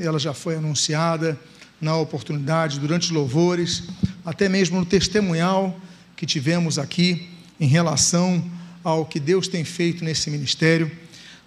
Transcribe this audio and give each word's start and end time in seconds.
ela 0.00 0.18
já 0.18 0.34
foi 0.34 0.56
anunciada 0.56 1.38
na 1.80 1.96
oportunidade, 1.96 2.80
durante 2.80 3.12
louvores, 3.12 3.84
até 4.26 4.48
mesmo 4.48 4.80
no 4.80 4.84
testemunhal 4.84 5.80
que 6.16 6.26
tivemos 6.26 6.80
aqui 6.80 7.28
em 7.60 7.68
relação 7.68 8.44
ao 8.82 9.06
que 9.06 9.20
Deus 9.20 9.46
tem 9.46 9.62
feito 9.62 10.04
nesse 10.04 10.30
ministério. 10.30 10.90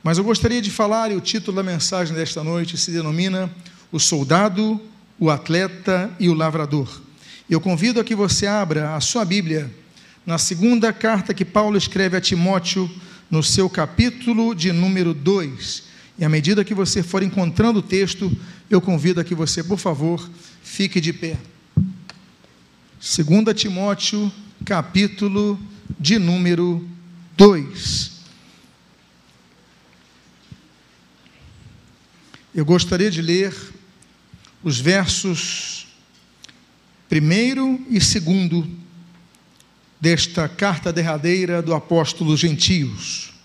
Mas 0.01 0.17
eu 0.17 0.23
gostaria 0.23 0.61
de 0.61 0.71
falar, 0.71 1.11
e 1.11 1.17
o 1.17 1.19
título 1.19 1.57
da 1.57 1.61
mensagem 1.61 2.15
desta 2.15 2.41
noite 2.41 2.77
se 2.77 2.89
denomina 2.89 3.53
O 3.91 3.99
Soldado, 3.99 4.79
o 5.19 5.29
Atleta 5.29 6.09
e 6.17 6.29
o 6.29 6.33
Lavrador. 6.33 7.01
Eu 7.49 7.59
convido 7.59 7.99
a 7.99 8.03
que 8.05 8.15
você 8.15 8.47
abra 8.47 8.95
a 8.95 9.01
sua 9.01 9.25
Bíblia 9.25 9.69
na 10.25 10.37
segunda 10.37 10.93
carta 10.93 11.33
que 11.33 11.43
Paulo 11.43 11.77
escreve 11.77 12.15
a 12.15 12.21
Timóteo, 12.21 12.89
no 13.29 13.43
seu 13.43 13.69
capítulo 13.69 14.55
de 14.55 14.71
número 14.71 15.13
2 15.13 15.86
e 16.17 16.25
à 16.25 16.29
medida 16.29 16.65
que 16.65 16.73
você 16.73 17.03
for 17.03 17.21
encontrando 17.21 17.79
o 17.79 17.83
texto, 17.83 18.31
eu 18.69 18.81
convido 18.81 19.21
a 19.21 19.23
que 19.23 19.35
você, 19.35 19.63
por 19.63 19.77
favor, 19.77 20.27
fique 20.63 20.99
de 20.99 21.13
pé. 21.13 21.37
2 22.99 23.55
Timóteo, 23.55 24.31
capítulo 24.65 25.59
de 25.99 26.17
número 26.17 26.87
2. 27.37 28.17
Eu 32.55 32.65
gostaria 32.65 33.11
de 33.11 33.21
ler 33.21 33.55
os 34.63 34.79
versos 34.79 35.87
primeiro 37.07 37.79
e 37.89 38.01
segundo 38.01 38.67
desta 40.01 40.49
carta 40.49 40.91
derradeira 40.91 41.61
do 41.61 41.75
apóstolo 41.75 42.35
Gentios. 42.35 43.36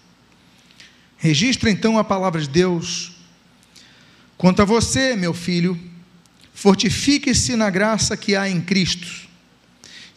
Registra 1.22 1.70
então 1.70 1.96
a 1.96 2.02
palavra 2.02 2.40
de 2.40 2.48
Deus. 2.48 3.12
Quanto 4.36 4.60
a 4.60 4.64
você, 4.64 5.14
meu 5.14 5.32
filho, 5.32 5.78
fortifique-se 6.52 7.54
na 7.54 7.70
graça 7.70 8.16
que 8.16 8.34
há 8.34 8.50
em 8.50 8.60
Cristo. 8.60 9.06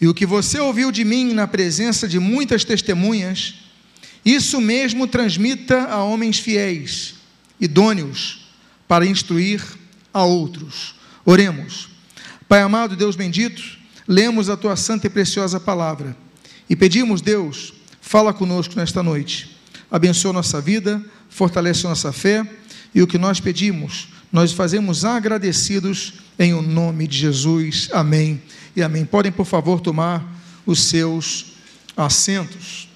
E 0.02 0.08
o 0.08 0.16
que 0.16 0.26
você 0.26 0.60
ouviu 0.60 0.92
de 0.92 1.06
mim 1.06 1.32
na 1.32 1.46
presença 1.46 2.08
de 2.08 2.18
muitas 2.18 2.64
testemunhas, 2.64 3.54
isso 4.26 4.60
mesmo 4.60 5.06
transmita 5.06 5.84
a 5.84 6.04
homens 6.04 6.40
fiéis, 6.40 7.14
idôneos, 7.62 8.48
para 8.88 9.06
instruir 9.06 9.62
a 10.12 10.24
outros. 10.24 10.96
Oremos. 11.24 11.88
Pai 12.50 12.62
amado, 12.62 12.96
Deus 12.96 13.16
bendito, 13.16 13.62
lemos 14.08 14.50
a 14.50 14.58
tua 14.58 14.76
santa 14.76 15.06
e 15.06 15.10
preciosa 15.12 15.60
palavra 15.60 16.18
e 16.68 16.76
pedimos, 16.76 17.22
Deus, 17.22 17.76
fala 18.02 18.34
conosco 18.34 18.76
nesta 18.76 19.04
noite 19.04 19.55
abençoa 19.96 20.34
nossa 20.34 20.60
vida, 20.60 21.02
fortalece 21.30 21.86
nossa 21.86 22.12
fé 22.12 22.46
e 22.94 23.02
o 23.02 23.08
que 23.08 23.18
nós 23.18 23.40
pedimos, 23.40 24.10
nós 24.30 24.52
fazemos 24.52 25.06
agradecidos 25.06 26.16
em 26.38 26.54
o 26.54 26.62
nome 26.62 27.08
de 27.08 27.18
Jesus. 27.18 27.88
Amém 27.94 28.42
e 28.76 28.84
amém. 28.84 29.06
Podem, 29.06 29.32
por 29.32 29.46
favor, 29.46 29.80
tomar 29.80 30.22
os 30.66 30.84
seus 30.84 31.54
assentos. 31.96 32.90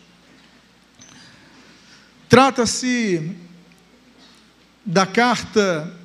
Trata-se 2.27 3.31
da 4.85 5.05
carta 5.05 5.95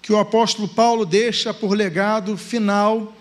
que 0.00 0.12
o 0.12 0.20
apóstolo 0.20 0.68
Paulo 0.68 1.04
deixa 1.04 1.52
por 1.52 1.76
legado 1.76 2.36
final 2.36 3.12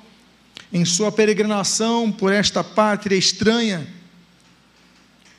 em 0.72 0.86
sua 0.86 1.12
peregrinação 1.12 2.12
por 2.12 2.32
esta 2.32 2.64
pátria 2.64 3.16
estranha 3.16 3.88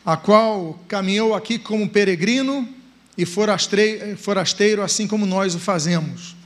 a 0.06 0.16
qual 0.16 0.78
caminhou 0.86 1.34
aqui 1.34 1.58
como 1.58 1.88
peregrino 1.88 2.68
e 3.18 3.26
forasteiro, 3.26 4.80
assim 4.80 5.08
como 5.08 5.26
nós 5.26 5.56
o 5.56 5.58
fazemos. 5.58 6.36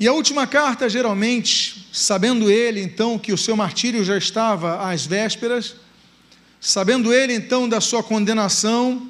E 0.00 0.08
a 0.08 0.14
última 0.14 0.46
carta, 0.46 0.88
geralmente, 0.88 1.86
sabendo 1.92 2.50
ele 2.50 2.80
então 2.80 3.18
que 3.18 3.34
o 3.34 3.36
seu 3.36 3.54
martírio 3.54 4.02
já 4.02 4.16
estava 4.16 4.90
às 4.90 5.04
vésperas, 5.04 5.76
sabendo 6.58 7.12
ele 7.12 7.34
então 7.34 7.68
da 7.68 7.82
sua 7.82 8.02
condenação, 8.02 9.06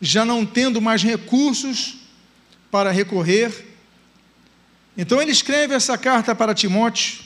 já 0.00 0.24
não 0.24 0.44
tendo 0.44 0.80
mais 0.80 1.00
recursos 1.00 1.98
para 2.72 2.90
recorrer, 2.90 3.66
então 4.96 5.22
ele 5.22 5.30
escreve 5.30 5.74
essa 5.74 5.96
carta 5.96 6.34
para 6.34 6.54
Timóteo 6.54 7.20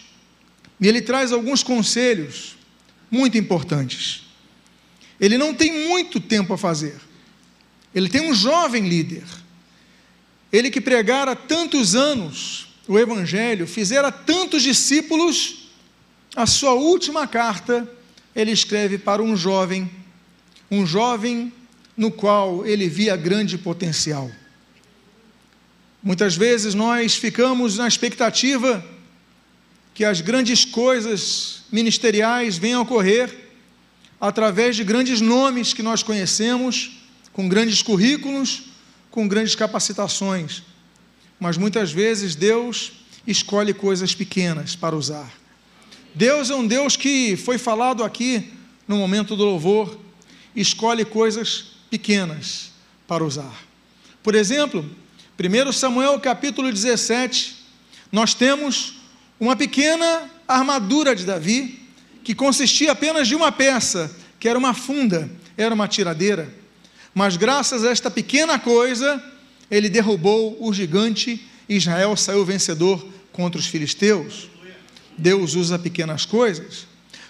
e 0.78 0.86
ele 0.86 1.00
traz 1.00 1.32
alguns 1.32 1.62
conselhos 1.62 2.54
muito 3.10 3.38
importantes. 3.38 4.23
Ele 5.20 5.38
não 5.38 5.54
tem 5.54 5.88
muito 5.88 6.20
tempo 6.20 6.54
a 6.54 6.58
fazer. 6.58 6.96
Ele 7.94 8.08
tem 8.08 8.28
um 8.28 8.34
jovem 8.34 8.88
líder. 8.88 9.24
Ele 10.52 10.70
que 10.70 10.80
pregara 10.80 11.34
tantos 11.36 11.94
anos 11.94 12.68
o 12.86 12.98
Evangelho, 12.98 13.66
fizera 13.66 14.12
tantos 14.12 14.62
discípulos, 14.62 15.70
a 16.36 16.46
sua 16.46 16.74
última 16.74 17.26
carta 17.26 17.88
ele 18.34 18.50
escreve 18.50 18.98
para 18.98 19.22
um 19.22 19.36
jovem, 19.36 19.90
um 20.70 20.84
jovem 20.84 21.52
no 21.96 22.10
qual 22.10 22.66
ele 22.66 22.88
via 22.88 23.16
grande 23.16 23.56
potencial. 23.56 24.30
Muitas 26.02 26.36
vezes 26.36 26.74
nós 26.74 27.14
ficamos 27.14 27.78
na 27.78 27.88
expectativa 27.88 28.84
que 29.94 30.04
as 30.04 30.20
grandes 30.20 30.64
coisas 30.64 31.62
ministeriais 31.70 32.58
venham 32.58 32.80
a 32.80 32.82
ocorrer 32.82 33.43
através 34.26 34.74
de 34.74 34.82
grandes 34.82 35.20
nomes 35.20 35.74
que 35.74 35.82
nós 35.82 36.02
conhecemos, 36.02 36.92
com 37.30 37.46
grandes 37.46 37.82
currículos, 37.82 38.62
com 39.10 39.28
grandes 39.28 39.54
capacitações. 39.54 40.62
Mas 41.38 41.58
muitas 41.58 41.92
vezes 41.92 42.34
Deus 42.34 42.92
escolhe 43.26 43.74
coisas 43.74 44.14
pequenas 44.14 44.74
para 44.74 44.96
usar. 44.96 45.30
Deus 46.14 46.48
é 46.48 46.54
um 46.54 46.66
Deus 46.66 46.96
que 46.96 47.36
foi 47.36 47.58
falado 47.58 48.02
aqui 48.02 48.50
no 48.88 48.96
momento 48.96 49.36
do 49.36 49.44
louvor, 49.44 49.98
escolhe 50.56 51.04
coisas 51.04 51.72
pequenas 51.90 52.70
para 53.06 53.22
usar. 53.22 53.54
Por 54.22 54.34
exemplo, 54.34 54.90
1 55.38 55.70
Samuel 55.72 56.18
capítulo 56.18 56.72
17, 56.72 57.56
nós 58.10 58.32
temos 58.32 58.94
uma 59.38 59.54
pequena 59.54 60.30
armadura 60.48 61.14
de 61.14 61.26
Davi, 61.26 61.83
que 62.24 62.34
consistia 62.34 62.92
apenas 62.92 63.28
de 63.28 63.34
uma 63.34 63.52
peça, 63.52 64.10
que 64.40 64.48
era 64.48 64.58
uma 64.58 64.72
funda, 64.72 65.30
era 65.56 65.74
uma 65.74 65.86
tiradeira. 65.86 66.52
Mas 67.14 67.36
graças 67.36 67.84
a 67.84 67.90
esta 67.90 68.10
pequena 68.10 68.58
coisa, 68.58 69.22
ele 69.70 69.90
derrubou 69.90 70.56
o 70.58 70.72
gigante 70.72 71.46
e 71.68 71.76
Israel 71.76 72.16
saiu 72.16 72.44
vencedor 72.44 73.06
contra 73.30 73.60
os 73.60 73.66
filisteus. 73.66 74.48
Deus 75.16 75.54
usa 75.54 75.78
pequenas 75.78 76.24
coisas. 76.24 76.86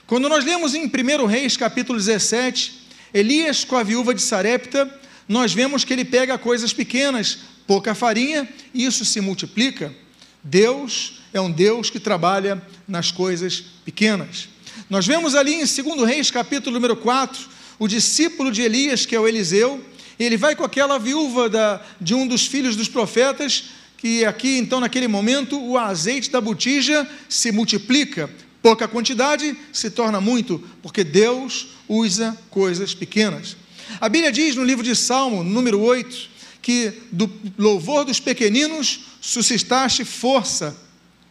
Quando 0.06 0.28
nós 0.28 0.44
lemos 0.44 0.75
em 0.75 0.87
1 0.87 1.26
Reis, 1.26 1.56
capítulo 1.56 1.99
17, 1.99 2.87
Elias 3.12 3.65
com 3.65 3.76
a 3.76 3.82
viúva 3.82 4.15
de 4.15 4.22
Sarepta, 4.22 4.88
nós 5.28 5.53
vemos 5.53 5.84
que 5.84 5.93
ele 5.93 6.05
pega 6.05 6.38
coisas 6.38 6.72
pequenas, 6.72 7.38
pouca 7.66 7.94
farinha, 7.94 8.49
e 8.72 8.84
isso 8.84 9.05
se 9.05 9.21
multiplica. 9.21 9.93
Deus 10.43 11.21
é 11.32 11.41
um 11.41 11.50
Deus 11.50 11.91
que 11.91 11.99
trabalha 11.99 12.62
nas 12.87 13.11
coisas 13.11 13.65
pequenas. 13.84 14.53
Nós 14.88 15.06
vemos 15.06 15.34
ali 15.34 15.54
em 15.54 15.64
2 15.64 16.06
Reis, 16.06 16.30
capítulo 16.30 16.74
número 16.74 16.94
4, 16.94 17.48
o 17.78 17.88
discípulo 17.88 18.52
de 18.52 18.60
Elias, 18.60 19.06
que 19.06 19.16
é 19.16 19.20
o 19.20 19.26
Eliseu, 19.26 19.82
ele 20.18 20.36
vai 20.36 20.54
com 20.54 20.62
aquela 20.62 20.98
viúva 20.98 21.48
da, 21.48 21.80
de 21.98 22.14
um 22.14 22.26
dos 22.26 22.46
filhos 22.46 22.76
dos 22.76 22.88
profetas, 22.88 23.64
que 23.96 24.26
aqui, 24.26 24.58
então, 24.58 24.80
naquele 24.80 25.08
momento, 25.08 25.58
o 25.58 25.78
azeite 25.78 26.30
da 26.30 26.38
botija 26.38 27.08
se 27.28 27.50
multiplica. 27.50 28.30
Pouca 28.60 28.86
quantidade 28.86 29.56
se 29.72 29.90
torna 29.90 30.20
muito, 30.20 30.62
porque 30.82 31.02
Deus 31.02 31.68
usa 31.88 32.36
coisas 32.50 32.94
pequenas. 32.94 33.56
A 33.98 34.08
Bíblia 34.08 34.30
diz 34.30 34.54
no 34.54 34.64
livro 34.64 34.84
de 34.84 34.94
Salmo, 34.94 35.42
número 35.42 35.80
8, 35.80 36.28
que 36.60 36.92
do 37.10 37.30
louvor 37.58 38.04
dos 38.04 38.20
pequeninos 38.20 39.00
suscitaste 39.20 40.04
força, 40.04 40.76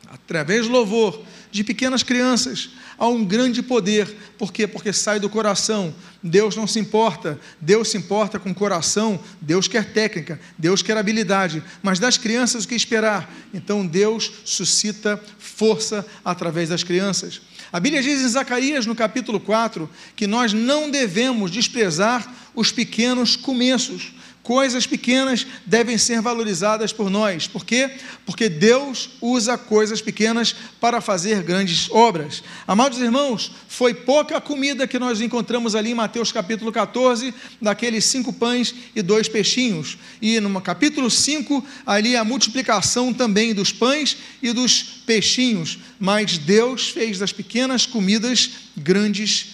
através 0.09 0.65
do 0.65 0.71
louvor 0.71 1.23
de 1.53 1.63
pequenas 1.63 2.01
crianças 2.01 2.71
há 2.97 3.07
um 3.07 3.23
grande 3.23 3.61
poder. 3.61 4.07
Por 4.38 4.51
quê? 4.51 4.65
Porque 4.65 4.91
sai 4.91 5.19
do 5.19 5.29
coração. 5.29 5.94
Deus 6.21 6.55
não 6.55 6.65
se 6.65 6.79
importa. 6.79 7.39
Deus 7.61 7.89
se 7.91 7.97
importa 7.97 8.39
com 8.39 8.50
o 8.50 8.55
coração. 8.55 9.19
Deus 9.39 9.67
quer 9.67 9.94
técnica. 9.94 10.39
Deus 10.57 10.81
quer 10.81 10.97
habilidade. 10.97 11.63
Mas 11.83 12.00
das 12.00 12.17
crianças 12.17 12.65
o 12.65 12.67
que 12.67 12.73
esperar? 12.73 13.31
Então 13.53 13.85
Deus 13.85 14.31
suscita 14.44 15.21
força 15.38 16.05
através 16.25 16.69
das 16.69 16.83
crianças. 16.83 17.39
A 17.71 17.79
Bíblia 17.79 18.01
diz 18.01 18.21
em 18.21 18.27
Zacarias, 18.27 18.88
no 18.88 18.95
capítulo 18.95 19.39
4, 19.39 19.88
que 20.15 20.25
nós 20.25 20.53
não 20.53 20.89
devemos 20.89 21.51
desprezar 21.51 22.33
os 22.56 22.71
pequenos 22.71 23.35
começos, 23.35 24.13
coisas 24.44 24.86
pequenas 24.86 25.48
devem 25.66 25.98
ser 25.98 26.22
valorizadas 26.22 26.92
por 26.92 27.10
nós. 27.10 27.48
Por 27.48 27.66
quê? 27.66 27.90
Porque 28.25 28.50
Deus 28.50 29.12
usa 29.22 29.57
coisas 29.57 30.01
pequenas 30.01 30.54
para 30.81 31.00
fazer 31.00 31.42
grandes 31.42 31.90
obras. 31.90 32.44
Amados 32.68 33.00
irmãos, 33.00 33.54
foi 33.69 33.94
pouca 33.94 34.40
comida 34.42 34.86
que 34.86 35.00
nós 35.00 35.22
encontramos 35.22 35.75
ali 35.75 35.92
em 35.92 35.95
Mateus 35.95 36.31
capítulo 36.31 36.74
14, 36.74 37.34
daqueles 37.62 38.04
cinco 38.04 38.34
pães 38.34 38.75
e 38.94 39.01
dois 39.01 39.30
peixinhos. 39.30 39.98
E 40.22 40.40
no 40.42 40.62
capítulo 40.62 41.10
5, 41.10 41.66
ali 41.86 42.18
a 42.18 42.25
multiplicação 42.25 43.13
também 43.13 43.54
dos 43.54 43.72
pães 43.72 44.18
e 44.42 44.51
dos 44.51 44.84
peixinhos. 45.06 45.80
Mas 45.98 46.38
Deus 46.38 46.90
fez 46.90 47.18
das 47.18 47.31
pequenas 47.31 47.86
comidas 47.86 48.50
grandes 48.75 49.52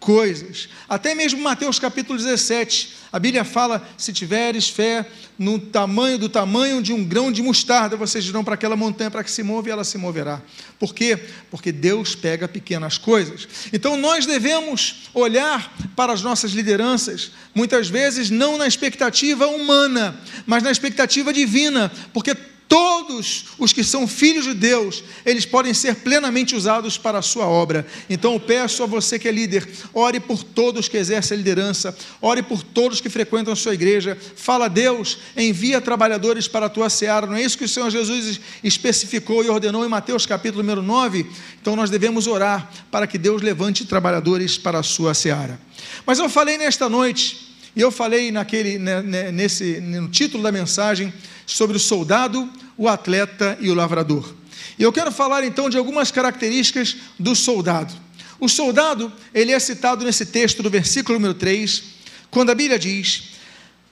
coisas. 0.00 0.68
Até 0.88 1.14
mesmo 1.14 1.40
Mateus 1.40 1.78
capítulo 1.78 2.18
17, 2.18 2.96
a 3.12 3.18
Bíblia 3.18 3.44
fala: 3.44 3.86
se 3.96 4.12
tiveres 4.12 4.68
fé 4.68 5.06
no 5.38 5.58
tamanho 5.58 6.18
do 6.18 6.28
tamanho 6.28 6.82
de 6.82 6.92
um 6.92 7.04
grão 7.04 7.30
de 7.30 7.42
mostarda, 7.42 7.96
vocês 7.96 8.24
dirão 8.24 8.42
para 8.42 8.54
aquela 8.54 8.76
montanha 8.76 9.10
para 9.10 9.22
que 9.22 9.30
se 9.30 9.42
move 9.42 9.68
e 9.68 9.72
ela 9.72 9.84
se 9.84 9.98
moverá. 9.98 10.42
Por 10.78 10.94
quê? 10.94 11.18
Porque 11.50 11.70
Deus 11.70 12.14
pega 12.14 12.48
pequenas 12.48 12.98
coisas. 12.98 13.46
Então 13.72 13.96
nós 13.96 14.26
devemos 14.26 15.10
olhar 15.12 15.72
para 15.94 16.12
as 16.12 16.22
nossas 16.22 16.52
lideranças, 16.52 17.30
muitas 17.54 17.88
vezes 17.88 18.30
não 18.30 18.56
na 18.56 18.66
expectativa 18.66 19.46
humana, 19.46 20.18
mas 20.46 20.62
na 20.62 20.70
expectativa 20.70 21.32
divina, 21.32 21.92
porque 22.12 22.34
todos 22.70 23.46
os 23.58 23.72
que 23.72 23.82
são 23.82 24.06
filhos 24.06 24.44
de 24.44 24.54
Deus, 24.54 25.02
eles 25.26 25.44
podem 25.44 25.74
ser 25.74 25.96
plenamente 25.96 26.54
usados 26.54 26.96
para 26.96 27.18
a 27.18 27.22
sua 27.22 27.44
obra. 27.44 27.84
Então 28.08 28.34
eu 28.34 28.38
peço 28.38 28.84
a 28.84 28.86
você 28.86 29.18
que 29.18 29.26
é 29.26 29.32
líder, 29.32 29.68
ore 29.92 30.20
por 30.20 30.44
todos 30.44 30.88
que 30.88 30.96
exercem 30.96 31.34
a 31.34 31.38
liderança, 31.38 31.96
ore 32.22 32.44
por 32.44 32.62
todos 32.62 33.00
que 33.00 33.10
frequentam 33.10 33.52
a 33.52 33.56
sua 33.56 33.74
igreja. 33.74 34.16
Fala 34.36 34.66
a 34.66 34.68
Deus, 34.68 35.18
envia 35.36 35.80
trabalhadores 35.80 36.46
para 36.46 36.66
a 36.66 36.68
tua 36.68 36.88
seara. 36.88 37.26
Não 37.26 37.34
é 37.34 37.42
isso 37.42 37.58
que 37.58 37.64
o 37.64 37.68
Senhor 37.68 37.90
Jesus 37.90 38.40
especificou 38.62 39.44
e 39.44 39.48
ordenou 39.48 39.84
em 39.84 39.88
Mateus 39.88 40.24
capítulo 40.24 40.62
número 40.62 40.80
9? 40.80 41.26
Então 41.60 41.74
nós 41.74 41.90
devemos 41.90 42.28
orar 42.28 42.70
para 42.88 43.08
que 43.08 43.18
Deus 43.18 43.42
levante 43.42 43.84
trabalhadores 43.84 44.56
para 44.56 44.78
a 44.78 44.84
sua 44.84 45.12
seara. 45.12 45.60
Mas 46.06 46.20
eu 46.20 46.28
falei 46.28 46.56
nesta 46.56 46.88
noite, 46.88 47.50
e 47.74 47.80
eu 47.80 47.90
falei 47.90 48.30
naquele, 48.30 48.78
nesse, 48.78 49.80
no 49.80 50.08
título 50.08 50.42
da 50.42 50.52
mensagem, 50.52 51.12
sobre 51.50 51.76
o 51.76 51.80
soldado, 51.80 52.48
o 52.76 52.88
atleta 52.88 53.58
e 53.60 53.70
o 53.70 53.74
lavrador. 53.74 54.34
E 54.78 54.82
eu 54.82 54.92
quero 54.92 55.10
falar 55.10 55.44
então 55.44 55.68
de 55.68 55.76
algumas 55.76 56.10
características 56.10 56.96
do 57.18 57.34
soldado. 57.34 57.92
O 58.38 58.48
soldado, 58.48 59.12
ele 59.34 59.52
é 59.52 59.58
citado 59.58 60.04
nesse 60.04 60.26
texto 60.26 60.62
do 60.62 60.70
versículo 60.70 61.18
número 61.18 61.34
3, 61.34 61.82
quando 62.30 62.50
a 62.50 62.54
Bíblia 62.54 62.78
diz: 62.78 63.30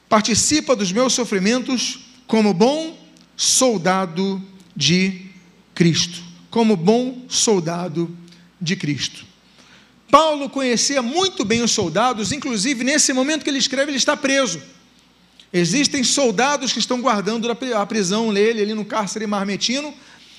participa 0.08 0.74
dos 0.74 0.92
meus 0.92 1.12
sofrimentos 1.12 1.98
como 2.26 2.54
bom 2.54 2.96
soldado 3.36 4.42
de 4.74 5.26
Cristo. 5.74 6.22
Como 6.50 6.76
bom 6.76 7.26
soldado 7.28 8.16
de 8.60 8.76
Cristo. 8.76 9.26
Paulo 10.10 10.48
conhecia 10.48 11.02
muito 11.02 11.44
bem 11.44 11.62
os 11.62 11.72
soldados, 11.72 12.32
inclusive 12.32 12.82
nesse 12.82 13.12
momento 13.12 13.42
que 13.42 13.50
ele 13.50 13.58
escreve, 13.58 13.90
ele 13.90 13.98
está 13.98 14.16
preso. 14.16 14.62
Existem 15.52 16.04
soldados 16.04 16.72
que 16.72 16.78
estão 16.78 17.00
guardando 17.00 17.50
a 17.50 17.86
prisão 17.86 18.30
nele, 18.30 18.62
ali 18.62 18.74
no 18.74 18.84
cárcere 18.84 19.26
marmetino, 19.26 19.94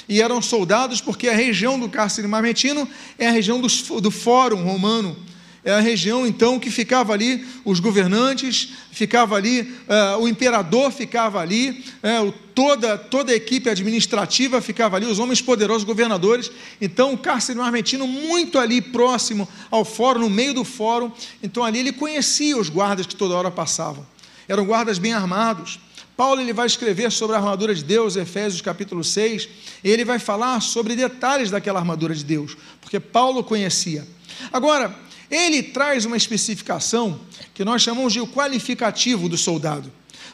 e 0.08 0.22
eram 0.22 0.42
soldados 0.42 1.02
porque 1.02 1.28
a 1.28 1.36
região 1.36 1.80
do 1.80 1.90
cárcere 1.90 2.28
marmetino 2.28 2.88
é 3.18 3.28
a 3.28 3.32
região 3.32 3.60
do, 3.60 3.68
do 4.02 4.12
Fórum 4.12 4.64
Romano, 4.64 5.16
é 5.64 5.72
a 5.74 5.80
região 5.80 6.26
então 6.26 6.60
que 6.60 6.72
ficava 6.72 7.12
ali 7.12 7.46
os 7.66 7.80
governantes, 7.80 8.70
ficava 8.92 9.36
ali 9.36 9.62
uh, 9.62 10.20
o 10.20 10.28
imperador 10.28 10.92
ficava 10.92 11.40
ali, 11.40 11.84
uh, 12.04 12.32
toda, 12.56 12.98
toda 12.98 13.32
a 13.32 13.36
equipe 13.36 13.70
administrativa 13.70 14.62
ficava 14.62 14.96
ali, 14.96 15.06
os 15.06 15.20
homens 15.20 15.42
poderosos, 15.42 15.84
governadores. 15.84 16.50
Então 16.80 17.14
o 17.14 17.18
cárcere 17.18 17.58
marmetino 17.58 18.08
muito 18.08 18.58
ali 18.58 18.82
próximo 18.82 19.48
ao 19.70 19.84
fórum, 19.84 20.22
no 20.22 20.30
meio 20.30 20.54
do 20.54 20.64
fórum. 20.64 21.12
Então 21.44 21.64
ali 21.64 21.80
ele 21.80 21.92
conhecia 21.92 22.58
os 22.58 22.70
guardas 22.70 23.06
que 23.06 23.16
toda 23.16 23.36
hora 23.36 23.52
passavam 23.52 24.06
eram 24.50 24.66
guardas 24.66 24.98
bem 24.98 25.14
armados. 25.14 25.80
Paulo 26.18 26.42
ele 26.42 26.52
vai 26.52 26.66
escrever 26.66 27.12
sobre 27.12 27.36
a 27.36 27.40
armadura 27.40 27.74
de 27.74 27.84
Deus, 27.84 28.18
Efésios 28.18 28.62
capítulo 28.62 29.04
6, 29.04 29.48
e 29.84 29.90
ele 29.90 30.04
vai 30.04 30.20
falar 30.20 30.60
sobre 30.60 30.96
detalhes 30.96 31.50
daquela 31.50 31.80
armadura 31.80 32.14
de 32.14 32.26
Deus, 32.26 32.58
porque 32.82 33.00
Paulo 33.00 33.44
conhecia. 33.44 34.06
Agora, 34.52 34.94
ele 35.32 35.64
traz 35.64 36.04
uma 36.04 36.18
especificação 36.18 37.22
que 37.54 37.64
nós 37.64 37.84
chamamos 37.84 38.12
de 38.12 38.20
o 38.20 38.28
qualificativo 38.28 39.30
do 39.30 39.38
soldado, 39.38 39.90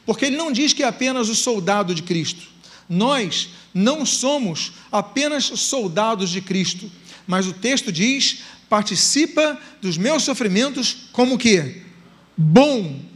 porque 0.05 0.25
ele 0.25 0.37
não 0.37 0.51
diz 0.51 0.73
que 0.73 0.81
é 0.81 0.87
apenas 0.87 1.29
o 1.29 1.35
soldado 1.35 1.93
de 1.93 2.01
Cristo. 2.01 2.47
Nós 2.87 3.49
não 3.73 4.05
somos 4.05 4.71
apenas 4.91 5.43
soldados 5.43 6.29
de 6.29 6.39
Cristo, 6.39 6.89
mas 7.27 7.45
o 7.45 7.53
texto 7.53 7.91
diz: 7.91 8.39
participa 8.69 9.59
dos 9.81 9.97
meus 9.97 10.23
sofrimentos 10.23 11.09
como 11.11 11.37
que 11.37 11.81
bom 12.37 13.14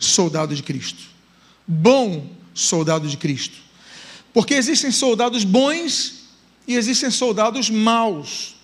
soldado 0.00 0.54
de 0.54 0.62
Cristo. 0.62 1.02
Bom 1.68 2.26
soldado 2.52 3.06
de 3.06 3.16
Cristo. 3.16 3.58
Porque 4.32 4.54
existem 4.54 4.90
soldados 4.90 5.44
bons 5.44 6.24
e 6.66 6.74
existem 6.74 7.10
soldados 7.10 7.70
maus. 7.70 8.56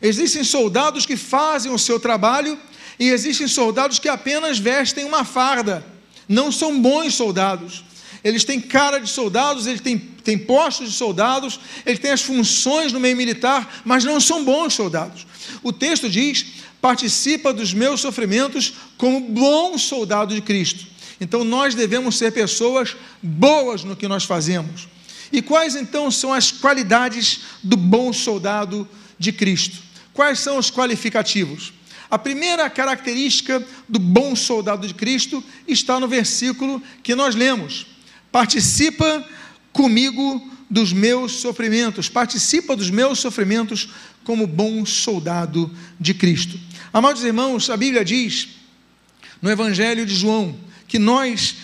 Existem 0.00 0.42
soldados 0.42 1.06
que 1.06 1.16
fazem 1.16 1.72
o 1.72 1.78
seu 1.78 2.00
trabalho 2.00 2.58
e 2.98 3.08
existem 3.10 3.46
soldados 3.46 3.98
que 3.98 4.08
apenas 4.08 4.58
vestem 4.58 5.04
uma 5.04 5.24
farda. 5.24 5.84
Não 6.28 6.50
são 6.50 6.80
bons 6.80 7.14
soldados. 7.14 7.84
Eles 8.22 8.44
têm 8.44 8.60
cara 8.60 8.98
de 8.98 9.08
soldados, 9.08 9.66
eles 9.66 9.80
têm, 9.80 9.98
têm 9.98 10.36
postos 10.36 10.90
de 10.90 10.96
soldados, 10.96 11.60
eles 11.86 12.00
têm 12.00 12.10
as 12.10 12.22
funções 12.22 12.92
no 12.92 12.98
meio 12.98 13.16
militar, 13.16 13.82
mas 13.84 14.04
não 14.04 14.20
são 14.20 14.44
bons 14.44 14.74
soldados. 14.74 15.26
O 15.62 15.72
texto 15.72 16.08
diz 16.10 16.46
participa 16.80 17.52
dos 17.52 17.74
meus 17.74 18.00
sofrimentos 18.00 18.74
como 18.96 19.20
bom 19.20 19.76
soldado 19.76 20.34
de 20.34 20.40
Cristo. 20.40 20.86
Então 21.20 21.44
nós 21.44 21.74
devemos 21.74 22.16
ser 22.16 22.32
pessoas 22.32 22.96
boas 23.22 23.82
no 23.82 23.96
que 23.96 24.06
nós 24.06 24.24
fazemos. 24.24 24.88
E 25.32 25.42
quais 25.42 25.74
então 25.74 26.10
são 26.10 26.32
as 26.32 26.50
qualidades 26.50 27.40
do 27.62 27.76
bom 27.76 28.12
soldado 28.12 28.88
de 29.18 29.32
Cristo? 29.32 29.78
Quais 30.14 30.38
são 30.40 30.56
os 30.58 30.70
qualificativos? 30.70 31.72
A 32.10 32.18
primeira 32.18 32.70
característica 32.70 33.62
do 33.88 33.98
bom 33.98 34.34
soldado 34.34 34.86
de 34.86 34.94
Cristo 34.94 35.44
está 35.66 36.00
no 36.00 36.08
versículo 36.08 36.82
que 37.02 37.14
nós 37.14 37.34
lemos: 37.34 37.86
participa 38.32 39.24
comigo 39.72 40.50
dos 40.70 40.92
meus 40.92 41.32
sofrimentos, 41.40 42.08
participa 42.08 42.76
dos 42.76 42.90
meus 42.90 43.18
sofrimentos 43.18 43.88
como 44.24 44.46
bom 44.46 44.84
soldado 44.84 45.70
de 45.98 46.12
Cristo. 46.12 46.58
Amados 46.92 47.24
irmãos, 47.24 47.70
a 47.70 47.76
Bíblia 47.76 48.04
diz 48.04 48.48
no 49.40 49.50
Evangelho 49.50 50.04
de 50.04 50.14
João 50.14 50.56
que 50.86 50.98
nós 50.98 51.56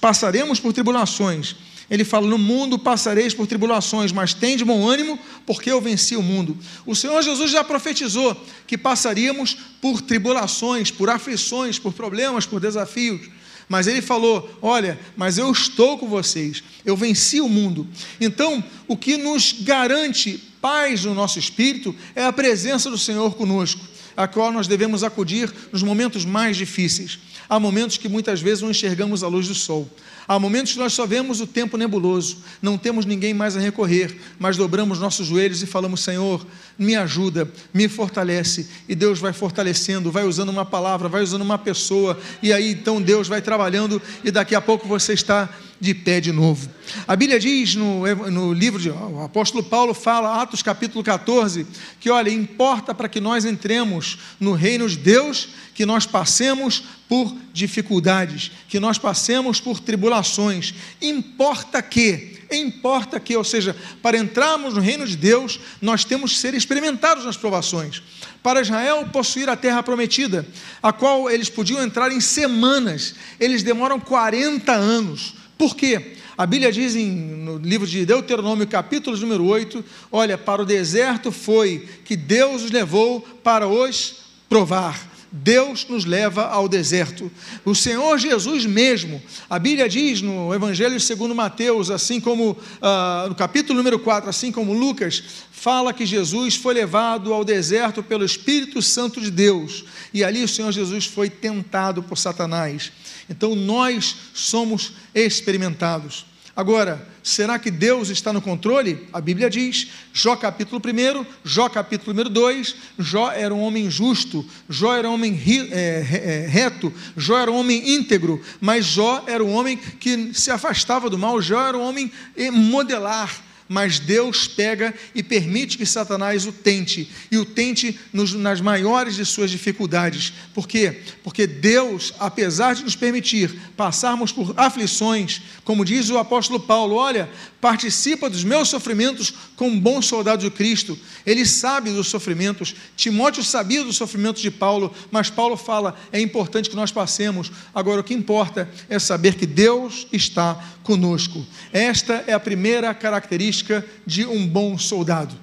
passaremos 0.00 0.58
por 0.58 0.72
tribulações. 0.72 1.56
Ele 1.90 2.04
fala: 2.04 2.26
No 2.26 2.38
mundo 2.38 2.78
passareis 2.78 3.34
por 3.34 3.46
tribulações, 3.46 4.12
mas 4.12 4.32
tem 4.32 4.56
de 4.56 4.64
bom 4.64 4.88
ânimo, 4.88 5.18
porque 5.44 5.70
eu 5.70 5.80
venci 5.80 6.16
o 6.16 6.22
mundo. 6.22 6.56
O 6.86 6.94
Senhor 6.94 7.20
Jesus 7.22 7.50
já 7.50 7.62
profetizou 7.62 8.34
que 8.66 8.78
passaríamos 8.78 9.56
por 9.80 10.00
tribulações, 10.00 10.90
por 10.90 11.10
aflições, 11.10 11.78
por 11.78 11.92
problemas, 11.92 12.46
por 12.46 12.60
desafios. 12.60 13.28
Mas 13.72 13.86
ele 13.86 14.02
falou: 14.02 14.54
Olha, 14.60 15.00
mas 15.16 15.38
eu 15.38 15.50
estou 15.50 15.96
com 15.96 16.06
vocês, 16.06 16.62
eu 16.84 16.94
venci 16.94 17.40
o 17.40 17.48
mundo. 17.48 17.86
Então, 18.20 18.62
o 18.86 18.94
que 18.94 19.16
nos 19.16 19.54
garante 19.62 20.38
paz 20.60 21.06
no 21.06 21.14
nosso 21.14 21.38
espírito 21.38 21.96
é 22.14 22.22
a 22.22 22.30
presença 22.34 22.90
do 22.90 22.98
Senhor 22.98 23.34
conosco, 23.34 23.80
a 24.14 24.28
qual 24.28 24.52
nós 24.52 24.68
devemos 24.68 25.02
acudir 25.02 25.50
nos 25.72 25.82
momentos 25.82 26.22
mais 26.26 26.58
difíceis. 26.58 27.18
Há 27.48 27.58
momentos 27.58 27.96
que 27.96 28.10
muitas 28.10 28.42
vezes 28.42 28.60
não 28.60 28.70
enxergamos 28.70 29.24
a 29.24 29.28
luz 29.28 29.48
do 29.48 29.54
sol. 29.54 29.88
Há 30.28 30.38
momentos 30.38 30.72
que 30.72 30.78
nós 30.78 30.92
só 30.92 31.06
vemos 31.06 31.40
o 31.40 31.46
tempo 31.46 31.78
nebuloso, 31.78 32.38
não 32.60 32.76
temos 32.76 33.06
ninguém 33.06 33.32
mais 33.32 33.56
a 33.56 33.60
recorrer, 33.60 34.14
mas 34.38 34.58
dobramos 34.58 34.98
nossos 34.98 35.26
joelhos 35.26 35.62
e 35.62 35.66
falamos: 35.66 36.02
Senhor, 36.02 36.46
me 36.82 36.96
ajuda, 36.96 37.50
me 37.72 37.88
fortalece. 37.88 38.68
E 38.88 38.94
Deus 38.94 39.18
vai 39.18 39.32
fortalecendo, 39.32 40.10
vai 40.10 40.24
usando 40.24 40.50
uma 40.50 40.64
palavra, 40.64 41.08
vai 41.08 41.22
usando 41.22 41.42
uma 41.42 41.58
pessoa, 41.58 42.18
e 42.42 42.52
aí 42.52 42.72
então 42.72 43.00
Deus 43.00 43.28
vai 43.28 43.40
trabalhando, 43.40 44.02
e 44.24 44.30
daqui 44.30 44.54
a 44.54 44.60
pouco 44.60 44.86
você 44.86 45.12
está 45.12 45.48
de 45.80 45.94
pé 45.94 46.20
de 46.20 46.30
novo. 46.30 46.70
A 47.08 47.16
Bíblia 47.16 47.40
diz 47.40 47.74
no, 47.74 48.06
no 48.30 48.52
livro 48.52 48.80
de. 48.80 48.88
O 48.88 49.24
apóstolo 49.24 49.64
Paulo 49.64 49.92
fala, 49.92 50.40
Atos 50.40 50.62
capítulo 50.62 51.02
14, 51.02 51.66
que 51.98 52.08
olha, 52.08 52.30
importa 52.30 52.94
para 52.94 53.08
que 53.08 53.20
nós 53.20 53.44
entremos 53.44 54.18
no 54.38 54.52
reino 54.52 54.88
de 54.88 54.96
Deus 54.96 55.48
que 55.74 55.84
nós 55.84 56.06
passemos 56.06 56.84
por 57.08 57.34
dificuldades, 57.52 58.52
que 58.68 58.78
nós 58.78 58.96
passemos 58.96 59.60
por 59.60 59.80
tribulações. 59.80 60.72
Importa 61.00 61.82
que 61.82 62.31
importa 62.56 63.18
que, 63.20 63.36
ou 63.36 63.44
seja, 63.44 63.76
para 64.02 64.18
entrarmos 64.18 64.74
no 64.74 64.80
reino 64.80 65.06
de 65.06 65.16
Deus, 65.16 65.60
nós 65.80 66.04
temos 66.04 66.32
que 66.32 66.38
ser 66.38 66.54
experimentados 66.54 67.24
nas 67.24 67.36
provações. 67.36 68.02
Para 68.42 68.60
Israel 68.60 69.08
possuir 69.12 69.48
a 69.48 69.56
terra 69.56 69.82
prometida, 69.82 70.46
a 70.82 70.92
qual 70.92 71.30
eles 71.30 71.48
podiam 71.48 71.82
entrar 71.82 72.10
em 72.12 72.20
semanas, 72.20 73.14
eles 73.38 73.62
demoram 73.62 74.00
40 74.00 74.72
anos. 74.72 75.34
Por 75.56 75.76
quê? 75.76 76.16
A 76.36 76.46
Bíblia 76.46 76.72
diz 76.72 76.96
em, 76.96 77.10
no 77.10 77.58
livro 77.58 77.86
de 77.86 78.04
Deuteronômio, 78.06 78.66
capítulo 78.66 79.16
número 79.16 79.44
8: 79.44 79.84
olha, 80.10 80.38
para 80.38 80.62
o 80.62 80.66
deserto 80.66 81.30
foi 81.30 81.88
que 82.04 82.16
Deus 82.16 82.64
os 82.64 82.70
levou 82.70 83.20
para 83.20 83.68
os 83.68 84.22
provar. 84.48 85.11
Deus 85.32 85.86
nos 85.88 86.04
leva 86.04 86.46
ao 86.46 86.68
deserto. 86.68 87.32
O 87.64 87.74
Senhor 87.74 88.18
Jesus 88.18 88.66
mesmo, 88.66 89.20
a 89.48 89.58
Bíblia 89.58 89.88
diz 89.88 90.20
no 90.20 90.54
Evangelho 90.54 91.00
segundo 91.00 91.34
Mateus, 91.34 91.90
assim 91.90 92.20
como 92.20 92.50
uh, 92.50 93.28
no 93.28 93.34
capítulo 93.34 93.78
número 93.78 93.98
4, 93.98 94.28
assim 94.28 94.52
como 94.52 94.74
Lucas, 94.74 95.22
fala 95.50 95.94
que 95.94 96.04
Jesus 96.04 96.56
foi 96.56 96.74
levado 96.74 97.32
ao 97.32 97.44
deserto 97.44 98.02
pelo 98.02 98.26
Espírito 98.26 98.82
Santo 98.82 99.22
de 99.22 99.30
Deus. 99.30 99.84
E 100.12 100.22
ali 100.22 100.44
o 100.44 100.48
Senhor 100.48 100.70
Jesus 100.70 101.06
foi 101.06 101.30
tentado 101.30 102.02
por 102.02 102.18
Satanás. 102.18 102.92
Então 103.30 103.54
nós 103.54 104.14
somos 104.34 104.92
experimentados. 105.14 106.26
Agora, 106.54 107.08
será 107.22 107.58
que 107.58 107.70
Deus 107.70 108.10
está 108.10 108.30
no 108.30 108.42
controle? 108.42 109.08
A 109.10 109.22
Bíblia 109.22 109.48
diz, 109.48 109.88
Jó 110.12 110.36
capítulo 110.36 110.82
1, 110.84 111.24
Jó 111.42 111.66
capítulo 111.70 112.12
número 112.12 112.28
2, 112.28 112.76
Jó 112.98 113.30
era 113.30 113.54
um 113.54 113.62
homem 113.62 113.90
justo, 113.90 114.44
Jó 114.68 114.94
era 114.94 115.08
um 115.08 115.14
homem 115.14 115.40
é, 115.70 116.44
é, 116.44 116.46
reto, 116.46 116.92
Jó 117.16 117.38
era 117.38 117.50
um 117.50 117.56
homem 117.56 117.94
íntegro, 117.94 118.38
mas 118.60 118.84
Jó 118.84 119.24
era 119.26 119.42
um 119.42 119.54
homem 119.54 119.78
que 119.78 120.34
se 120.34 120.50
afastava 120.50 121.08
do 121.08 121.18
mal, 121.18 121.40
Jó 121.40 121.58
era 121.66 121.78
um 121.78 121.88
homem 121.88 122.12
modelar 122.52 123.51
mas 123.72 123.98
Deus 123.98 124.46
pega 124.46 124.94
e 125.14 125.22
permite 125.22 125.78
que 125.78 125.86
Satanás 125.86 126.44
o 126.44 126.52
tente, 126.52 127.10
e 127.30 127.38
o 127.38 127.44
tente 127.46 127.98
nos, 128.12 128.34
nas 128.34 128.60
maiores 128.60 129.16
de 129.16 129.24
suas 129.24 129.50
dificuldades. 129.50 130.34
Por 130.52 130.68
quê? 130.68 131.00
Porque 131.24 131.46
Deus, 131.46 132.12
apesar 132.18 132.74
de 132.74 132.84
nos 132.84 132.94
permitir 132.94 133.50
passarmos 133.74 134.30
por 134.30 134.52
aflições, 134.58 135.40
como 135.64 135.86
diz 135.86 136.10
o 136.10 136.18
apóstolo 136.18 136.60
Paulo, 136.60 136.96
olha, 136.96 137.30
participa 137.62 138.28
dos 138.28 138.44
meus 138.44 138.68
sofrimentos 138.68 139.32
como 139.56 139.70
um 139.70 139.80
bom 139.80 140.02
soldado 140.02 140.42
de 140.42 140.50
Cristo. 140.50 140.98
Ele 141.24 141.46
sabe 141.46 141.90
dos 141.90 142.08
sofrimentos. 142.08 142.74
Timóteo 142.94 143.42
sabia 143.42 143.82
dos 143.84 143.96
sofrimentos 143.96 144.42
de 144.42 144.50
Paulo, 144.50 144.92
mas 145.10 145.30
Paulo 145.30 145.56
fala: 145.56 145.96
é 146.12 146.20
importante 146.20 146.68
que 146.68 146.76
nós 146.76 146.92
passemos. 146.92 147.50
Agora, 147.74 148.02
o 148.02 148.04
que 148.04 148.12
importa 148.12 148.68
é 148.90 148.98
saber 148.98 149.36
que 149.36 149.46
Deus 149.46 150.06
está 150.12 150.62
conosco. 150.82 151.46
Esta 151.72 152.24
é 152.26 152.32
a 152.32 152.40
primeira 152.40 152.92
característica 152.92 153.61
de 154.06 154.24
um 154.24 154.46
bom 154.46 154.78
soldado. 154.78 155.34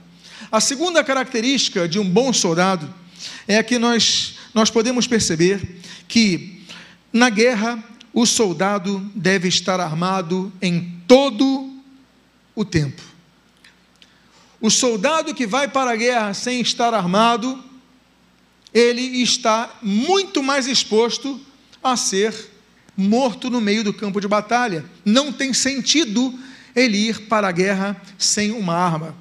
A 0.52 0.60
segunda 0.60 1.04
característica 1.04 1.88
de 1.88 2.00
um 2.00 2.10
bom 2.10 2.34
soldado 2.34 2.94
é 3.48 3.62
que 3.62 3.78
nós, 3.78 4.36
nós 4.54 4.70
podemos 4.70 5.08
perceber 5.08 5.80
que 6.08 6.64
na 7.12 7.30
guerra 7.30 7.84
o 8.14 8.26
soldado 8.26 9.00
deve 9.14 9.48
estar 9.48 9.80
armado 9.80 10.52
em 10.62 11.02
todo 11.08 11.72
o 12.56 12.66
tempo. 12.66 13.02
O 14.62 14.70
soldado 14.70 15.34
que 15.34 15.48
vai 15.48 15.68
para 15.68 15.92
a 15.92 15.96
guerra 15.96 16.34
sem 16.34 16.60
estar 16.60 16.94
armado, 16.94 17.64
ele 18.74 19.02
está 19.22 19.78
muito 19.82 20.44
mais 20.44 20.68
exposto 20.68 21.40
a 21.82 21.96
ser 21.96 22.34
morto 22.96 23.50
no 23.50 23.62
meio 23.62 23.84
do 23.84 23.94
campo 23.94 24.20
de 24.20 24.28
batalha. 24.28 24.84
Não 25.06 25.32
tem 25.32 25.54
sentido 25.54 26.38
ele 26.80 26.98
ir 26.98 27.22
para 27.22 27.48
a 27.48 27.52
guerra 27.52 28.00
sem 28.18 28.52
uma 28.52 28.74
arma. 28.74 29.16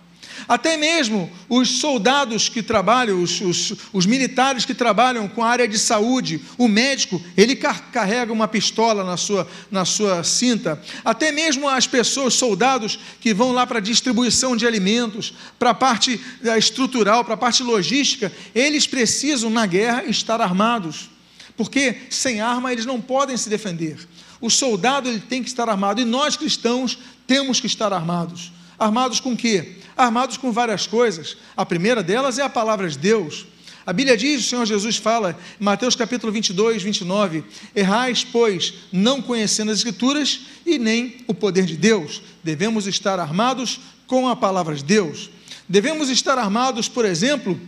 Até 0.47 0.77
mesmo 0.77 1.31
os 1.49 1.81
soldados 1.81 2.49
que 2.49 2.63
trabalham, 2.63 3.23
os, 3.23 3.41
os, 3.41 3.75
os, 3.93 4.07
militares 4.07 4.65
que 4.65 4.75
trabalham 4.75 5.27
com 5.27 5.43
a 5.43 5.49
área 5.49 5.67
de 5.67 5.79
saúde, 5.79 6.41
o 6.57 6.69
médico, 6.69 7.21
ele 7.37 7.57
carrega 7.57 8.33
uma 8.33 8.47
pistola 8.47 9.03
na 9.03 9.17
sua, 9.17 9.49
na 9.71 9.85
sua 9.85 10.23
cinta. 10.23 10.81
Até 11.05 11.33
mesmo 11.33 11.69
as 11.69 11.87
pessoas, 11.87 12.35
soldados 12.35 12.99
que 13.21 13.35
vão 13.35 13.53
lá 13.53 13.67
para 13.67 13.79
a 13.79 13.83
distribuição 13.83 14.57
de 14.57 14.67
alimentos, 14.67 15.35
para 15.59 15.71
a 15.71 15.75
parte 15.75 16.21
eh, 16.45 16.59
estrutural, 16.59 17.25
para 17.25 17.35
a 17.35 17.39
parte 17.39 17.63
logística, 17.63 18.33
eles 18.55 18.87
precisam, 18.87 19.51
na 19.51 19.67
guerra, 19.67 20.05
estar 20.05 20.41
armados. 20.41 21.11
Porque 21.57 22.03
sem 22.09 22.41
arma 22.41 22.73
eles 22.73 22.87
não 22.87 23.01
podem 23.01 23.37
se 23.37 23.51
defender. 23.51 23.99
O 24.41 24.49
soldado 24.49 25.09
ele 25.09 25.21
tem 25.21 25.43
que 25.43 25.49
estar 25.49 25.69
armado 25.69 26.01
e 26.01 26.05
nós 26.05 26.37
cristãos 26.37 26.99
temos 27.27 27.61
que 27.61 27.67
estar 27.67 27.93
armados. 27.93 28.53
Armados 28.79 29.19
com 29.19 29.37
quê? 29.37 29.77
Armados 29.97 30.37
com 30.37 30.53
várias 30.53 30.87
coisas. 30.87 31.37
A 31.57 31.67
primeira 31.67 32.03
delas 32.03 32.39
é 32.39 32.43
a 32.43 32.49
palavra 32.49 32.89
de 32.89 32.97
Deus. 32.97 33.47
A 33.85 33.93
Bíblia 33.93 34.17
diz, 34.17 34.45
o 34.45 34.49
Senhor 34.49 34.67
Jesus 34.67 34.97
fala, 34.97 35.37
em 35.59 35.65
Mateus 35.65 35.97
capítulo 35.97 36.31
22, 36.31 36.83
29, 36.83 37.43
errais, 37.75 38.23
pois, 38.23 38.75
não 38.93 39.23
conhecendo 39.23 39.71
as 39.71 39.79
Escrituras 39.79 40.41
e 40.67 40.79
nem 40.79 41.17
o 41.27 41.33
poder 41.33 41.65
de 41.65 41.75
Deus. 41.77 42.21
Devemos 42.45 42.87
estar 42.87 43.19
armados 43.19 43.81
com 44.07 44.29
a 44.29 44.37
palavra 44.37 44.75
de 44.75 44.85
Deus. 44.85 45.31
Devemos 45.67 46.11
estar 46.11 46.37
armados, 46.37 46.87
por 46.87 47.05
exemplo, 47.05 47.59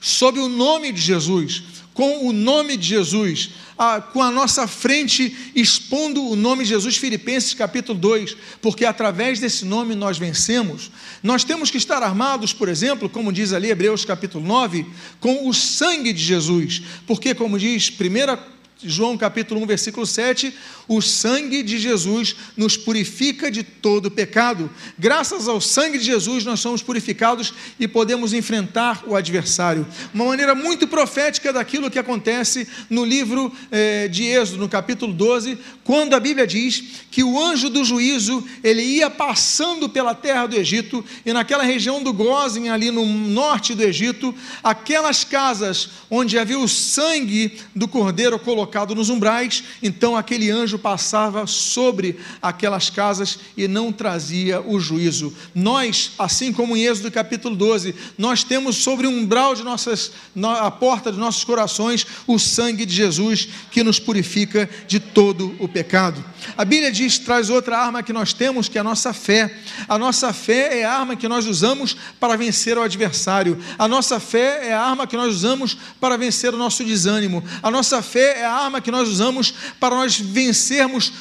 sob 0.00 0.38
o 0.38 0.48
nome 0.48 0.92
de 0.92 1.00
Jesus 1.00 1.62
com 1.94 2.26
o 2.26 2.32
nome 2.32 2.76
de 2.76 2.88
Jesus, 2.88 3.50
a, 3.76 4.00
com 4.00 4.22
a 4.22 4.30
nossa 4.30 4.66
frente 4.66 5.52
expondo 5.54 6.26
o 6.26 6.36
nome 6.36 6.64
de 6.64 6.70
Jesus, 6.70 6.96
Filipenses 6.96 7.54
capítulo 7.54 7.98
2, 7.98 8.36
porque 8.60 8.84
através 8.84 9.40
desse 9.40 9.64
nome 9.64 9.94
nós 9.94 10.18
vencemos. 10.18 10.90
Nós 11.22 11.44
temos 11.44 11.70
que 11.70 11.78
estar 11.78 12.02
armados, 12.02 12.52
por 12.52 12.68
exemplo, 12.68 13.08
como 13.08 13.32
diz 13.32 13.52
ali 13.52 13.70
Hebreus 13.70 14.04
capítulo 14.04 14.44
9, 14.46 14.86
com 15.20 15.48
o 15.48 15.52
sangue 15.52 16.12
de 16.12 16.22
Jesus, 16.22 16.82
porque, 17.06 17.34
como 17.34 17.58
diz 17.58 17.90
1 17.90 18.61
João 18.84 19.16
capítulo 19.16 19.62
1, 19.62 19.66
versículo 19.66 20.06
7, 20.06 20.52
o 20.88 21.00
sangue 21.00 21.62
de 21.62 21.78
Jesus 21.78 22.34
nos 22.56 22.76
purifica 22.76 23.50
de 23.50 23.62
todo 23.62 24.10
pecado. 24.10 24.68
Graças 24.98 25.46
ao 25.46 25.60
sangue 25.60 25.98
de 25.98 26.04
Jesus, 26.04 26.44
nós 26.44 26.60
somos 26.60 26.82
purificados 26.82 27.54
e 27.78 27.86
podemos 27.86 28.32
enfrentar 28.32 29.04
o 29.06 29.14
adversário. 29.14 29.86
Uma 30.12 30.24
maneira 30.24 30.54
muito 30.54 30.88
profética 30.88 31.52
daquilo 31.52 31.90
que 31.90 31.98
acontece 31.98 32.66
no 32.90 33.04
livro 33.04 33.52
eh, 33.70 34.08
de 34.08 34.24
Êxodo, 34.24 34.58
no 34.58 34.68
capítulo 34.68 35.12
12, 35.12 35.58
quando 35.84 36.14
a 36.14 36.20
Bíblia 36.20 36.46
diz 36.46 36.82
que 37.10 37.22
o 37.22 37.40
anjo 37.40 37.70
do 37.70 37.84
juízo 37.84 38.44
ele 38.64 38.82
ia 38.82 39.08
passando 39.08 39.88
pela 39.88 40.14
terra 40.14 40.46
do 40.46 40.56
Egito 40.56 41.04
e 41.24 41.32
naquela 41.32 41.62
região 41.62 42.02
do 42.02 42.12
Gozem, 42.12 42.70
ali 42.70 42.90
no 42.90 43.04
norte 43.06 43.74
do 43.74 43.82
Egito, 43.82 44.34
aquelas 44.62 45.24
casas 45.24 45.90
onde 46.10 46.38
havia 46.38 46.58
o 46.58 46.68
sangue 46.68 47.58
do 47.74 47.86
cordeiro 47.86 48.38
colocado 48.38 48.71
nos 48.94 49.10
umbrais, 49.10 49.64
então 49.82 50.16
aquele 50.16 50.50
anjo 50.50 50.78
passava 50.78 51.46
sobre 51.46 52.18
aquelas 52.40 52.90
casas 52.90 53.38
e 53.56 53.68
não 53.68 53.92
trazia 53.92 54.60
o 54.60 54.80
juízo. 54.80 55.32
Nós, 55.54 56.12
assim 56.18 56.52
como 56.52 56.76
em 56.76 56.84
Êxodo 56.84 57.10
capítulo 57.10 57.54
12, 57.54 57.94
nós 58.18 58.42
temos 58.44 58.76
sobre 58.76 59.06
o 59.06 59.10
umbral 59.10 59.54
de 59.54 59.62
nossas, 59.62 60.12
a 60.60 60.70
porta 60.70 61.12
de 61.12 61.18
nossos 61.18 61.44
corações, 61.44 62.06
o 62.26 62.38
sangue 62.38 62.86
de 62.86 62.94
Jesus 62.94 63.48
que 63.70 63.82
nos 63.82 63.98
purifica 63.98 64.68
de 64.86 64.98
todo 64.98 65.54
o 65.58 65.68
pecado. 65.68 66.24
A 66.56 66.64
Bíblia 66.64 66.90
diz, 66.90 67.18
traz 67.18 67.50
outra 67.50 67.78
arma 67.78 68.02
que 68.02 68.12
nós 68.12 68.32
temos, 68.32 68.68
que 68.68 68.78
é 68.78 68.80
a 68.80 68.84
nossa 68.84 69.12
fé. 69.12 69.54
A 69.88 69.96
nossa 69.96 70.32
fé 70.32 70.80
é 70.80 70.84
a 70.84 70.92
arma 70.92 71.16
que 71.16 71.28
nós 71.28 71.46
usamos 71.46 71.96
para 72.18 72.36
vencer 72.36 72.76
o 72.76 72.82
adversário. 72.82 73.58
A 73.78 73.86
nossa 73.86 74.18
fé 74.18 74.68
é 74.68 74.72
a 74.72 74.80
arma 74.80 75.06
que 75.06 75.16
nós 75.16 75.34
usamos 75.34 75.76
para 76.00 76.16
vencer 76.16 76.52
o 76.54 76.56
nosso 76.56 76.84
desânimo. 76.84 77.42
A 77.62 77.70
nossa 77.70 78.02
fé 78.02 78.40
é 78.40 78.44
a 78.44 78.52
arma 78.64 78.80
que 78.80 78.90
nós 78.90 79.08
usamos 79.08 79.54
para 79.78 79.94
nós 79.94 80.18
vencermos 80.18 81.12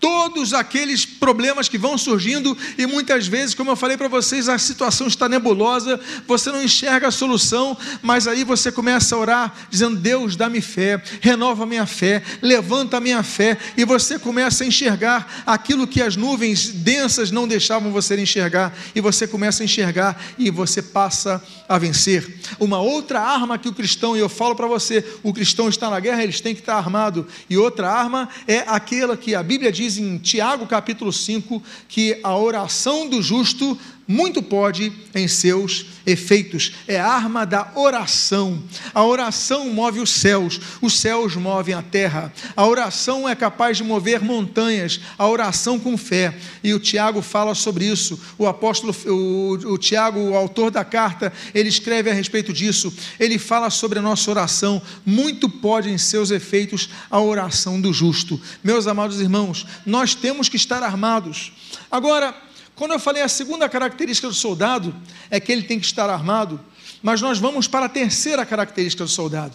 todos 0.00 0.54
aqueles 0.54 1.04
problemas 1.04 1.68
que 1.68 1.76
vão 1.76 1.98
surgindo 1.98 2.56
e 2.78 2.86
muitas 2.86 3.26
vezes, 3.26 3.54
como 3.54 3.70
eu 3.70 3.76
falei 3.76 3.96
para 3.96 4.08
vocês, 4.08 4.48
a 4.48 4.58
situação 4.58 5.06
está 5.06 5.28
nebulosa, 5.28 6.00
você 6.26 6.50
não 6.50 6.62
enxerga 6.62 7.08
a 7.08 7.10
solução, 7.10 7.76
mas 8.00 8.26
aí 8.26 8.42
você 8.42 8.72
começa 8.72 9.14
a 9.14 9.18
orar 9.18 9.54
dizendo: 9.70 9.96
"Deus, 9.96 10.34
dá-me 10.34 10.60
fé, 10.60 11.02
renova 11.20 11.66
minha 11.66 11.86
fé, 11.86 12.22
levanta 12.40 12.96
a 12.96 13.00
minha 13.00 13.22
fé", 13.22 13.58
e 13.76 13.84
você 13.84 14.18
começa 14.18 14.64
a 14.64 14.66
enxergar 14.66 15.42
aquilo 15.46 15.86
que 15.86 16.00
as 16.00 16.16
nuvens 16.16 16.68
densas 16.68 17.30
não 17.30 17.46
deixavam 17.46 17.92
você 17.92 18.20
enxergar, 18.20 18.74
e 18.94 19.00
você 19.00 19.26
começa 19.26 19.62
a 19.62 19.64
enxergar 19.64 20.20
e 20.38 20.50
você 20.50 20.80
passa 20.80 21.42
a 21.68 21.78
vencer. 21.78 22.40
Uma 22.58 22.80
outra 22.80 23.20
arma 23.20 23.58
que 23.58 23.68
o 23.68 23.74
cristão, 23.74 24.16
e 24.16 24.20
eu 24.20 24.28
falo 24.28 24.54
para 24.54 24.66
você, 24.66 25.04
o 25.22 25.32
cristão 25.32 25.68
está 25.68 25.90
na 25.90 26.00
guerra, 26.00 26.22
eles 26.22 26.40
têm 26.40 26.54
que 26.54 26.60
estar 26.60 26.76
armado, 26.76 27.26
e 27.48 27.56
outra 27.56 27.90
arma 27.90 28.28
é 28.48 28.64
aquela 28.66 29.16
que 29.16 29.34
a 29.34 29.42
Bíblia 29.42 29.70
diz 29.70 29.89
diz 29.90 29.98
em 29.98 30.18
Tiago 30.18 30.66
capítulo 30.66 31.12
5 31.12 31.60
que 31.88 32.20
a 32.22 32.36
oração 32.36 33.08
do 33.08 33.20
justo 33.20 33.76
muito 34.06 34.42
pode 34.42 34.92
em 35.14 35.28
seus 35.28 35.86
efeitos. 36.04 36.72
É 36.88 36.98
a 36.98 37.06
arma 37.06 37.46
da 37.46 37.72
oração. 37.76 38.62
A 38.92 39.04
oração 39.04 39.72
move 39.72 40.00
os 40.00 40.10
céus, 40.10 40.60
os 40.82 40.98
céus 40.98 41.36
movem 41.36 41.74
a 41.74 41.82
terra. 41.82 42.32
A 42.56 42.66
oração 42.66 43.28
é 43.28 43.34
capaz 43.34 43.76
de 43.76 43.84
mover 43.84 44.20
montanhas, 44.20 45.00
a 45.16 45.28
oração 45.28 45.78
com 45.78 45.96
fé. 45.96 46.36
E 46.62 46.74
o 46.74 46.80
Tiago 46.80 47.22
fala 47.22 47.54
sobre 47.54 47.84
isso. 47.84 48.20
O 48.36 48.46
apóstolo, 48.46 48.94
o, 49.06 49.52
o 49.72 49.78
Tiago, 49.78 50.18
o 50.18 50.36
autor 50.36 50.70
da 50.70 50.84
carta, 50.84 51.32
ele 51.54 51.68
escreve 51.68 52.10
a 52.10 52.14
respeito 52.14 52.52
disso. 52.52 52.92
Ele 53.18 53.38
fala 53.38 53.70
sobre 53.70 53.98
a 53.98 54.02
nossa 54.02 54.30
oração. 54.30 54.82
Muito 55.06 55.48
pode 55.48 55.88
em 55.88 55.98
seus 55.98 56.30
efeitos 56.30 56.90
a 57.10 57.20
oração 57.20 57.80
do 57.80 57.92
justo. 57.92 58.40
Meus 58.62 58.86
amados 58.86 59.20
irmãos, 59.20 59.66
nós 59.86 60.14
temos 60.14 60.48
que 60.48 60.56
estar 60.56 60.82
armados. 60.82 61.52
Agora, 61.90 62.34
quando 62.80 62.92
eu 62.92 62.98
falei 62.98 63.22
a 63.22 63.28
segunda 63.28 63.68
característica 63.68 64.26
do 64.26 64.32
soldado 64.32 64.96
é 65.30 65.38
que 65.38 65.52
ele 65.52 65.64
tem 65.64 65.78
que 65.78 65.84
estar 65.84 66.08
armado, 66.08 66.58
mas 67.02 67.20
nós 67.20 67.38
vamos 67.38 67.68
para 67.68 67.84
a 67.84 67.88
terceira 67.90 68.46
característica 68.46 69.04
do 69.04 69.10
soldado. 69.10 69.54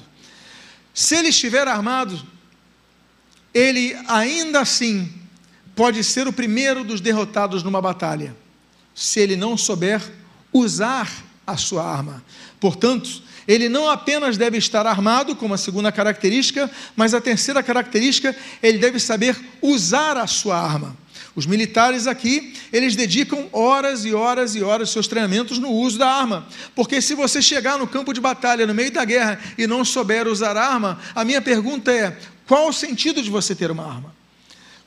Se 0.94 1.16
ele 1.16 1.30
estiver 1.30 1.68
armado, 1.68 2.22
ele 3.52 3.98
ainda 4.08 4.60
assim 4.60 5.12
pode 5.76 6.04
ser 6.04 6.28
o 6.28 6.34
primeiro 6.34 6.84
dos 6.84 7.02
derrotados 7.02 7.64
numa 7.64 7.82
batalha, 7.82 8.38
se 8.94 9.20
ele 9.20 9.36
não 9.36 9.58
souber 9.58 10.04
usar 10.54 11.12
a 11.48 11.58
sua 11.58 11.84
arma. 11.84 12.24
Portanto, 12.60 13.24
ele 13.48 13.68
não 13.68 13.90
apenas 13.90 14.38
deve 14.38 14.60
estar 14.60 14.86
armado, 14.86 15.36
como 15.36 15.56
a 15.56 15.58
segunda 15.58 15.92
característica, 15.92 16.70
mas 16.96 17.16
a 17.16 17.20
terceira 17.20 17.64
característica, 17.64 18.36
ele 18.62 18.78
deve 18.78 19.00
saber 19.00 19.36
usar 19.64 20.16
a 20.16 20.28
sua 20.28 20.62
arma. 20.62 20.96
Os 21.36 21.46
militares 21.46 22.08
aqui, 22.08 22.54
eles 22.72 22.96
dedicam 22.96 23.50
horas 23.52 24.06
e 24.06 24.14
horas 24.14 24.56
e 24.56 24.64
horas 24.64 24.90
seus 24.90 25.06
treinamentos 25.06 25.60
no 25.60 25.70
uso 25.70 25.98
da 25.98 26.08
arma. 26.08 26.48
Porque 26.74 27.02
se 27.02 27.14
você 27.14 27.42
chegar 27.42 27.78
no 27.78 27.86
campo 27.86 28.14
de 28.14 28.22
batalha, 28.22 28.66
no 28.66 28.74
meio 28.74 28.90
da 28.90 29.04
guerra, 29.04 29.38
e 29.58 29.68
não 29.68 29.84
souber 29.84 30.30
usar 30.30 30.56
arma, 30.56 30.98
a 31.14 31.26
minha 31.26 31.42
pergunta 31.42 31.92
é: 31.92 32.18
qual 32.48 32.70
o 32.70 32.74
sentido 32.74 33.22
de 33.22 33.30
você 33.30 33.54
ter 33.54 33.70
uma 33.70 33.86
arma? 33.86 34.16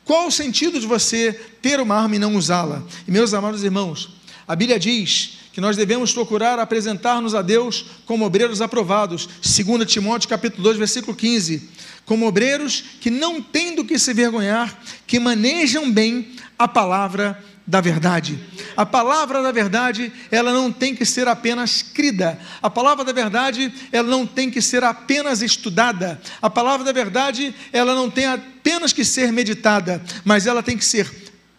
Qual 0.06 0.28
o 0.28 0.32
sentido 0.32 0.80
de 0.80 0.86
você 0.86 1.38
ter 1.60 1.80
uma 1.80 1.96
arma 1.96 2.16
e 2.16 2.18
não 2.18 2.34
usá-la? 2.34 2.82
E 3.06 3.10
meus 3.10 3.34
amados 3.34 3.62
irmãos, 3.62 4.08
a 4.46 4.56
Bíblia 4.56 4.78
diz 4.78 5.36
que 5.52 5.60
nós 5.60 5.76
devemos 5.76 6.14
procurar 6.14 6.58
apresentar-nos 6.58 7.34
a 7.34 7.42
Deus 7.42 7.84
como 8.06 8.24
obreiros 8.24 8.62
aprovados. 8.62 9.28
2 9.42 9.84
Timóteo 9.84 10.26
capítulo 10.30 10.62
2, 10.62 10.78
versículo 10.78 11.14
15 11.14 11.76
como 12.08 12.26
obreiros 12.26 12.82
que 13.02 13.10
não 13.10 13.42
têm 13.42 13.74
do 13.74 13.84
que 13.84 13.98
se 13.98 14.14
vergonhar, 14.14 14.82
que 15.06 15.20
manejam 15.20 15.92
bem 15.92 16.28
a 16.58 16.66
palavra 16.66 17.38
da 17.68 17.82
verdade. 17.82 18.38
A 18.74 18.86
palavra 18.86 19.42
da 19.42 19.52
verdade, 19.52 20.10
ela 20.30 20.52
não 20.54 20.72
tem 20.72 20.94
que 20.94 21.04
ser 21.04 21.28
apenas 21.28 21.82
crida. 21.82 22.38
A 22.62 22.70
palavra 22.70 23.04
da 23.04 23.12
verdade, 23.12 23.70
ela 23.92 24.08
não 24.08 24.26
tem 24.26 24.50
que 24.50 24.62
ser 24.62 24.82
apenas 24.82 25.42
estudada. 25.42 26.18
A 26.40 26.48
palavra 26.48 26.82
da 26.82 26.92
verdade, 26.92 27.54
ela 27.70 27.94
não 27.94 28.08
tem 28.08 28.24
apenas 28.24 28.92
que 28.92 29.04
ser 29.04 29.30
meditada, 29.32 30.02
mas 30.24 30.46
ela 30.46 30.62
tem 30.62 30.78
que 30.78 30.84
ser 30.84 31.17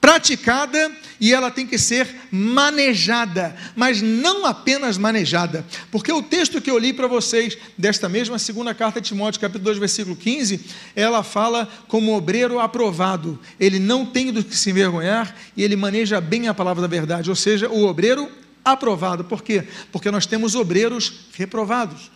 praticada 0.09 0.91
e 1.21 1.31
ela 1.31 1.51
tem 1.51 1.67
que 1.67 1.77
ser 1.77 2.07
manejada, 2.31 3.55
mas 3.75 4.01
não 4.01 4.43
apenas 4.43 4.97
manejada, 4.97 5.63
porque 5.91 6.11
o 6.11 6.23
texto 6.23 6.59
que 6.59 6.71
eu 6.71 6.79
li 6.79 6.91
para 6.91 7.05
vocês, 7.05 7.55
desta 7.77 8.09
mesma 8.09 8.39
segunda 8.39 8.73
carta 8.73 8.99
de 8.99 9.07
Timóteo, 9.09 9.39
capítulo 9.39 9.65
2, 9.65 9.77
versículo 9.77 10.15
15, 10.15 10.61
ela 10.95 11.21
fala 11.21 11.69
como 11.87 12.15
obreiro 12.15 12.59
aprovado, 12.59 13.39
ele 13.59 13.77
não 13.77 14.03
tem 14.03 14.31
do 14.31 14.43
que 14.43 14.55
se 14.55 14.71
envergonhar 14.71 15.35
e 15.55 15.63
ele 15.63 15.75
maneja 15.75 16.19
bem 16.19 16.47
a 16.47 16.55
palavra 16.55 16.81
da 16.81 16.87
verdade, 16.87 17.29
ou 17.29 17.35
seja, 17.35 17.69
o 17.69 17.85
obreiro 17.85 18.27
aprovado, 18.65 19.23
por 19.23 19.43
quê? 19.43 19.63
Porque 19.91 20.09
nós 20.09 20.25
temos 20.25 20.55
obreiros 20.55 21.27
reprovados. 21.37 22.09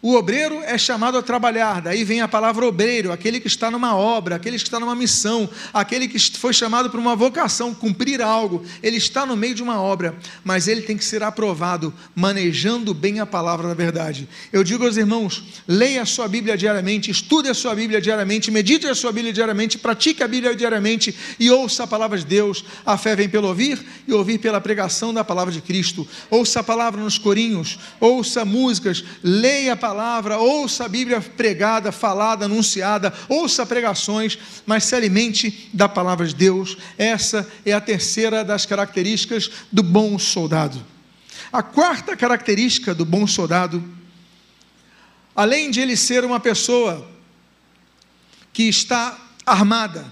O 0.00 0.14
obreiro 0.14 0.62
é 0.62 0.78
chamado 0.78 1.18
a 1.18 1.22
trabalhar, 1.22 1.80
daí 1.80 2.04
vem 2.04 2.20
a 2.20 2.28
palavra 2.28 2.64
obreiro, 2.64 3.10
aquele 3.10 3.40
que 3.40 3.48
está 3.48 3.68
numa 3.68 3.96
obra, 3.96 4.36
aquele 4.36 4.56
que 4.56 4.62
está 4.62 4.78
numa 4.78 4.94
missão, 4.94 5.50
aquele 5.74 6.06
que 6.06 6.20
foi 6.38 6.52
chamado 6.52 6.88
por 6.88 7.00
uma 7.00 7.16
vocação, 7.16 7.74
cumprir 7.74 8.22
algo. 8.22 8.64
Ele 8.80 8.96
está 8.96 9.26
no 9.26 9.36
meio 9.36 9.56
de 9.56 9.62
uma 9.62 9.80
obra, 9.80 10.16
mas 10.44 10.68
ele 10.68 10.82
tem 10.82 10.96
que 10.96 11.04
ser 11.04 11.24
aprovado, 11.24 11.92
manejando 12.14 12.94
bem 12.94 13.18
a 13.18 13.26
palavra 13.26 13.66
da 13.66 13.74
verdade. 13.74 14.28
Eu 14.52 14.62
digo 14.62 14.84
aos 14.84 14.96
irmãos: 14.96 15.42
leia 15.66 16.02
a 16.02 16.06
sua 16.06 16.28
Bíblia 16.28 16.56
diariamente, 16.56 17.10
estude 17.10 17.48
a 17.48 17.54
sua 17.54 17.74
Bíblia 17.74 18.00
diariamente, 18.00 18.52
medite 18.52 18.86
a 18.86 18.94
sua 18.94 19.10
Bíblia 19.10 19.32
diariamente, 19.32 19.78
pratique 19.78 20.22
a 20.22 20.28
Bíblia 20.28 20.54
diariamente 20.54 21.12
e 21.40 21.50
ouça 21.50 21.82
a 21.82 21.86
palavra 21.88 22.16
de 22.16 22.24
Deus. 22.24 22.64
A 22.86 22.96
fé 22.96 23.16
vem 23.16 23.28
pelo 23.28 23.48
ouvir 23.48 23.84
e 24.06 24.12
ouvir 24.12 24.38
pela 24.38 24.60
pregação 24.60 25.12
da 25.12 25.24
palavra 25.24 25.52
de 25.52 25.60
Cristo. 25.60 26.06
Ouça 26.30 26.60
a 26.60 26.62
palavra 26.62 27.02
nos 27.02 27.18
corinhos, 27.18 27.80
ouça 27.98 28.44
músicas, 28.44 29.02
leia 29.24 29.72
a 29.72 29.76
palavra 29.76 29.87
palavra, 29.88 30.36
ouça 30.36 30.84
a 30.84 30.88
Bíblia 30.88 31.18
pregada, 31.18 31.90
falada, 31.90 32.44
anunciada, 32.44 33.10
ouça 33.26 33.64
pregações, 33.64 34.38
mas 34.66 34.84
se 34.84 34.94
alimente 34.94 35.70
da 35.72 35.88
palavra 35.88 36.26
de 36.26 36.34
Deus. 36.34 36.76
Essa 36.98 37.50
é 37.64 37.72
a 37.72 37.80
terceira 37.80 38.44
das 38.44 38.66
características 38.66 39.50
do 39.72 39.82
bom 39.82 40.18
soldado. 40.18 40.84
A 41.50 41.62
quarta 41.62 42.14
característica 42.14 42.94
do 42.94 43.06
bom 43.06 43.26
soldado, 43.26 43.82
além 45.34 45.70
de 45.70 45.80
ele 45.80 45.96
ser 45.96 46.22
uma 46.22 46.38
pessoa 46.38 47.08
que 48.52 48.64
está 48.64 49.18
armada, 49.46 50.04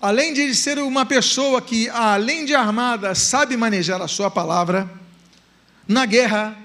além 0.00 0.32
de 0.32 0.42
ele 0.42 0.54
ser 0.54 0.78
uma 0.78 1.04
pessoa 1.04 1.60
que, 1.60 1.88
além 1.88 2.44
de 2.44 2.54
armada, 2.54 3.12
sabe 3.16 3.56
manejar 3.56 4.00
a 4.00 4.06
sua 4.06 4.30
palavra, 4.30 4.88
na 5.88 6.06
guerra, 6.06 6.56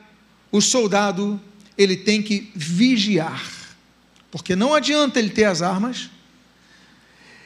o 0.51 0.61
soldado 0.61 1.41
ele 1.77 1.97
tem 1.97 2.21
que 2.21 2.51
vigiar, 2.55 3.43
porque 4.31 4.55
não 4.55 4.73
adianta 4.73 5.19
ele 5.19 5.29
ter 5.29 5.45
as 5.45 5.61
armas, 5.61 6.09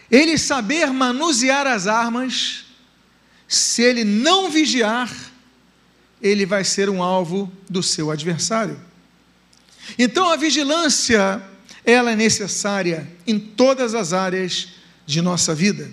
ele 0.10 0.38
saber 0.38 0.88
manusear 0.88 1.68
as 1.68 1.88
armas, 1.88 2.66
se 3.48 3.82
ele 3.82 4.04
não 4.04 4.50
vigiar, 4.50 5.14
ele 6.22 6.46
vai 6.46 6.64
ser 6.64 6.90
um 6.90 7.04
alvo 7.04 7.52
do 7.70 7.84
seu 7.84 8.12
adversário. 8.12 8.80
Então 9.98 10.30
a 10.30 10.36
vigilância, 10.36 11.42
ela 11.86 12.12
é 12.12 12.16
necessária 12.16 13.08
em 13.26 13.40
todas 13.40 13.94
as 13.94 14.12
áreas 14.14 14.70
de 15.06 15.22
nossa 15.22 15.54
vida. 15.54 15.90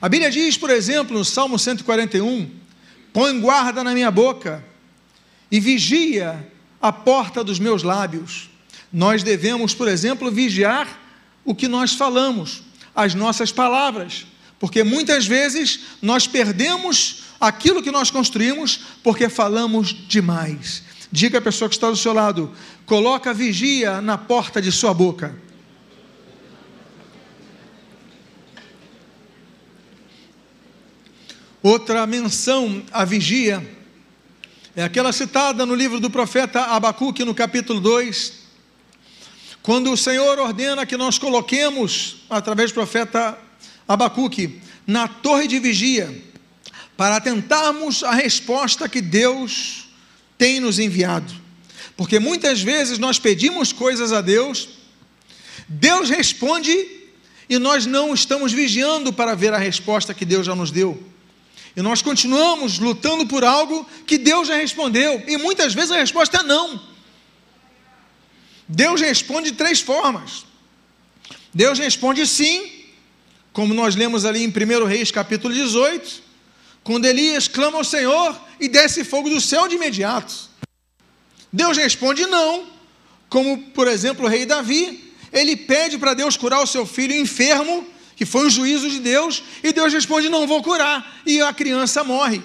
A 0.00 0.08
Bíblia 0.08 0.30
diz, 0.30 0.56
por 0.56 0.70
exemplo, 0.70 1.16
no 1.16 1.24
Salmo 1.24 1.58
141: 1.58 2.50
Põe 3.12 3.40
guarda 3.40 3.84
na 3.84 3.92
minha 3.92 4.10
boca 4.10 4.64
e 5.50 5.60
vigia 5.60 6.49
a 6.80 6.92
porta 6.92 7.44
dos 7.44 7.58
meus 7.58 7.82
lábios. 7.82 8.48
Nós 8.92 9.22
devemos, 9.22 9.74
por 9.74 9.88
exemplo, 9.88 10.30
vigiar 10.30 10.88
o 11.44 11.54
que 11.54 11.68
nós 11.68 11.94
falamos, 11.94 12.62
as 12.94 13.14
nossas 13.14 13.52
palavras, 13.52 14.26
porque 14.58 14.82
muitas 14.82 15.26
vezes 15.26 15.80
nós 16.02 16.26
perdemos 16.26 17.24
aquilo 17.40 17.82
que 17.82 17.90
nós 17.90 18.10
construímos 18.10 18.80
porque 19.02 19.28
falamos 19.28 19.88
demais. 20.08 20.82
Diga 21.12 21.38
à 21.38 21.42
pessoa 21.42 21.68
que 21.68 21.74
está 21.74 21.90
do 21.90 21.96
seu 21.96 22.12
lado: 22.12 22.52
coloca 22.86 23.34
vigia 23.34 24.00
na 24.00 24.18
porta 24.18 24.60
de 24.60 24.70
sua 24.70 24.94
boca. 24.94 25.34
Outra 31.62 32.06
menção 32.06 32.82
à 32.90 33.04
vigia 33.04 33.66
é 34.76 34.84
aquela 34.84 35.12
citada 35.12 35.66
no 35.66 35.74
livro 35.74 35.98
do 35.98 36.08
profeta 36.08 36.60
Abacuque, 36.60 37.24
no 37.24 37.34
capítulo 37.34 37.80
2, 37.80 38.32
quando 39.62 39.92
o 39.92 39.96
Senhor 39.96 40.38
ordena 40.38 40.86
que 40.86 40.96
nós 40.96 41.18
coloquemos, 41.18 42.18
através 42.30 42.70
do 42.70 42.74
profeta 42.74 43.36
Abacuque, 43.88 44.60
na 44.86 45.08
torre 45.08 45.48
de 45.48 45.58
vigia, 45.58 46.22
para 46.96 47.20
tentarmos 47.20 48.04
a 48.04 48.12
resposta 48.12 48.88
que 48.88 49.00
Deus 49.00 49.88
tem 50.38 50.60
nos 50.60 50.78
enviado. 50.78 51.32
Porque 51.96 52.18
muitas 52.18 52.62
vezes 52.62 52.98
nós 52.98 53.18
pedimos 53.18 53.72
coisas 53.72 54.12
a 54.12 54.20
Deus, 54.20 54.68
Deus 55.68 56.08
responde 56.08 56.72
e 57.48 57.58
nós 57.58 57.86
não 57.86 58.14
estamos 58.14 58.52
vigiando 58.52 59.12
para 59.12 59.34
ver 59.34 59.52
a 59.52 59.58
resposta 59.58 60.14
que 60.14 60.24
Deus 60.24 60.46
já 60.46 60.54
nos 60.54 60.70
deu. 60.70 61.09
E 61.80 61.82
nós 61.82 62.02
continuamos 62.02 62.78
lutando 62.78 63.26
por 63.26 63.42
algo 63.42 63.88
que 64.06 64.18
Deus 64.18 64.48
já 64.48 64.54
respondeu. 64.54 65.24
E 65.26 65.38
muitas 65.38 65.72
vezes 65.72 65.90
a 65.90 65.96
resposta 65.96 66.36
é 66.36 66.42
não. 66.42 66.78
Deus 68.68 69.00
responde 69.00 69.50
de 69.50 69.56
três 69.56 69.80
formas. 69.80 70.44
Deus 71.54 71.78
responde 71.78 72.26
sim, 72.26 72.70
como 73.50 73.72
nós 73.72 73.96
lemos 73.96 74.26
ali 74.26 74.44
em 74.44 74.48
1 74.48 74.84
Reis 74.84 75.10
capítulo 75.10 75.54
18, 75.54 76.22
quando 76.84 77.06
Elias 77.06 77.48
clama 77.48 77.78
ao 77.78 77.84
Senhor 77.84 78.38
e 78.60 78.68
desce 78.68 79.02
fogo 79.02 79.30
do 79.30 79.40
céu 79.40 79.66
de 79.66 79.76
imediato. 79.76 80.34
Deus 81.50 81.78
responde 81.78 82.26
não, 82.26 82.66
como 83.30 83.56
por 83.70 83.88
exemplo 83.88 84.26
o 84.26 84.28
rei 84.28 84.44
Davi, 84.44 85.14
ele 85.32 85.56
pede 85.56 85.96
para 85.96 86.12
Deus 86.12 86.36
curar 86.36 86.62
o 86.62 86.66
seu 86.66 86.84
filho 86.84 87.16
enfermo 87.16 87.86
que 88.20 88.26
foi 88.26 88.48
um 88.48 88.50
juízo 88.50 88.90
de 88.90 88.98
Deus, 88.98 89.42
e 89.64 89.72
Deus 89.72 89.94
responde: 89.94 90.28
Não 90.28 90.46
vou 90.46 90.62
curar, 90.62 91.22
e 91.24 91.40
a 91.40 91.54
criança 91.54 92.04
morre. 92.04 92.42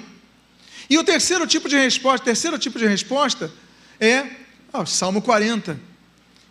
E 0.90 0.98
o 0.98 1.04
terceiro 1.04 1.46
tipo 1.46 1.68
de 1.68 1.76
resposta, 1.76 2.24
terceiro 2.24 2.58
tipo 2.58 2.80
de 2.80 2.88
resposta 2.88 3.52
é 4.00 4.26
oh, 4.72 4.86
Salmo 4.86 5.22
40. 5.22 5.78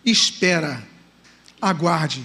Espera, 0.05 0.87
aguarde. 1.59 2.23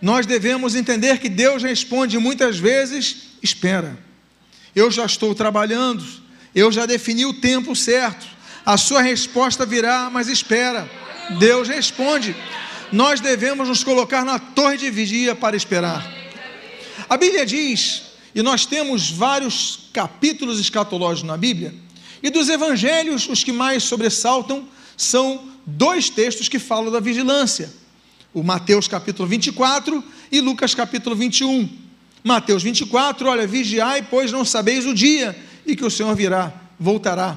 Nós 0.00 0.24
devemos 0.24 0.76
entender 0.76 1.18
que 1.18 1.28
Deus 1.28 1.64
responde 1.64 2.16
muitas 2.16 2.56
vezes, 2.56 3.30
espera. 3.42 3.98
Eu 4.72 4.88
já 4.88 5.04
estou 5.04 5.34
trabalhando, 5.34 6.04
eu 6.54 6.70
já 6.70 6.86
defini 6.86 7.26
o 7.26 7.34
tempo 7.40 7.74
certo. 7.74 8.24
A 8.64 8.76
sua 8.76 9.02
resposta 9.02 9.66
virá, 9.66 10.08
mas 10.12 10.28
espera. 10.28 10.88
Deus 11.40 11.66
responde. 11.66 12.36
Nós 12.94 13.18
devemos 13.18 13.66
nos 13.68 13.82
colocar 13.82 14.24
na 14.24 14.38
torre 14.38 14.76
de 14.76 14.88
vigia 14.88 15.34
para 15.34 15.56
esperar. 15.56 16.08
A 17.08 17.16
Bíblia 17.16 17.44
diz, 17.44 18.02
e 18.32 18.40
nós 18.40 18.66
temos 18.66 19.10
vários 19.10 19.88
capítulos 19.92 20.60
escatológicos 20.60 21.26
na 21.26 21.36
Bíblia, 21.36 21.74
e 22.22 22.30
dos 22.30 22.48
evangelhos, 22.48 23.28
os 23.28 23.42
que 23.42 23.50
mais 23.50 23.82
sobressaltam 23.82 24.68
são 24.96 25.48
dois 25.66 26.08
textos 26.08 26.48
que 26.48 26.60
falam 26.60 26.92
da 26.92 27.00
vigilância: 27.00 27.68
o 28.32 28.44
Mateus 28.44 28.86
capítulo 28.86 29.28
24 29.28 30.02
e 30.30 30.40
Lucas 30.40 30.72
capítulo 30.72 31.16
21. 31.16 31.68
Mateus 32.22 32.62
24, 32.62 33.28
olha, 33.28 33.44
vigiai, 33.44 34.06
pois 34.08 34.30
não 34.30 34.44
sabeis 34.44 34.86
o 34.86 34.94
dia 34.94 35.36
e 35.66 35.74
que 35.74 35.84
o 35.84 35.90
Senhor 35.90 36.14
virá, 36.14 36.54
voltará. 36.78 37.36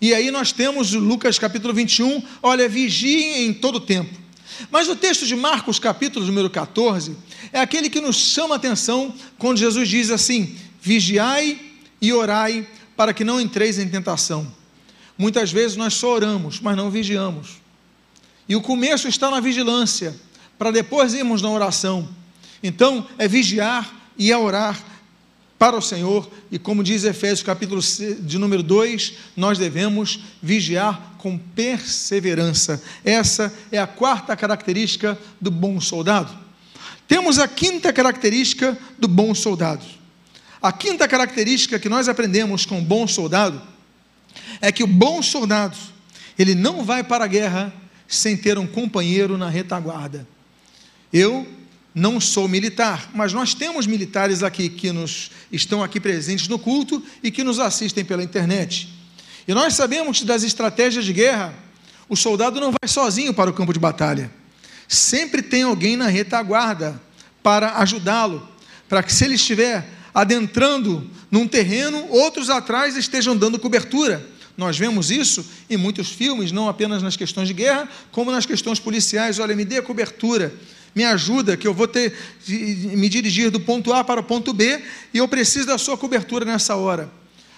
E 0.00 0.14
aí 0.14 0.30
nós 0.30 0.50
temos 0.50 0.94
Lucas 0.94 1.38
capítulo 1.38 1.74
21, 1.74 2.22
olha, 2.42 2.66
vigiem 2.70 3.44
em 3.44 3.52
todo 3.52 3.78
tempo. 3.78 4.23
Mas 4.70 4.88
o 4.88 4.96
texto 4.96 5.26
de 5.26 5.34
Marcos, 5.34 5.78
capítulo 5.78 6.26
número 6.26 6.50
14, 6.50 7.16
é 7.52 7.60
aquele 7.60 7.88
que 7.88 8.00
nos 8.00 8.16
chama 8.16 8.54
a 8.54 8.56
atenção 8.56 9.14
quando 9.38 9.58
Jesus 9.58 9.88
diz 9.88 10.10
assim: 10.10 10.56
vigiai 10.80 11.60
e 12.00 12.12
orai 12.12 12.66
para 12.96 13.12
que 13.12 13.24
não 13.24 13.40
entreis 13.40 13.78
em 13.78 13.88
tentação. 13.88 14.46
Muitas 15.16 15.50
vezes 15.50 15.76
nós 15.76 15.94
só 15.94 16.14
oramos, 16.14 16.60
mas 16.60 16.76
não 16.76 16.90
vigiamos. 16.90 17.62
E 18.48 18.54
o 18.54 18.60
começo 18.60 19.08
está 19.08 19.30
na 19.30 19.40
vigilância, 19.40 20.14
para 20.58 20.70
depois 20.70 21.14
irmos 21.14 21.40
na 21.40 21.50
oração. 21.50 22.08
Então, 22.62 23.06
é 23.18 23.26
vigiar 23.26 23.94
e 24.18 24.30
é 24.30 24.36
orar 24.36 24.93
para 25.64 25.78
o 25.78 25.80
Senhor, 25.80 26.30
e 26.52 26.58
como 26.58 26.84
diz 26.84 27.04
Efésios 27.04 27.42
capítulo 27.42 27.80
de 28.20 28.36
número 28.36 28.62
2, 28.62 29.14
nós 29.34 29.56
devemos 29.56 30.20
vigiar 30.42 31.14
com 31.16 31.38
perseverança. 31.38 32.82
Essa 33.02 33.50
é 33.72 33.78
a 33.78 33.86
quarta 33.86 34.36
característica 34.36 35.18
do 35.40 35.50
bom 35.50 35.80
soldado. 35.80 36.30
Temos 37.08 37.38
a 37.38 37.48
quinta 37.48 37.94
característica 37.94 38.76
do 38.98 39.08
bom 39.08 39.34
soldado. 39.34 39.86
A 40.60 40.70
quinta 40.70 41.08
característica 41.08 41.78
que 41.78 41.88
nós 41.88 42.10
aprendemos 42.10 42.66
com 42.66 42.80
o 42.80 42.84
bom 42.84 43.06
soldado 43.06 43.62
é 44.60 44.70
que 44.70 44.84
o 44.84 44.86
bom 44.86 45.22
soldado, 45.22 45.78
ele 46.38 46.54
não 46.54 46.84
vai 46.84 47.02
para 47.02 47.24
a 47.24 47.28
guerra 47.28 47.72
sem 48.06 48.36
ter 48.36 48.58
um 48.58 48.66
companheiro 48.66 49.38
na 49.38 49.48
retaguarda. 49.48 50.28
Eu 51.10 51.48
não 51.94 52.20
sou 52.20 52.48
militar, 52.48 53.08
mas 53.14 53.32
nós 53.32 53.54
temos 53.54 53.86
militares 53.86 54.42
aqui 54.42 54.68
que 54.68 54.90
nos 54.90 55.30
estão 55.52 55.82
aqui 55.82 56.00
presentes 56.00 56.48
no 56.48 56.58
culto 56.58 57.00
e 57.22 57.30
que 57.30 57.44
nos 57.44 57.60
assistem 57.60 58.04
pela 58.04 58.22
internet. 58.22 58.88
E 59.46 59.54
nós 59.54 59.74
sabemos 59.74 60.18
que 60.18 60.24
das 60.24 60.42
estratégias 60.42 61.04
de 61.04 61.12
guerra, 61.12 61.54
o 62.08 62.16
soldado 62.16 62.60
não 62.60 62.72
vai 62.72 62.88
sozinho 62.88 63.32
para 63.32 63.48
o 63.48 63.52
campo 63.52 63.72
de 63.72 63.78
batalha. 63.78 64.30
Sempre 64.88 65.40
tem 65.40 65.62
alguém 65.62 65.96
na 65.96 66.08
retaguarda 66.08 67.00
para 67.42 67.78
ajudá-lo, 67.78 68.48
para 68.88 69.02
que 69.02 69.12
se 69.12 69.24
ele 69.24 69.34
estiver 69.34 69.88
adentrando 70.12 71.08
num 71.30 71.46
terreno, 71.46 72.06
outros 72.10 72.50
atrás 72.50 72.96
estejam 72.96 73.36
dando 73.36 73.58
cobertura. 73.58 74.26
Nós 74.56 74.78
vemos 74.78 75.10
isso 75.10 75.44
em 75.68 75.76
muitos 75.76 76.10
filmes, 76.10 76.52
não 76.52 76.68
apenas 76.68 77.02
nas 77.02 77.16
questões 77.16 77.48
de 77.48 77.54
guerra, 77.54 77.88
como 78.10 78.30
nas 78.30 78.46
questões 78.46 78.78
policiais. 78.78 79.38
Olha, 79.38 79.54
me 79.54 79.64
dê 79.64 79.78
a 79.78 79.82
cobertura 79.82 80.54
me 80.94 81.04
ajuda, 81.04 81.56
que 81.56 81.66
eu 81.66 81.74
vou 81.74 81.88
ter 81.88 82.16
me 82.46 83.08
dirigir 83.08 83.50
do 83.50 83.58
ponto 83.58 83.92
A 83.92 84.04
para 84.04 84.20
o 84.20 84.24
ponto 84.24 84.52
B 84.52 84.80
e 85.12 85.18
eu 85.18 85.26
preciso 85.26 85.66
da 85.66 85.78
sua 85.78 85.96
cobertura 85.96 86.44
nessa 86.44 86.76
hora. 86.76 87.10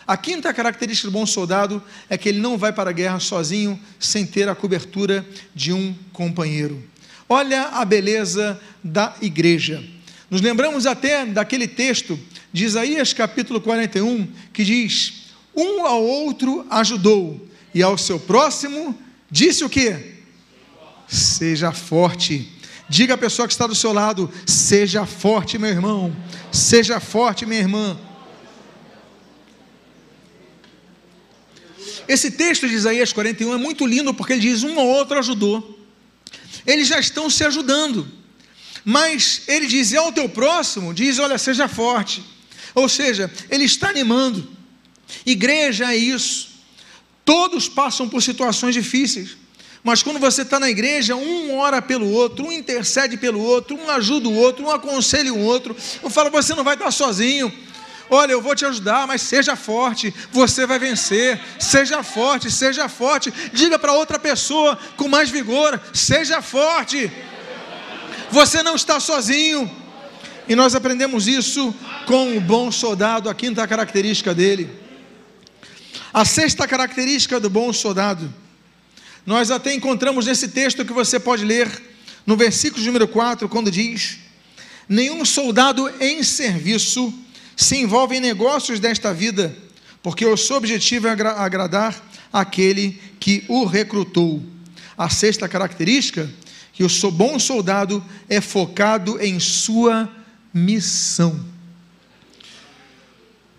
A 0.07 0.16
quinta 0.16 0.55
característica 0.55 1.09
do 1.09 1.12
bom 1.12 1.27
soldado 1.27 1.83
é 2.09 2.16
que 2.16 2.29
ele 2.29 2.38
não 2.38 2.57
vai 2.57 2.72
para 2.72 2.90
a 2.90 2.92
guerra 2.92 3.18
sozinho, 3.18 3.79
sem 3.99 4.25
ter 4.25 4.49
a 4.49 4.55
cobertura 4.55 5.27
de 5.55 5.72
um 5.72 5.94
companheiro. 6.12 6.83
Olha 7.29 7.62
a 7.64 7.85
beleza 7.85 8.61
da 8.83 9.16
igreja. 9.20 9.83
Nos 10.31 10.40
lembramos 10.40 10.87
até 10.87 11.27
daquele 11.27 11.66
texto 11.66 12.18
de 12.53 12.64
Isaías 12.64 13.12
capítulo 13.12 13.61
41, 13.61 14.29
que 14.53 14.64
diz: 14.64 15.25
Um 15.55 15.85
ao 15.85 16.03
outro 16.05 16.64
ajudou, 16.70 17.44
e 17.75 17.83
ao 17.83 17.99
seu 17.99 18.20
próximo 18.20 18.96
disse 19.29 19.64
o 19.64 19.68
que? 19.68 20.14
Seja 21.09 21.72
forte. 21.72 22.55
Diga 22.88 23.14
à 23.14 23.18
pessoa 23.18 23.49
que 23.49 23.55
está 23.55 23.66
do 23.66 23.75
seu 23.75 23.92
lado: 23.92 24.33
seja 24.46 25.05
forte, 25.05 25.59
meu 25.59 25.70
irmão. 25.70 26.14
Seja 26.53 27.01
forte, 27.01 27.44
minha 27.44 27.61
irmã. 27.61 27.99
Esse 32.09 32.31
texto 32.31 32.68
de 32.68 32.75
Isaías 32.75 33.12
41 33.12 33.55
é 33.55 33.57
muito 33.57 33.85
lindo 33.85 34.14
porque 34.14 34.35
ele 34.35 34.42
diz: 34.42 34.62
um 34.62 34.77
ou 34.77 34.87
outro 34.87 35.18
ajudou. 35.18 35.77
Eles 36.66 36.88
já 36.88 36.99
estão 36.99 37.29
se 37.29 37.44
ajudando. 37.44 38.07
Mas 38.85 39.42
ele 39.49 39.66
diz: 39.66 39.92
ao 39.94 40.12
teu 40.12 40.29
próximo, 40.29 40.94
diz: 40.94 41.18
olha, 41.18 41.38
seja 41.38 41.66
forte. 41.66 42.22
Ou 42.75 42.88
seja, 42.88 43.33
ele 43.51 43.64
está 43.64 43.88
animando. 43.88 44.49
Igreja 45.25 45.92
é 45.92 45.96
isso. 45.96 46.49
Todos 47.25 47.68
passam 47.68 48.09
por 48.09 48.22
situações 48.22 48.75
difíceis. 48.75 49.37
Mas 49.87 50.03
quando 50.03 50.18
você 50.18 50.42
está 50.42 50.59
na 50.59 50.68
igreja, 50.68 51.14
um 51.14 51.57
ora 51.57 51.81
pelo 51.81 52.11
outro, 52.11 52.46
um 52.46 52.51
intercede 52.51 53.16
pelo 53.16 53.40
outro, 53.40 53.77
um 53.77 53.88
ajuda 53.88 54.29
o 54.29 54.35
outro, 54.35 54.64
um 54.64 54.70
aconselha 54.72 55.33
o 55.33 55.38
outro, 55.38 55.77
um 56.03 56.11
fala: 56.11 56.29
você 56.29 56.57
não 56.57 56.64
vai 56.64 56.75
estar 56.75 56.90
sozinho. 56.90 57.53
Olha, 58.11 58.33
eu 58.33 58.42
vou 58.42 58.57
te 58.57 58.66
ajudar, 58.66 59.07
mas 59.07 59.22
seja 59.22 59.55
forte, 59.55 60.12
você 60.33 60.66
vai 60.66 60.81
vencer. 60.81 61.40
Seja 61.61 62.03
forte, 62.03 62.51
seja 62.51 62.88
forte. 62.88 63.33
Diga 63.53 63.79
para 63.79 63.92
outra 63.92 64.18
pessoa 64.18 64.77
com 64.96 65.07
mais 65.07 65.31
vigor: 65.31 65.81
seja 65.94 66.42
forte. 66.42 67.09
Você 68.33 68.64
não 68.64 68.75
está 68.75 68.99
sozinho. 68.99 69.70
E 70.49 70.57
nós 70.57 70.75
aprendemos 70.75 71.29
isso 71.29 71.72
com 72.07 72.37
o 72.37 72.40
bom 72.40 72.72
soldado, 72.72 73.31
a 73.31 73.35
quinta 73.37 73.64
característica 73.68 74.35
dele. 74.35 74.68
A 76.12 76.25
sexta 76.25 76.66
característica 76.66 77.38
do 77.38 77.49
bom 77.49 77.72
soldado 77.72 78.35
nós 79.26 79.50
até 79.50 79.74
encontramos 79.74 80.26
nesse 80.26 80.46
texto 80.46 80.84
que 80.84 80.92
você 80.92 81.18
pode 81.18 81.44
ler, 81.44 81.68
no 82.24 82.36
versículo 82.36 82.84
número 82.86 83.08
4, 83.08 83.48
quando 83.48 83.72
diz: 83.72 84.18
Nenhum 84.88 85.24
soldado 85.24 85.92
em 86.00 86.22
serviço 86.22 87.12
se 87.56 87.76
envolve 87.76 88.16
em 88.16 88.20
negócios 88.20 88.78
desta 88.78 89.12
vida, 89.12 89.54
porque 90.00 90.24
o 90.24 90.36
seu 90.36 90.56
objetivo 90.56 91.08
é 91.08 91.10
agradar 91.10 92.00
aquele 92.32 93.00
que 93.18 93.44
o 93.48 93.64
recrutou. 93.64 94.40
A 94.96 95.10
sexta 95.10 95.48
característica, 95.48 96.30
que 96.72 96.84
o 96.84 97.10
bom 97.10 97.38
soldado 97.38 98.04
é 98.28 98.40
focado 98.40 99.20
em 99.20 99.40
sua 99.40 100.08
missão. 100.54 101.44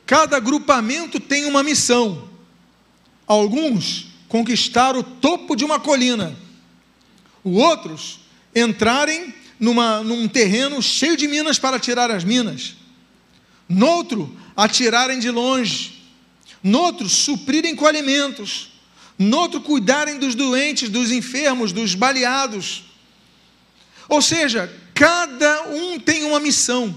Cada 0.05 0.37
agrupamento 0.37 1.19
tem 1.19 1.45
uma 1.45 1.61
missão. 1.61 2.29
Alguns 3.27 4.07
conquistar 4.27 4.95
o 4.95 5.03
topo 5.03 5.55
de 5.55 5.63
uma 5.63 5.79
colina, 5.79 6.35
os 7.43 7.55
outros 7.55 8.19
entrarem 8.55 9.33
numa, 9.59 10.03
num 10.03 10.27
terreno 10.27 10.81
cheio 10.81 11.15
de 11.15 11.27
minas 11.27 11.57
para 11.57 11.79
tirar 11.79 12.11
as 12.11 12.23
minas, 12.23 12.75
noutro, 13.67 14.35
atirarem 14.55 15.19
de 15.19 15.31
longe, 15.31 16.03
noutro, 16.61 17.07
suprirem 17.07 17.75
com 17.75 17.85
alimentos, 17.85 18.71
noutro, 19.17 19.61
cuidarem 19.61 20.19
dos 20.19 20.35
doentes, 20.35 20.89
dos 20.89 21.11
enfermos, 21.11 21.71
dos 21.71 21.95
baleados. 21.95 22.83
Ou 24.09 24.21
seja, 24.21 24.71
cada 24.93 25.69
um 25.69 25.99
tem 25.99 26.23
uma 26.23 26.39
missão. 26.39 26.95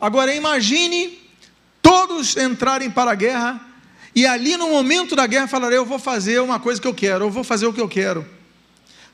Agora 0.00 0.34
imagine 0.34 1.18
todos 1.82 2.36
entrarem 2.36 2.90
para 2.90 3.12
a 3.12 3.14
guerra 3.14 3.69
e 4.14 4.26
ali 4.26 4.56
no 4.56 4.68
momento 4.68 5.14
da 5.14 5.26
guerra 5.26 5.46
falarei: 5.46 5.78
eu 5.78 5.86
vou 5.86 5.98
fazer 5.98 6.40
uma 6.40 6.58
coisa 6.58 6.80
que 6.80 6.86
eu 6.86 6.94
quero, 6.94 7.26
eu 7.26 7.30
vou 7.30 7.44
fazer 7.44 7.66
o 7.66 7.72
que 7.72 7.80
eu 7.80 7.88
quero. 7.88 8.26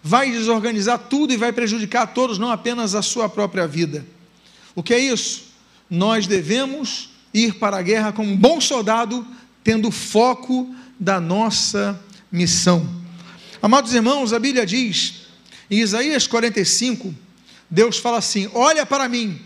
Vai 0.02 0.30
desorganizar 0.30 0.98
tudo 0.98 1.32
e 1.32 1.36
vai 1.36 1.52
prejudicar 1.52 2.02
a 2.02 2.06
todos, 2.06 2.38
não 2.38 2.50
apenas 2.50 2.94
a 2.94 3.02
sua 3.02 3.28
própria 3.28 3.66
vida. 3.66 4.06
O 4.74 4.82
que 4.82 4.94
é 4.94 4.98
isso? 4.98 5.46
Nós 5.90 6.26
devemos 6.26 7.10
ir 7.34 7.54
para 7.54 7.78
a 7.78 7.82
guerra 7.82 8.12
como 8.12 8.30
um 8.30 8.36
bom 8.36 8.60
soldado, 8.60 9.26
tendo 9.64 9.90
foco 9.90 10.74
da 10.98 11.20
nossa 11.20 12.00
missão. 12.30 12.88
Amados 13.60 13.94
irmãos, 13.94 14.32
a 14.32 14.38
Bíblia 14.38 14.64
diz, 14.64 15.26
em 15.70 15.80
Isaías 15.80 16.26
45, 16.26 17.12
Deus 17.68 17.98
fala 17.98 18.18
assim: 18.18 18.48
Olha 18.54 18.86
para 18.86 19.08
mim 19.08 19.40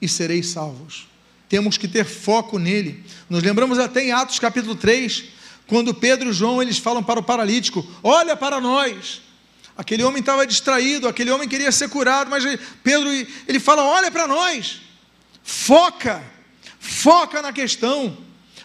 e 0.00 0.08
sereis 0.08 0.48
salvos. 0.48 1.07
Temos 1.48 1.78
que 1.78 1.88
ter 1.88 2.04
foco 2.04 2.58
nele. 2.58 3.04
Nos 3.28 3.42
lembramos 3.42 3.78
até 3.78 4.04
em 4.04 4.12
Atos 4.12 4.38
capítulo 4.38 4.74
3, 4.74 5.24
quando 5.66 5.94
Pedro 5.94 6.30
e 6.30 6.32
João 6.32 6.60
eles 6.60 6.78
falam 6.78 7.02
para 7.02 7.20
o 7.20 7.22
paralítico: 7.22 7.86
Olha 8.02 8.36
para 8.36 8.60
nós. 8.60 9.22
Aquele 9.76 10.02
homem 10.02 10.20
estava 10.20 10.44
distraído, 10.46 11.06
aquele 11.06 11.30
homem 11.30 11.48
queria 11.48 11.70
ser 11.70 11.88
curado, 11.88 12.28
mas 12.28 12.44
Pedro 12.82 13.08
ele 13.46 13.60
fala: 13.60 13.84
Olha 13.84 14.10
para 14.10 14.26
nós. 14.26 14.80
Foca, 15.42 16.22
foca 16.78 17.40
na 17.40 17.52
questão. 17.52 18.18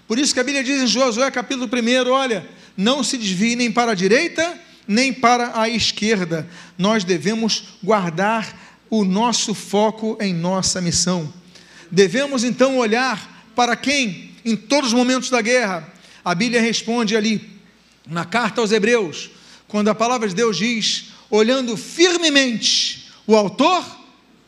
Por 0.08 0.20
isso 0.20 0.34
que 0.34 0.40
a 0.40 0.44
Bíblia 0.44 0.64
diz 0.64 0.82
em 0.82 0.88
Josué 0.88 1.30
capítulo 1.32 1.70
1: 1.72 2.12
Olha, 2.12 2.46
não 2.76 3.04
se 3.04 3.18
desvie 3.18 3.56
nem 3.56 3.72
para 3.72 3.92
a 3.92 3.96
direita, 3.96 4.60
nem 4.88 5.14
para 5.14 5.60
a 5.60 5.70
esquerda. 5.70 6.50
Nós 6.78 7.04
devemos 7.04 7.76
guardar 7.82 8.60
o 8.90 9.04
nosso 9.06 9.54
foco 9.54 10.18
em 10.20 10.34
nossa 10.34 10.82
missão. 10.82 11.32
Devemos 11.92 12.44
então 12.44 12.78
olhar 12.78 13.46
para 13.56 13.76
quem, 13.76 14.32
em 14.44 14.56
todos 14.56 14.90
os 14.90 14.94
momentos 14.94 15.30
da 15.30 15.42
guerra, 15.42 15.92
a 16.24 16.34
Bíblia 16.34 16.62
responde 16.62 17.16
ali, 17.16 17.50
na 18.08 18.26
carta 18.26 18.62
aos 18.62 18.72
Hebreus, 18.72 19.30
quando 19.68 19.90
a 19.90 19.96
palavra 19.96 20.28
de 20.28 20.36
Deus 20.36 20.58
diz: 20.58 21.06
olhando 21.30 21.76
firmemente 21.78 23.10
o 23.26 23.36
Autor 23.36 23.84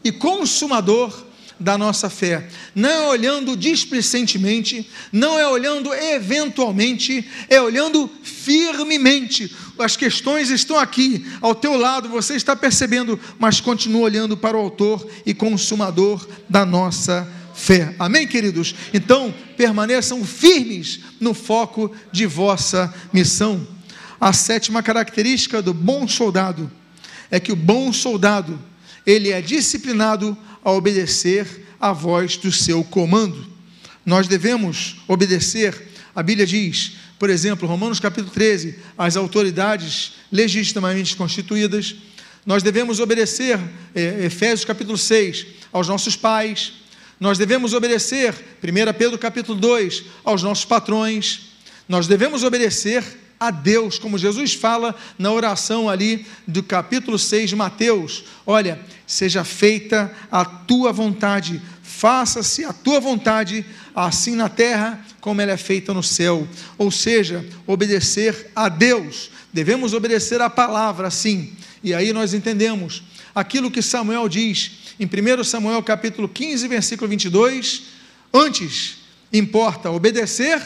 e 0.04 0.12
Consumador 0.12 1.26
da 1.60 1.78
nossa 1.78 2.10
fé, 2.10 2.48
não 2.74 2.90
é 2.90 3.08
olhando 3.08 3.56
displicentemente, 3.56 4.90
não 5.12 5.40
é 5.40 5.48
olhando 5.48 5.94
eventualmente, 5.94 7.26
é 7.50 7.62
olhando 7.62 8.10
firmemente. 8.24 9.56
As 9.80 9.96
questões 9.96 10.50
estão 10.50 10.78
aqui, 10.78 11.26
ao 11.42 11.56
teu 11.56 11.78
lado, 11.78 12.10
você 12.10 12.36
está 12.36 12.56
percebendo, 12.56 13.20
mas 13.40 13.60
continua 13.60 14.02
olhando 14.02 14.36
para 14.36 14.58
o 14.58 14.60
Autor 14.60 15.08
e 15.26 15.34
Consumador 15.34 16.28
da 16.50 16.66
nossa 16.66 17.28
fé. 17.54 17.96
Amém, 17.98 18.28
queridos? 18.28 18.76
Então, 18.94 19.34
permaneçam 19.56 20.24
firmes 20.26 21.00
no 21.20 21.34
foco 21.34 21.92
de 22.12 22.26
vossa 22.26 22.94
missão. 23.14 23.66
A 24.20 24.34
sétima 24.34 24.84
característica 24.84 25.62
do 25.62 25.74
bom 25.74 26.08
soldado 26.08 26.70
é 27.32 27.40
que 27.40 27.52
o 27.52 27.56
bom 27.56 27.92
soldado, 27.92 28.60
ele 29.06 29.30
é 29.30 29.42
disciplinado 29.42 30.38
a 30.66 30.72
obedecer 30.72 31.48
a 31.80 31.94
voz 31.94 32.38
do 32.38 32.52
seu 32.52 32.84
comando. 32.84 33.48
Nós 34.04 34.28
devemos 34.28 34.98
obedecer, 35.08 35.90
a 36.16 36.24
Bíblia 36.24 36.48
diz, 36.48 36.94
por 37.20 37.30
exemplo, 37.30 37.68
Romanos 37.68 38.00
capítulo 38.00 38.32
13, 38.32 38.80
as 38.98 39.16
autoridades 39.16 40.14
legitimamente 40.32 41.16
constituídas. 41.16 41.96
Nós 42.44 42.64
devemos 42.64 43.00
obedecer, 43.00 43.60
é, 43.94 44.26
Efésios 44.26 44.66
capítulo 44.66 44.98
6, 44.98 45.46
aos 45.72 45.88
nossos 45.88 46.16
pais. 46.16 46.74
Nós 47.20 47.38
devemos 47.38 47.74
obedecer, 47.74 48.34
1 48.64 48.94
Pedro 48.98 49.20
capítulo 49.20 49.60
2, 49.60 50.04
aos 50.24 50.42
nossos 50.42 50.66
patrões. 50.66 51.42
Nós 51.88 52.08
devemos 52.08 52.44
obedecer 52.44 53.04
a 53.40 53.52
Deus, 53.52 54.00
como 54.00 54.18
Jesus 54.18 54.54
fala 54.54 54.96
na 55.18 55.32
oração 55.32 55.90
ali 55.90 56.26
do 56.48 56.64
capítulo 56.64 57.20
6 57.20 57.52
de 57.52 57.56
Mateus: 57.56 58.24
Olha, 58.46 58.80
seja 59.08 59.44
feita 59.44 60.12
a 60.32 60.44
tua 60.44 60.92
vontade, 60.92 61.62
faça-se 61.84 62.66
a 62.66 62.74
tua 62.74 63.00
vontade, 63.00 63.66
assim 63.96 64.36
na 64.36 64.50
terra 64.50 65.06
como 65.22 65.42
ela 65.42 65.52
é 65.52 65.58
feita 65.58 65.94
no 65.94 66.04
céu. 66.04 66.48
Ou 66.78 66.92
seja, 66.92 67.46
obedecer 67.66 68.52
a 68.56 68.70
Deus. 68.70 69.32
Devemos 69.52 69.94
obedecer 69.94 70.42
a 70.42 70.50
palavra, 70.50 71.10
sim. 71.10 71.54
E 71.84 71.94
aí 71.94 72.14
nós 72.14 72.34
entendemos 72.34 73.04
aquilo 73.34 73.72
que 73.72 73.82
Samuel 73.82 74.28
diz 74.30 74.72
em 75.00 75.06
1 75.06 75.44
Samuel 75.44 75.82
capítulo 75.84 76.28
15, 76.28 76.68
versículo 76.68 77.10
22. 77.10 77.84
Antes 78.34 78.98
importa 79.32 79.90
obedecer 79.90 80.62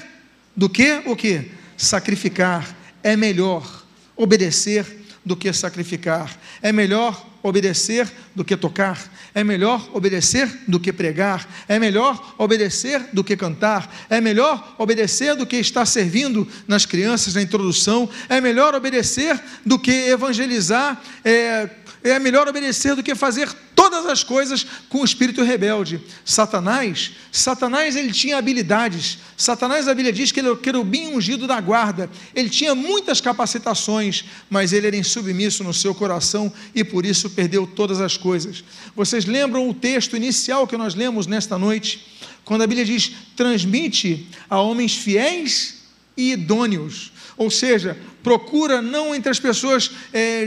do 0.55 0.69
que 0.69 1.01
o 1.05 1.15
que? 1.15 1.59
sacrificar. 1.79 2.75
É 3.01 3.15
melhor 3.15 3.85
obedecer 4.15 4.85
do 5.25 5.35
que 5.35 5.51
sacrificar. 5.53 6.37
É 6.61 6.71
melhor 6.71 7.25
obedecer 7.41 8.11
do 8.35 8.43
que 8.43 8.55
tocar. 8.55 8.99
É 9.33 9.43
melhor 9.43 9.89
obedecer 9.93 10.49
do 10.67 10.79
que 10.79 10.91
pregar. 10.91 11.47
É 11.67 11.79
melhor 11.79 12.35
obedecer 12.37 13.09
do 13.13 13.23
que 13.23 13.37
cantar. 13.37 14.05
É 14.09 14.19
melhor 14.19 14.75
obedecer 14.77 15.35
do 15.35 15.45
que 15.45 15.57
estar 15.57 15.85
servindo 15.85 16.47
nas 16.67 16.85
crianças 16.85 17.35
na 17.35 17.41
introdução. 17.41 18.09
É 18.27 18.41
melhor 18.41 18.75
obedecer 18.75 19.39
do 19.65 19.79
que 19.79 19.91
evangelizar. 19.91 21.01
É, 21.23 21.69
é 22.03 22.17
melhor 22.19 22.47
obedecer 22.47 22.95
do 22.95 23.03
que 23.03 23.13
fazer 23.13 23.49
todas 23.75 24.05
as 24.05 24.23
coisas 24.23 24.65
com 24.87 25.01
o 25.01 25.05
espírito 25.05 25.43
rebelde. 25.43 26.01
Satanás, 26.23 27.11
Satanás 27.31 27.95
ele 27.95 28.11
tinha 28.11 28.37
habilidades. 28.37 29.19
Satanás, 29.35 29.87
a 29.87 29.93
Bíblia 29.93 30.13
diz 30.13 30.31
que 30.31 30.39
ele 30.39 30.47
era 30.47 30.53
o 30.53 30.59
querubim 30.59 31.07
ungido 31.07 31.47
da 31.47 31.59
guarda. 31.59 32.09
Ele 32.35 32.49
tinha 32.49 32.73
muitas 32.73 33.19
capacitações, 33.19 34.25
mas 34.49 34.73
ele 34.73 34.87
era 34.87 34.95
insubmisso 34.95 35.63
no 35.63 35.73
seu 35.73 35.93
coração 35.93 36.51
e 36.73 36.83
por 36.83 37.05
isso 37.05 37.29
perdeu 37.29 37.65
todas 37.67 37.99
as 38.01 38.15
coisas. 38.17 38.63
Vocês 38.95 39.25
lembram 39.25 39.69
o 39.69 39.73
texto 39.73 40.15
inicial 40.15 40.67
que 40.67 40.77
nós 40.77 40.95
lemos 40.95 41.27
nesta 41.27 41.57
noite? 41.57 42.05
Quando 42.45 42.63
a 42.63 42.67
Bíblia 42.67 42.85
diz: 42.85 43.11
transmite 43.35 44.27
a 44.49 44.59
homens 44.59 44.95
fiéis 44.95 45.83
e 46.15 46.33
idôneos. 46.33 47.11
Ou 47.37 47.49
seja, 47.49 47.97
procura 48.21 48.81
não 48.81 49.15
entre 49.15 49.31
as 49.31 49.39
pessoas 49.39 49.91
é, 50.11 50.45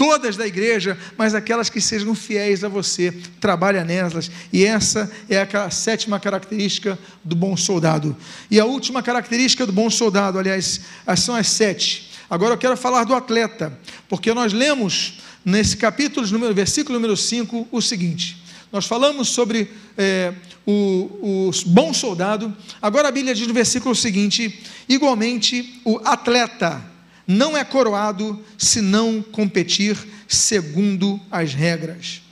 todas 0.00 0.34
da 0.34 0.46
igreja, 0.46 0.96
mas 1.14 1.34
aquelas 1.34 1.68
que 1.68 1.78
sejam 1.78 2.14
fiéis 2.14 2.64
a 2.64 2.70
você, 2.70 3.12
trabalha 3.38 3.84
nelas, 3.84 4.30
e 4.50 4.64
essa 4.64 5.12
é 5.28 5.38
a 5.38 5.68
sétima 5.68 6.18
característica 6.18 6.98
do 7.22 7.36
bom 7.36 7.54
soldado. 7.54 8.16
E 8.50 8.58
a 8.58 8.64
última 8.64 9.02
característica 9.02 9.66
do 9.66 9.74
bom 9.74 9.90
soldado, 9.90 10.38
aliás, 10.38 10.80
são 11.18 11.34
as 11.34 11.48
sete. 11.48 12.12
Agora 12.30 12.54
eu 12.54 12.58
quero 12.58 12.78
falar 12.78 13.04
do 13.04 13.14
atleta, 13.14 13.78
porque 14.08 14.32
nós 14.32 14.54
lemos 14.54 15.18
nesse 15.44 15.76
capítulo, 15.76 16.26
número, 16.28 16.54
versículo 16.54 16.98
número 16.98 17.14
5, 17.14 17.68
o 17.70 17.82
seguinte. 17.82 18.42
Nós 18.72 18.86
falamos 18.86 19.28
sobre 19.28 19.70
é, 19.98 20.32
o, 20.64 21.50
o 21.50 21.50
bom 21.66 21.92
soldado. 21.92 22.56
Agora 22.80 23.08
a 23.08 23.12
Bíblia 23.12 23.34
diz 23.34 23.46
no 23.46 23.52
versículo 23.52 23.94
seguinte: 23.94 24.62
igualmente 24.88 25.78
o 25.84 26.00
atleta 26.02 26.89
não 27.30 27.56
é 27.56 27.62
coroado 27.62 28.44
se 28.58 28.80
não 28.80 29.22
competir 29.22 29.96
segundo 30.26 31.20
as 31.30 31.54
regras. 31.54 32.22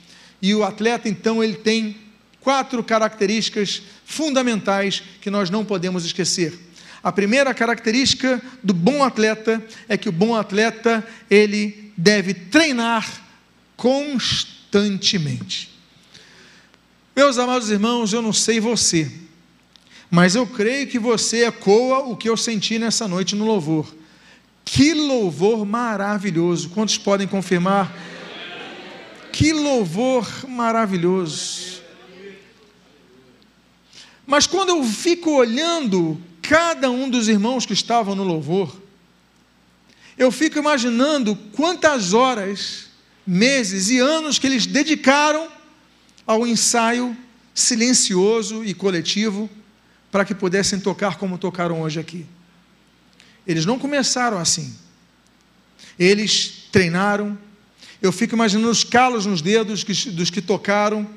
E 0.41 0.53
o 0.53 0.61
atleta, 0.61 1.07
então, 1.07 1.41
ele 1.41 1.55
tem 1.55 1.95
quatro 2.41 2.83
características 2.83 3.81
fundamentais 4.05 5.01
que 5.21 5.29
nós 5.29 5.49
não 5.49 5.63
podemos 5.63 6.03
esquecer. 6.03 6.59
A 7.01 7.13
primeira 7.13 7.53
característica 7.53 8.41
do 8.61 8.73
bom 8.73 9.01
atleta 9.01 9.65
é 9.87 9.95
que 9.95 10.09
o 10.09 10.11
bom 10.11 10.35
atleta, 10.35 11.05
ele 11.29 11.93
deve 11.95 12.33
treinar 12.33 13.09
constantemente. 13.77 15.69
Meus 17.15 17.37
amados 17.37 17.69
irmãos, 17.69 18.11
eu 18.11 18.21
não 18.21 18.33
sei 18.33 18.59
você, 18.59 19.09
mas 20.11 20.35
eu 20.35 20.45
creio 20.45 20.87
que 20.87 20.99
você 20.99 21.45
ecoa 21.45 21.99
o 21.99 22.17
que 22.17 22.27
eu 22.27 22.35
senti 22.35 22.77
nessa 22.77 23.07
noite 23.07 23.33
no 23.33 23.45
louvor. 23.45 23.98
Que 24.71 24.93
louvor 24.93 25.65
maravilhoso! 25.65 26.69
Quantos 26.69 26.95
podem 26.95 27.27
confirmar? 27.27 27.91
Que 29.31 29.51
louvor 29.51 30.29
maravilhoso! 30.47 31.81
Mas 34.27 34.45
quando 34.45 34.69
eu 34.69 34.83
fico 34.83 35.31
olhando 35.31 36.21
cada 36.39 36.91
um 36.91 37.09
dos 37.09 37.27
irmãos 37.27 37.65
que 37.65 37.73
estavam 37.73 38.13
no 38.13 38.23
louvor, 38.23 38.79
eu 40.15 40.31
fico 40.31 40.59
imaginando 40.59 41.35
quantas 41.53 42.13
horas, 42.13 42.89
meses 43.25 43.89
e 43.89 43.97
anos 43.97 44.37
que 44.37 44.45
eles 44.45 44.67
dedicaram 44.67 45.47
ao 46.27 46.45
ensaio 46.45 47.17
silencioso 47.55 48.63
e 48.63 48.75
coletivo 48.75 49.49
para 50.11 50.23
que 50.23 50.35
pudessem 50.35 50.79
tocar 50.79 51.17
como 51.17 51.39
tocaram 51.39 51.81
hoje 51.81 51.99
aqui. 51.99 52.27
Eles 53.49 53.65
não 53.65 53.79
começaram 53.79 54.37
assim. 54.37 54.75
Eles 55.97 56.67
treinaram. 56.71 57.35
Eu 57.99 58.11
fico 58.11 58.35
imaginando 58.35 58.69
os 58.69 58.83
calos 58.83 59.25
nos 59.25 59.41
dedos 59.41 59.83
dos 59.83 60.29
que 60.29 60.39
tocaram, 60.39 61.09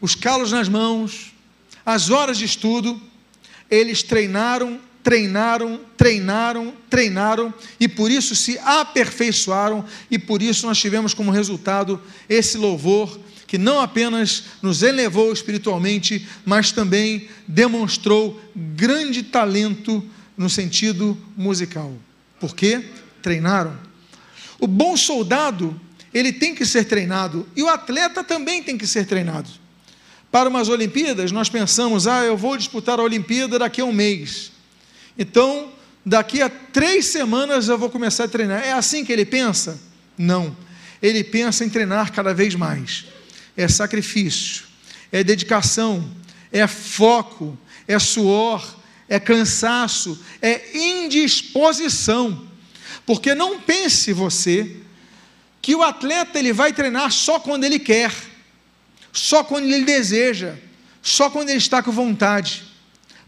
os 0.00 0.14
calos 0.14 0.52
nas 0.52 0.70
mãos, 0.70 1.34
as 1.84 2.08
horas 2.08 2.38
de 2.38 2.46
estudo. 2.46 2.98
Eles 3.70 4.02
treinaram, 4.02 4.80
treinaram, 5.02 5.82
treinaram, 5.98 6.72
treinaram 6.88 7.52
e 7.78 7.86
por 7.86 8.10
isso 8.10 8.34
se 8.34 8.58
aperfeiçoaram 8.60 9.84
e 10.10 10.18
por 10.18 10.40
isso 10.40 10.66
nós 10.66 10.78
tivemos 10.78 11.12
como 11.12 11.30
resultado 11.30 12.00
esse 12.26 12.56
louvor 12.56 13.20
que 13.46 13.58
não 13.58 13.80
apenas 13.80 14.44
nos 14.62 14.82
elevou 14.82 15.30
espiritualmente, 15.30 16.26
mas 16.42 16.72
também 16.72 17.28
demonstrou 17.46 18.40
grande 18.56 19.24
talento 19.24 20.02
no 20.36 20.48
sentido 20.48 21.16
musical. 21.36 21.92
Por 22.38 22.54
quê? 22.54 22.84
Treinaram. 23.22 23.78
O 24.58 24.66
bom 24.66 24.96
soldado, 24.96 25.78
ele 26.12 26.32
tem 26.32 26.54
que 26.54 26.66
ser 26.66 26.84
treinado, 26.84 27.48
e 27.56 27.62
o 27.62 27.68
atleta 27.68 28.22
também 28.24 28.62
tem 28.62 28.76
que 28.76 28.86
ser 28.86 29.06
treinado. 29.06 29.48
para 30.30 30.48
umas 30.48 30.68
Olimpíadas, 30.68 31.32
nós 31.32 31.48
pensamos, 31.48 32.06
ah, 32.06 32.24
eu 32.24 32.36
vou 32.36 32.56
disputar 32.56 33.00
a 33.00 33.02
Olimpíada 33.02 33.58
daqui 33.58 33.80
a 33.80 33.84
um 33.84 33.92
mês. 33.92 34.52
Então, 35.18 35.72
daqui 36.06 36.40
a 36.40 36.48
três 36.48 37.06
semanas 37.06 37.68
eu 37.68 37.76
vou 37.76 37.90
começar 37.90 38.24
a 38.24 38.28
treinar. 38.28 38.62
É 38.62 38.72
assim 38.72 39.04
que 39.04 39.12
ele 39.12 39.24
pensa? 39.24 39.78
Não. 40.16 40.56
Ele 41.02 41.24
pensa 41.24 41.64
em 41.64 41.68
treinar 41.68 42.12
cada 42.12 42.32
vez 42.32 42.54
mais. 42.54 43.06
É 43.56 43.66
sacrifício, 43.66 44.64
é 45.10 45.24
dedicação, 45.24 46.08
é 46.52 46.66
foco, 46.66 47.58
é 47.88 47.98
suor, 47.98 48.76
é 49.10 49.20
cansaço, 49.20 50.18
é 50.40 50.74
indisposição. 50.74 52.48
Porque 53.04 53.34
não 53.34 53.60
pense 53.60 54.14
você 54.14 54.76
que 55.60 55.74
o 55.74 55.82
atleta 55.82 56.38
ele 56.38 56.54
vai 56.54 56.72
treinar 56.72 57.12
só 57.12 57.38
quando 57.38 57.64
ele 57.64 57.78
quer 57.78 58.10
só 59.12 59.42
quando 59.42 59.64
ele 59.64 59.84
deseja, 59.84 60.54
só 61.02 61.30
quando 61.30 61.48
ele 61.48 61.58
está 61.58 61.82
com 61.82 61.90
vontade. 61.90 62.64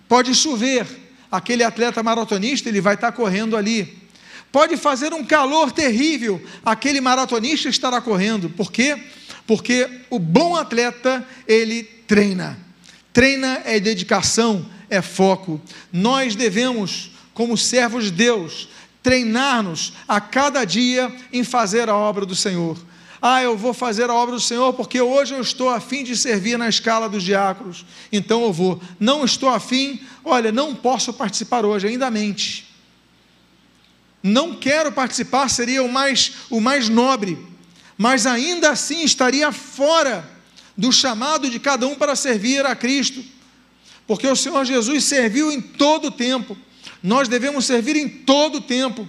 Pode 0.08 0.34
chover, 0.34 0.86
aquele 1.30 1.64
atleta 1.64 2.02
maratonista 2.02 2.68
ele 2.68 2.80
vai 2.80 2.94
estar 2.94 3.12
correndo 3.12 3.56
ali. 3.56 4.00
Pode 4.50 4.76
fazer 4.76 5.12
um 5.14 5.24
calor 5.24 5.72
terrível, 5.72 6.42
aquele 6.64 7.00
maratonista 7.00 7.68
estará 7.68 8.00
correndo. 8.00 8.50
Por 8.50 8.70
quê? 8.70 8.96
Porque 9.46 9.88
o 10.10 10.18
bom 10.18 10.54
atleta 10.54 11.26
ele 11.48 11.82
treina. 11.82 12.58
Treina 13.12 13.62
é 13.64 13.80
dedicação, 13.80 14.68
é 14.92 15.00
foco. 15.00 15.58
Nós 15.90 16.36
devemos, 16.36 17.12
como 17.32 17.56
servos 17.56 18.04
de 18.04 18.10
Deus, 18.10 18.68
treinar-nos 19.02 19.94
a 20.06 20.20
cada 20.20 20.64
dia 20.66 21.10
em 21.32 21.42
fazer 21.42 21.88
a 21.88 21.96
obra 21.96 22.26
do 22.26 22.36
Senhor. 22.36 22.78
Ah, 23.20 23.42
eu 23.42 23.56
vou 23.56 23.72
fazer 23.72 24.10
a 24.10 24.14
obra 24.14 24.34
do 24.34 24.40
Senhor 24.40 24.74
porque 24.74 25.00
hoje 25.00 25.32
eu 25.32 25.40
estou 25.40 25.70
afim 25.70 26.04
de 26.04 26.14
servir 26.14 26.58
na 26.58 26.68
escala 26.68 27.08
dos 27.08 27.22
diáconos, 27.22 27.86
então 28.12 28.42
eu 28.42 28.52
vou. 28.52 28.82
Não 29.00 29.24
estou 29.24 29.48
afim, 29.48 29.98
olha, 30.22 30.52
não 30.52 30.74
posso 30.74 31.10
participar 31.14 31.64
hoje, 31.64 31.86
ainda 31.86 32.10
mente. 32.10 32.68
Não 34.22 34.56
quero 34.56 34.92
participar, 34.92 35.48
seria 35.48 35.82
o 35.82 35.90
mais, 35.90 36.32
o 36.50 36.60
mais 36.60 36.90
nobre, 36.90 37.38
mas 37.96 38.26
ainda 38.26 38.70
assim 38.70 39.02
estaria 39.04 39.50
fora 39.52 40.28
do 40.76 40.92
chamado 40.92 41.48
de 41.48 41.58
cada 41.58 41.86
um 41.86 41.94
para 41.94 42.14
servir 42.14 42.66
a 42.66 42.76
Cristo, 42.76 43.31
porque 44.12 44.28
o 44.28 44.36
Senhor 44.36 44.62
Jesus 44.66 45.04
serviu 45.04 45.50
em 45.50 45.58
todo 45.58 46.08
o 46.08 46.10
tempo, 46.10 46.54
nós 47.02 47.28
devemos 47.28 47.64
servir 47.64 47.96
em 47.96 48.06
todo 48.06 48.56
o 48.56 48.60
tempo. 48.60 49.08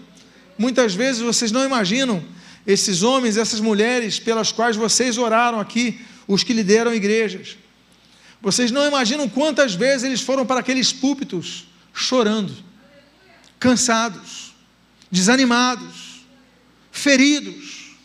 Muitas 0.57 0.95
vezes 0.95 1.21
vocês 1.21 1.51
não 1.51 1.65
imaginam 1.65 2.23
esses 2.65 3.03
homens, 3.03 3.35
essas 3.35 3.59
mulheres 3.59 4.17
pelas 4.17 4.53
quais 4.53 4.77
vocês 4.77 5.17
oraram 5.17 5.59
aqui, 5.59 5.99
os 6.25 6.41
que 6.41 6.53
lideram 6.53 6.93
igrejas. 6.93 7.57
Vocês 8.41 8.71
não 8.71 8.87
imaginam 8.87 9.27
quantas 9.27 9.73
vezes 9.75 10.05
eles 10.05 10.21
foram 10.21 10.45
para 10.45 10.61
aqueles 10.61 10.93
púlpitos 10.93 11.65
chorando, 11.93 12.55
cansados, 13.59 14.53
desanimados, 15.11 16.21
feridos. 16.93 17.97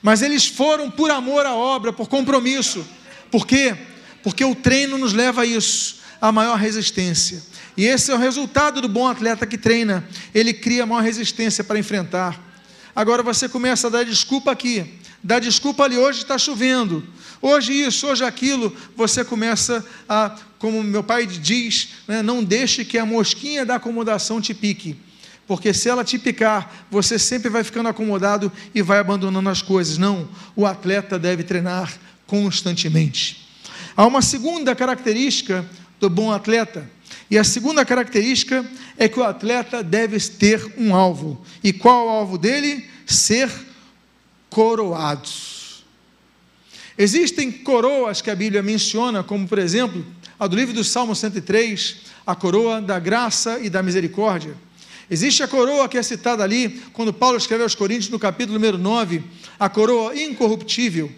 Mas 0.00 0.22
eles 0.22 0.46
foram 0.46 0.90
por 0.90 1.10
amor 1.10 1.44
à 1.44 1.54
obra, 1.54 1.92
por 1.92 2.08
compromisso. 2.08 2.86
Por 3.30 3.46
quê? 3.46 3.76
Porque 4.22 4.46
o 4.46 4.54
treino 4.54 4.96
nos 4.96 5.12
leva 5.12 5.42
a 5.42 5.46
isso, 5.46 5.96
a 6.20 6.32
maior 6.32 6.56
resistência. 6.56 7.42
E 7.76 7.84
esse 7.84 8.10
é 8.10 8.14
o 8.14 8.18
resultado 8.18 8.80
do 8.80 8.88
bom 8.88 9.06
atleta 9.06 9.46
que 9.46 9.58
treina. 9.58 10.06
Ele 10.34 10.52
cria 10.52 10.86
maior 10.86 11.02
resistência 11.02 11.62
para 11.62 11.78
enfrentar. 11.78 12.40
Agora 12.94 13.22
você 13.22 13.48
começa 13.48 13.88
a 13.88 13.90
dar 13.90 14.04
desculpa 14.04 14.50
aqui, 14.50 14.98
dá 15.22 15.38
desculpa 15.38 15.84
ali, 15.84 15.98
hoje 15.98 16.20
está 16.20 16.38
chovendo, 16.38 17.06
hoje 17.42 17.72
isso, 17.72 18.06
hoje 18.06 18.24
aquilo. 18.24 18.74
Você 18.96 19.22
começa 19.22 19.84
a, 20.08 20.34
como 20.58 20.82
meu 20.82 21.04
pai 21.04 21.26
diz, 21.26 21.90
né, 22.08 22.22
não 22.22 22.42
deixe 22.42 22.84
que 22.84 22.96
a 22.96 23.04
mosquinha 23.04 23.66
da 23.66 23.74
acomodação 23.74 24.40
te 24.40 24.54
pique. 24.54 24.96
Porque 25.46 25.72
se 25.72 25.88
ela 25.88 26.02
te 26.02 26.18
picar, 26.18 26.86
você 26.90 27.18
sempre 27.18 27.48
vai 27.48 27.62
ficando 27.62 27.88
acomodado 27.88 28.50
e 28.74 28.82
vai 28.82 28.98
abandonando 28.98 29.48
as 29.48 29.62
coisas. 29.62 29.96
Não, 29.96 30.28
o 30.56 30.66
atleta 30.66 31.18
deve 31.18 31.44
treinar 31.44 31.92
constantemente. 32.26 33.46
Há 33.96 34.06
uma 34.06 34.20
segunda 34.20 34.74
característica 34.74 35.64
do 36.00 36.10
bom 36.10 36.32
atleta, 36.32 36.88
e 37.30 37.36
a 37.36 37.44
segunda 37.44 37.84
característica 37.84 38.64
é 38.96 39.08
que 39.08 39.18
o 39.18 39.24
atleta 39.24 39.82
deve 39.82 40.18
ter 40.20 40.74
um 40.78 40.94
alvo. 40.94 41.44
E 41.62 41.72
qual 41.72 42.06
é 42.06 42.10
o 42.10 42.14
alvo 42.14 42.38
dele? 42.38 42.88
Ser 43.04 43.50
coroado. 44.48 45.28
Existem 46.96 47.50
coroas 47.50 48.22
que 48.22 48.30
a 48.30 48.34
Bíblia 48.34 48.62
menciona, 48.62 49.22
como 49.22 49.46
por 49.46 49.58
exemplo, 49.58 50.06
a 50.38 50.46
do 50.46 50.56
livro 50.56 50.72
do 50.72 50.84
Salmo 50.84 51.14
103, 51.14 51.96
a 52.26 52.34
coroa 52.34 52.80
da 52.80 52.98
graça 52.98 53.58
e 53.60 53.68
da 53.68 53.82
misericórdia. 53.82 54.54
Existe 55.10 55.42
a 55.42 55.48
coroa 55.48 55.88
que 55.88 55.98
é 55.98 56.02
citada 56.02 56.42
ali, 56.42 56.82
quando 56.92 57.12
Paulo 57.12 57.36
escreve 57.36 57.62
aos 57.62 57.74
Coríntios, 57.74 58.08
no 58.08 58.18
capítulo 58.18 58.54
número 58.54 58.78
9, 58.78 59.22
a 59.58 59.68
coroa 59.68 60.16
incorruptível. 60.16 61.12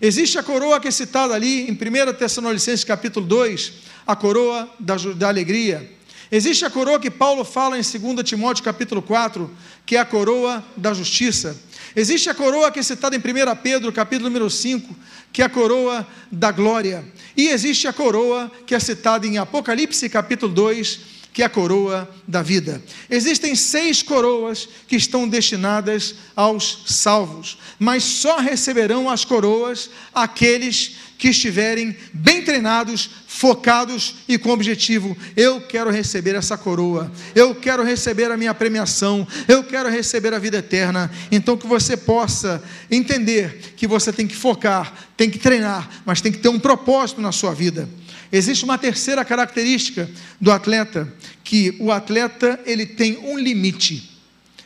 Existe 0.00 0.36
a 0.36 0.42
coroa 0.42 0.80
que 0.80 0.88
é 0.88 0.90
citada 0.90 1.32
ali 1.34 1.68
em 1.68 1.72
1 1.72 2.12
Tessalonicenses 2.14 2.84
capítulo 2.84 3.24
2, 3.24 3.72
a 4.06 4.16
coroa 4.16 4.68
da, 4.78 4.96
da 4.96 5.28
alegria. 5.28 5.90
Existe 6.30 6.64
a 6.64 6.70
coroa 6.70 6.98
que 6.98 7.10
Paulo 7.10 7.44
fala 7.44 7.78
em 7.78 7.82
2 7.82 8.22
Timóteo 8.26 8.64
capítulo 8.64 9.02
4, 9.02 9.50
que 9.84 9.96
é 9.96 10.00
a 10.00 10.04
coroa 10.04 10.64
da 10.76 10.94
justiça. 10.94 11.56
Existe 11.94 12.30
a 12.30 12.34
coroa 12.34 12.70
que 12.70 12.78
é 12.78 12.82
citada 12.82 13.14
em 13.14 13.18
1 13.18 13.22
Pedro 13.62 13.92
capítulo 13.92 14.30
número 14.30 14.48
5, 14.48 14.96
que 15.30 15.42
é 15.42 15.44
a 15.44 15.50
coroa 15.50 16.06
da 16.30 16.50
glória. 16.50 17.04
E 17.36 17.48
existe 17.48 17.86
a 17.86 17.92
coroa 17.92 18.50
que 18.66 18.74
é 18.74 18.80
citada 18.80 19.26
em 19.26 19.36
Apocalipse 19.36 20.08
capítulo 20.08 20.52
2, 20.54 21.00
que 21.32 21.42
é 21.42 21.46
a 21.46 21.48
coroa 21.48 22.08
da 22.28 22.42
vida. 22.42 22.82
Existem 23.08 23.54
seis 23.54 24.02
coroas 24.02 24.68
que 24.86 24.96
estão 24.96 25.26
destinadas 25.26 26.14
aos 26.36 26.84
salvos, 26.86 27.58
mas 27.78 28.02
só 28.04 28.38
receberão 28.38 29.08
as 29.08 29.24
coroas 29.24 29.88
aqueles 30.14 30.96
que 31.22 31.28
estiverem 31.28 31.96
bem 32.12 32.42
treinados, 32.42 33.08
focados 33.28 34.16
e 34.28 34.36
com 34.36 34.50
objetivo. 34.50 35.16
Eu 35.36 35.60
quero 35.60 35.88
receber 35.88 36.34
essa 36.34 36.58
coroa, 36.58 37.12
eu 37.32 37.54
quero 37.54 37.84
receber 37.84 38.28
a 38.30 38.36
minha 38.36 38.52
premiação, 38.52 39.24
eu 39.46 39.62
quero 39.62 39.88
receber 39.88 40.34
a 40.34 40.38
vida 40.40 40.58
eterna. 40.58 41.08
Então, 41.30 41.56
que 41.56 41.64
você 41.64 41.96
possa 41.96 42.60
entender 42.90 43.72
que 43.76 43.86
você 43.86 44.12
tem 44.12 44.26
que 44.26 44.34
focar, 44.34 44.92
tem 45.16 45.30
que 45.30 45.38
treinar, 45.38 45.88
mas 46.04 46.20
tem 46.20 46.32
que 46.32 46.38
ter 46.38 46.48
um 46.48 46.58
propósito 46.58 47.20
na 47.20 47.30
sua 47.30 47.54
vida. 47.54 47.88
Existe 48.32 48.64
uma 48.64 48.78
terceira 48.78 49.22
característica 49.24 50.10
do 50.40 50.50
atleta, 50.50 51.12
que 51.44 51.76
o 51.78 51.92
atleta 51.92 52.58
ele 52.64 52.86
tem 52.86 53.18
um 53.18 53.38
limite. 53.38 54.10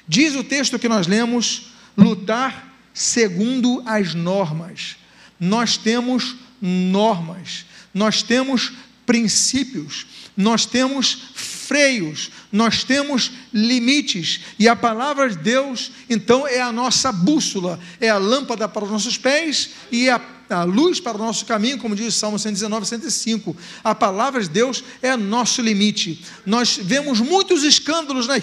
Diz 0.06 0.36
o 0.36 0.44
texto 0.44 0.78
que 0.78 0.88
nós 0.88 1.08
lemos, 1.08 1.72
lutar 1.96 2.78
segundo 2.94 3.82
as 3.84 4.14
normas. 4.14 4.96
Nós 5.38 5.76
temos 5.76 6.36
normas, 6.62 7.66
nós 7.92 8.22
temos 8.22 8.72
princípios, 9.04 10.06
nós 10.36 10.64
temos 10.64 11.18
freios, 11.34 12.30
nós 12.52 12.84
temos 12.84 13.32
limites, 13.52 14.40
e 14.58 14.68
a 14.68 14.76
palavra 14.76 15.28
de 15.28 15.38
Deus, 15.38 15.90
então, 16.08 16.46
é 16.46 16.60
a 16.60 16.72
nossa 16.72 17.10
bússola, 17.10 17.80
é 18.00 18.08
a 18.08 18.18
lâmpada 18.18 18.68
para 18.68 18.84
os 18.84 18.90
nossos 18.90 19.18
pés 19.18 19.70
e 19.90 20.08
é 20.08 20.12
a, 20.12 20.20
a 20.48 20.64
luz 20.64 21.00
para 21.00 21.16
o 21.16 21.20
nosso 21.20 21.44
caminho, 21.44 21.78
como 21.78 21.94
diz 21.94 22.14
o 22.14 22.18
Salmo 22.18 22.38
119, 22.38 22.86
105. 22.86 23.56
A 23.82 23.94
palavra 23.94 24.42
de 24.42 24.48
Deus 24.48 24.82
é 25.02 25.16
nosso 25.16 25.62
limite. 25.62 26.24
Nós 26.44 26.78
vemos 26.80 27.20
muitos 27.20 27.62
escândalos 27.62 28.26
na 28.26 28.38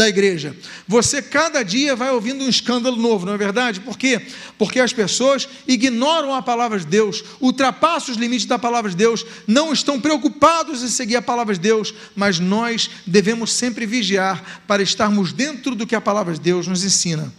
da 0.00 0.08
igreja. 0.08 0.56
Você 0.86 1.20
cada 1.20 1.62
dia 1.62 1.94
vai 1.94 2.10
ouvindo 2.10 2.44
um 2.44 2.48
escândalo 2.48 2.96
novo, 2.96 3.26
não 3.26 3.34
é 3.34 3.36
verdade? 3.36 3.80
Por 3.80 3.98
quê? 3.98 4.22
Porque 4.56 4.80
as 4.80 4.92
pessoas 4.92 5.48
ignoram 5.66 6.34
a 6.34 6.40
palavra 6.40 6.78
de 6.78 6.86
Deus, 6.86 7.22
ultrapassam 7.40 8.12
os 8.12 8.18
limites 8.18 8.46
da 8.46 8.58
palavra 8.58 8.90
de 8.90 8.96
Deus, 8.96 9.26
não 9.46 9.72
estão 9.72 10.00
preocupados 10.00 10.82
em 10.82 10.88
seguir 10.88 11.16
a 11.16 11.22
palavra 11.22 11.54
de 11.54 11.60
Deus, 11.60 11.92
mas 12.14 12.38
nós 12.38 12.88
devemos 13.06 13.52
sempre 13.52 13.84
vigiar 13.84 14.62
para 14.66 14.82
estarmos 14.82 15.32
dentro 15.32 15.74
do 15.74 15.86
que 15.86 15.94
a 15.94 16.00
palavra 16.00 16.32
de 16.32 16.40
Deus 16.40 16.66
nos 16.66 16.84
ensina. 16.84 17.32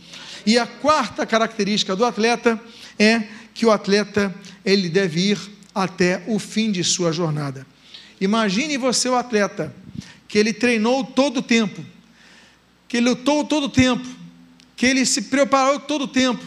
E 0.45 0.58
a 0.58 0.65
quarta 0.65 1.26
característica 1.26 1.95
do 1.95 2.06
atleta 2.06 2.60
é 3.00 3.24
que 3.54 3.66
o 3.66 3.72
atleta 3.72 4.34
ele 4.64 4.90
deve 4.90 5.32
ir 5.32 5.40
até 5.74 6.24
o 6.28 6.40
fim 6.40 6.72
de 6.72 6.84
sua 6.84 7.12
jornada. 7.12 7.66
Imagine 8.20 8.78
você 8.78 9.10
o 9.10 9.16
atleta 9.16 9.74
que 10.28 10.38
ele 10.38 10.54
treinou 10.54 11.04
todo 11.04 11.38
o 11.38 11.42
tempo, 11.42 11.84
que 12.88 12.98
ele 12.98 13.10
lutou 13.10 13.44
todo 13.44 13.66
o 13.66 13.70
tempo, 13.70 14.08
que 14.76 14.86
ele 14.86 15.06
se 15.06 15.24
preparou 15.24 15.80
todo 15.80 16.04
o 16.04 16.08
tempo, 16.08 16.44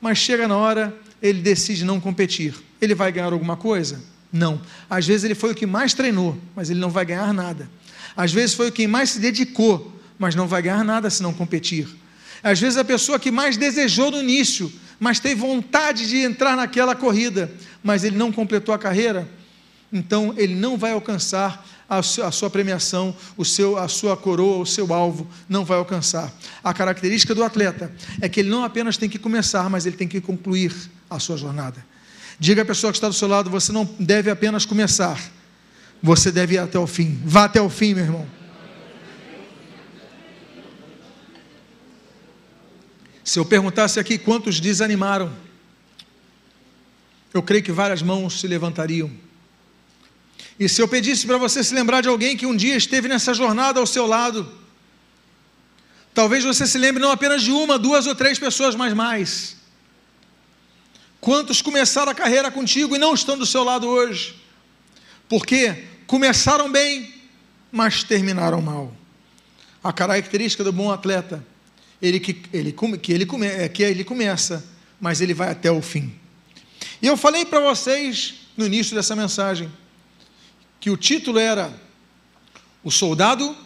mas 0.00 0.18
chega 0.18 0.48
na 0.48 0.56
hora, 0.56 0.96
ele 1.22 1.40
decide 1.40 1.84
não 1.84 2.00
competir. 2.00 2.54
Ele 2.80 2.94
vai 2.94 3.12
ganhar 3.12 3.32
alguma 3.32 3.56
coisa? 3.56 4.02
Não. 4.32 4.60
Às 4.88 5.06
vezes 5.06 5.24
ele 5.24 5.34
foi 5.34 5.52
o 5.52 5.54
que 5.54 5.66
mais 5.66 5.94
treinou, 5.94 6.38
mas 6.56 6.70
ele 6.70 6.80
não 6.80 6.90
vai 6.90 7.04
ganhar 7.04 7.32
nada. 7.32 7.70
Às 8.16 8.32
vezes 8.32 8.54
foi 8.54 8.68
o 8.68 8.72
que 8.72 8.86
mais 8.86 9.10
se 9.10 9.18
dedicou, 9.18 9.98
mas 10.18 10.34
não 10.34 10.46
vai 10.46 10.62
ganhar 10.62 10.84
nada 10.84 11.10
se 11.10 11.22
não 11.22 11.32
competir. 11.32 11.86
Às 12.42 12.58
vezes 12.58 12.78
a 12.78 12.84
pessoa 12.84 13.18
que 13.18 13.30
mais 13.30 13.56
desejou 13.56 14.10
no 14.10 14.20
início 14.20 14.72
mas 15.00 15.18
teve 15.18 15.40
vontade 15.40 16.06
de 16.06 16.18
entrar 16.18 16.54
naquela 16.54 16.94
corrida, 16.94 17.50
mas 17.82 18.04
ele 18.04 18.16
não 18.16 18.30
completou 18.30 18.74
a 18.74 18.78
carreira, 18.78 19.26
então 19.90 20.34
ele 20.36 20.54
não 20.54 20.76
vai 20.76 20.92
alcançar 20.92 21.66
a 21.88 22.30
sua 22.30 22.48
premiação, 22.48 23.16
o 23.36 23.44
seu, 23.44 23.76
a 23.76 23.88
sua 23.88 24.16
coroa, 24.16 24.58
o 24.58 24.66
seu 24.66 24.94
alvo, 24.94 25.26
não 25.48 25.64
vai 25.64 25.76
alcançar. 25.76 26.32
A 26.62 26.72
característica 26.72 27.34
do 27.34 27.42
atleta 27.42 27.90
é 28.20 28.28
que 28.28 28.38
ele 28.38 28.48
não 28.48 28.62
apenas 28.62 28.96
tem 28.96 29.08
que 29.08 29.18
começar, 29.18 29.68
mas 29.68 29.86
ele 29.86 29.96
tem 29.96 30.06
que 30.06 30.20
concluir 30.20 30.72
a 31.08 31.18
sua 31.18 31.36
jornada. 31.36 31.84
Diga 32.38 32.62
à 32.62 32.64
pessoa 32.64 32.92
que 32.92 32.96
está 32.96 33.08
do 33.08 33.14
seu 33.14 33.26
lado: 33.26 33.50
você 33.50 33.72
não 33.72 33.88
deve 33.98 34.30
apenas 34.30 34.64
começar, 34.64 35.20
você 36.00 36.30
deve 36.30 36.54
ir 36.54 36.58
até 36.58 36.78
o 36.78 36.86
fim. 36.86 37.20
Vá 37.24 37.44
até 37.46 37.60
o 37.60 37.68
fim, 37.68 37.94
meu 37.94 38.04
irmão. 38.04 38.39
Se 43.30 43.38
eu 43.38 43.44
perguntasse 43.44 44.00
aqui 44.00 44.18
quantos 44.18 44.58
desanimaram, 44.58 45.32
eu 47.32 47.40
creio 47.40 47.62
que 47.62 47.70
várias 47.70 48.02
mãos 48.02 48.40
se 48.40 48.48
levantariam. 48.48 49.08
E 50.58 50.68
se 50.68 50.82
eu 50.82 50.88
pedisse 50.88 51.28
para 51.28 51.38
você 51.38 51.62
se 51.62 51.72
lembrar 51.72 52.00
de 52.00 52.08
alguém 52.08 52.36
que 52.36 52.44
um 52.44 52.56
dia 52.56 52.74
esteve 52.74 53.06
nessa 53.06 53.32
jornada 53.32 53.78
ao 53.78 53.86
seu 53.86 54.04
lado, 54.04 54.52
talvez 56.12 56.42
você 56.42 56.66
se 56.66 56.76
lembre 56.76 57.00
não 57.00 57.12
apenas 57.12 57.40
de 57.40 57.52
uma, 57.52 57.78
duas 57.78 58.08
ou 58.08 58.16
três 58.16 58.36
pessoas, 58.36 58.74
mas 58.74 58.92
mais. 58.94 59.56
Quantos 61.20 61.62
começaram 61.62 62.10
a 62.10 62.14
carreira 62.16 62.50
contigo 62.50 62.96
e 62.96 62.98
não 62.98 63.14
estão 63.14 63.38
do 63.38 63.46
seu 63.46 63.62
lado 63.62 63.86
hoje? 63.86 64.34
Porque 65.28 65.84
começaram 66.04 66.68
bem, 66.68 67.14
mas 67.70 68.02
terminaram 68.02 68.60
mal. 68.60 68.92
A 69.84 69.92
característica 69.92 70.64
do 70.64 70.72
bom 70.72 70.90
atleta, 70.90 71.46
ele 72.00 72.18
que 72.20 72.42
ele, 72.52 72.72
que 73.00 73.12
ele, 73.12 73.26
come, 73.26 73.46
é 73.46 73.68
que 73.68 73.82
ele 73.82 74.04
começa, 74.04 74.64
mas 75.00 75.20
ele 75.20 75.34
vai 75.34 75.50
até 75.50 75.70
o 75.70 75.82
fim. 75.82 76.12
E 77.02 77.06
eu 77.06 77.16
falei 77.16 77.44
para 77.44 77.60
vocês 77.60 78.34
no 78.56 78.66
início 78.66 78.94
dessa 78.94 79.16
mensagem 79.16 79.70
que 80.78 80.90
o 80.90 80.96
título 80.96 81.38
era 81.38 81.72
O 82.82 82.90
Soldado, 82.90 83.56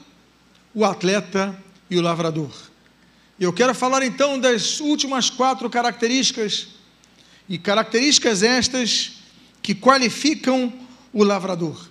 o 0.75 0.85
Atleta 0.85 1.57
e 1.89 1.97
o 1.97 2.01
Lavrador. 2.01 2.53
E 3.39 3.45
eu 3.45 3.53
quero 3.53 3.75
falar 3.75 4.05
então 4.05 4.39
das 4.39 4.81
últimas 4.81 5.31
quatro 5.31 5.69
características, 5.69 6.69
e 7.49 7.59
características 7.59 8.43
estas 8.43 9.19
que 9.61 9.75
qualificam 9.75 10.73
o 11.13 11.23
lavrador. 11.23 11.89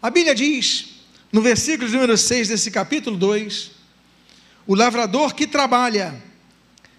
A 0.00 0.10
Bíblia 0.10 0.34
diz, 0.34 0.86
no 1.32 1.40
versículo 1.40 1.90
número 1.90 2.16
6 2.16 2.48
desse 2.48 2.70
capítulo 2.70 3.16
2, 3.16 3.77
o 4.68 4.74
lavrador 4.74 5.34
que 5.34 5.46
trabalha 5.46 6.22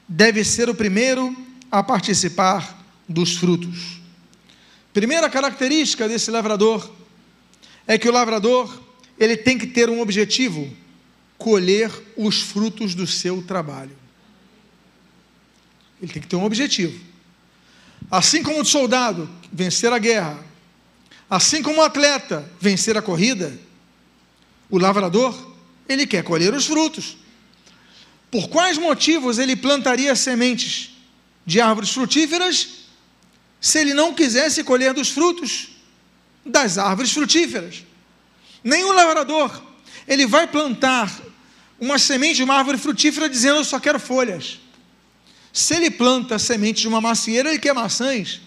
deve 0.07 0.43
ser 0.43 0.67
o 0.67 0.74
primeiro 0.74 1.38
a 1.72 1.84
participar 1.84 2.84
dos 3.07 3.38
frutos. 3.38 4.01
Primeira 4.91 5.30
característica 5.30 6.09
desse 6.09 6.32
lavrador 6.32 6.91
é 7.86 7.95
que 7.95 8.09
o 8.09 8.11
lavrador 8.11 8.82
ele 9.20 9.38
tem 9.38 9.55
que 9.55 9.67
ter 9.67 9.88
um 9.88 10.01
objetivo: 10.01 10.67
colher 11.38 11.91
os 12.17 12.41
frutos 12.41 12.95
do 12.95 13.05
seu 13.05 13.43
trabalho. 13.43 13.95
Ele 16.01 16.11
tem 16.11 16.24
que 16.24 16.28
ter 16.28 16.38
um 16.38 16.45
objetivo. 16.45 16.99
Assim 18.09 18.41
como 18.41 18.61
o 18.61 18.65
soldado 18.65 19.30
vencer 19.53 19.93
a 19.93 19.99
guerra, 19.99 20.43
assim 21.30 21.61
como 21.61 21.82
o 21.82 21.84
atleta 21.84 22.51
vencer 22.59 22.97
a 22.97 23.01
corrida, 23.01 23.59
o 24.72 24.80
lavrador 24.80 25.53
ele 25.88 26.07
quer 26.07 26.24
colher 26.24 26.51
os 26.55 26.65
frutos. 26.65 27.20
Por 28.32 28.49
quais 28.49 28.77
motivos 28.77 29.39
ele 29.39 29.55
plantaria 29.55 30.15
sementes 30.15 30.91
de 31.45 31.59
árvores 31.59 31.91
frutíferas 31.91 32.67
se 33.59 33.80
ele 33.80 33.93
não 33.93 34.13
quisesse 34.13 34.63
colher 34.63 34.93
dos 34.93 35.09
frutos? 35.09 35.80
das 36.49 36.77
árvores 36.77 37.11
frutíferas. 37.11 37.84
Nenhum 38.63 38.91
lavrador, 38.91 39.61
ele 40.07 40.25
vai 40.25 40.47
plantar 40.47 41.11
uma 41.80 41.97
semente 41.97 42.36
de 42.36 42.43
uma 42.43 42.55
árvore 42.55 42.77
frutífera 42.77 43.30
dizendo 43.30 43.57
eu 43.57 43.63
só 43.63 43.80
quero 43.80 43.99
folhas. 43.99 44.59
Se 45.53 45.75
ele 45.75 45.89
planta 45.89 46.36
a 46.36 46.39
semente 46.39 46.82
de 46.82 46.88
uma 46.88 47.01
macieira, 47.01 47.49
ele 47.49 47.59
quer 47.59 47.73
maçãs. 47.73 48.41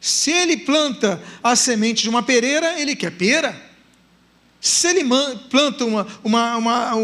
Se 0.00 0.30
ele 0.30 0.56
planta 0.56 1.22
a 1.42 1.56
semente 1.56 2.02
de 2.02 2.08
uma 2.08 2.22
pereira, 2.22 2.78
ele 2.78 2.94
quer 2.94 3.10
pera. 3.10 3.63
Se 4.64 4.88
ele 4.88 5.04
planta 5.50 5.84
uma, 5.84 6.06
uma, 6.24 6.56
uma, 6.56 6.94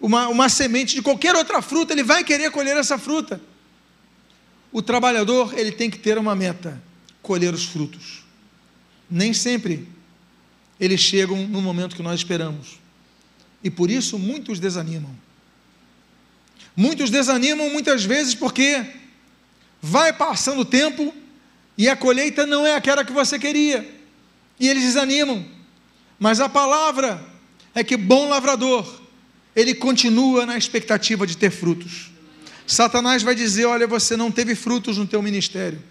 uma, 0.00 0.28
uma 0.28 0.48
semente 0.48 0.94
de 0.94 1.02
qualquer 1.02 1.34
outra 1.34 1.60
fruta, 1.60 1.92
ele 1.92 2.04
vai 2.04 2.22
querer 2.22 2.50
colher 2.52 2.76
essa 2.76 2.96
fruta. 2.96 3.40
O 4.70 4.80
trabalhador, 4.80 5.58
ele 5.58 5.72
tem 5.72 5.90
que 5.90 5.98
ter 5.98 6.16
uma 6.16 6.36
meta: 6.36 6.80
colher 7.20 7.52
os 7.52 7.64
frutos 7.64 8.28
nem 9.10 9.32
sempre 9.32 9.88
eles 10.78 11.00
chegam 11.00 11.46
no 11.46 11.60
momento 11.60 11.96
que 11.96 12.02
nós 12.02 12.20
esperamos. 12.20 12.78
E 13.62 13.70
por 13.70 13.90
isso 13.90 14.18
muitos 14.18 14.60
desanimam. 14.60 15.14
Muitos 16.76 17.10
desanimam 17.10 17.70
muitas 17.70 18.04
vezes 18.04 18.34
porque 18.34 18.84
vai 19.82 20.12
passando 20.12 20.60
o 20.60 20.64
tempo 20.64 21.12
e 21.76 21.88
a 21.88 21.96
colheita 21.96 22.46
não 22.46 22.66
é 22.66 22.74
aquela 22.74 23.04
que 23.04 23.12
você 23.12 23.38
queria. 23.38 23.88
E 24.60 24.68
eles 24.68 24.82
desanimam. 24.84 25.44
Mas 26.18 26.40
a 26.40 26.48
palavra 26.48 27.24
é 27.74 27.84
que 27.84 27.96
bom 27.96 28.28
lavrador, 28.28 28.86
ele 29.54 29.74
continua 29.74 30.44
na 30.44 30.58
expectativa 30.58 31.26
de 31.26 31.36
ter 31.36 31.50
frutos. 31.50 32.10
Satanás 32.66 33.22
vai 33.22 33.34
dizer: 33.34 33.66
Olha, 33.66 33.86
você 33.86 34.16
não 34.16 34.30
teve 34.30 34.54
frutos 34.54 34.98
no 34.98 35.06
teu 35.06 35.22
ministério. 35.22 35.82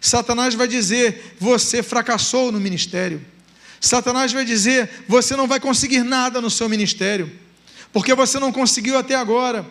Satanás 0.00 0.54
vai 0.54 0.66
dizer: 0.66 1.36
você 1.38 1.82
fracassou 1.82 2.50
no 2.50 2.60
ministério. 2.60 3.24
Satanás 3.80 4.32
vai 4.32 4.44
dizer: 4.44 5.04
você 5.06 5.36
não 5.36 5.46
vai 5.46 5.60
conseguir 5.60 6.02
nada 6.02 6.40
no 6.40 6.50
seu 6.50 6.68
ministério, 6.68 7.30
porque 7.92 8.14
você 8.14 8.38
não 8.38 8.52
conseguiu 8.52 8.98
até 8.98 9.14
agora. 9.14 9.66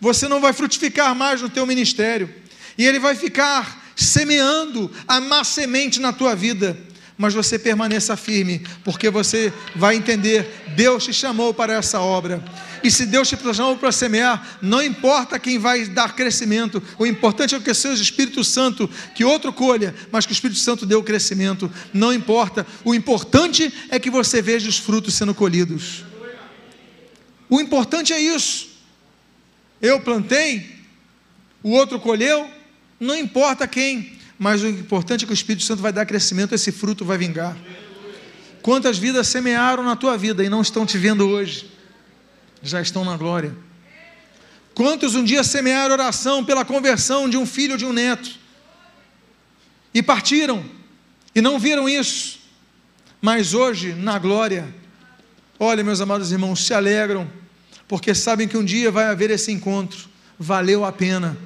Você 0.00 0.26
não 0.26 0.40
vai 0.40 0.52
frutificar 0.52 1.14
mais 1.14 1.40
no 1.40 1.48
teu 1.48 1.64
ministério. 1.64 2.28
E 2.76 2.84
ele 2.84 2.98
vai 2.98 3.14
ficar 3.14 3.92
semeando 3.94 4.90
a 5.06 5.20
má 5.20 5.44
semente 5.44 6.00
na 6.00 6.12
tua 6.12 6.34
vida 6.34 6.76
mas 7.22 7.34
você 7.34 7.56
permaneça 7.56 8.16
firme, 8.16 8.66
porque 8.82 9.08
você 9.08 9.52
vai 9.76 9.94
entender: 9.94 10.64
Deus 10.74 11.04
te 11.04 11.12
chamou 11.12 11.54
para 11.54 11.74
essa 11.74 12.00
obra. 12.00 12.42
E 12.82 12.90
se 12.90 13.06
Deus 13.06 13.28
te 13.28 13.36
chamou 13.54 13.76
para 13.76 13.92
semear, 13.92 14.58
não 14.60 14.82
importa 14.82 15.38
quem 15.38 15.56
vai 15.56 15.86
dar 15.86 16.16
crescimento, 16.16 16.82
o 16.98 17.06
importante 17.06 17.54
é 17.54 17.60
que 17.60 17.72
seja 17.72 18.00
o 18.00 18.02
Espírito 18.02 18.42
Santo, 18.42 18.90
que 19.14 19.24
outro 19.24 19.52
colha, 19.52 19.94
mas 20.10 20.26
que 20.26 20.32
o 20.32 20.34
Espírito 20.34 20.58
Santo 20.58 20.84
dê 20.84 20.96
o 20.96 21.02
crescimento. 21.04 21.70
Não 21.94 22.12
importa, 22.12 22.66
o 22.84 22.92
importante 22.92 23.72
é 23.88 24.00
que 24.00 24.10
você 24.10 24.42
veja 24.42 24.68
os 24.68 24.78
frutos 24.78 25.14
sendo 25.14 25.32
colhidos. 25.32 26.04
O 27.48 27.60
importante 27.60 28.12
é 28.12 28.20
isso. 28.20 28.68
Eu 29.80 30.00
plantei, 30.00 30.74
o 31.62 31.70
outro 31.70 32.00
colheu, 32.00 32.50
não 32.98 33.16
importa 33.16 33.68
quem, 33.68 34.18
mas 34.38 34.62
o 34.62 34.68
importante 34.68 35.24
é 35.24 35.26
que 35.26 35.32
o 35.32 35.34
Espírito 35.34 35.64
Santo 35.64 35.82
vai 35.82 35.92
dar 35.92 36.06
crescimento, 36.06 36.54
esse 36.54 36.72
fruto 36.72 37.04
vai 37.04 37.18
vingar. 37.18 37.56
Quantas 38.62 38.98
vidas 38.98 39.26
semearam 39.28 39.82
na 39.82 39.96
tua 39.96 40.16
vida 40.16 40.44
e 40.44 40.48
não 40.48 40.62
estão 40.62 40.86
te 40.86 40.96
vendo 40.96 41.28
hoje? 41.28 41.70
Já 42.62 42.80
estão 42.80 43.04
na 43.04 43.16
glória. 43.16 43.54
Quantos 44.74 45.14
um 45.14 45.24
dia 45.24 45.44
semearam 45.44 45.92
oração 45.94 46.44
pela 46.44 46.64
conversão 46.64 47.28
de 47.28 47.36
um 47.36 47.44
filho 47.44 47.72
ou 47.72 47.78
de 47.78 47.84
um 47.84 47.92
neto 47.92 48.30
e 49.92 50.02
partiram 50.02 50.64
e 51.34 51.40
não 51.40 51.58
viram 51.58 51.88
isso, 51.88 52.40
mas 53.20 53.54
hoje, 53.54 53.92
na 53.92 54.18
glória, 54.18 54.72
olha, 55.58 55.84
meus 55.84 56.00
amados 56.00 56.32
irmãos, 56.32 56.64
se 56.64 56.74
alegram, 56.74 57.30
porque 57.86 58.14
sabem 58.14 58.48
que 58.48 58.56
um 58.56 58.64
dia 58.64 58.90
vai 58.90 59.06
haver 59.06 59.30
esse 59.30 59.52
encontro, 59.52 60.08
valeu 60.38 60.84
a 60.84 60.92
pena. 60.92 61.36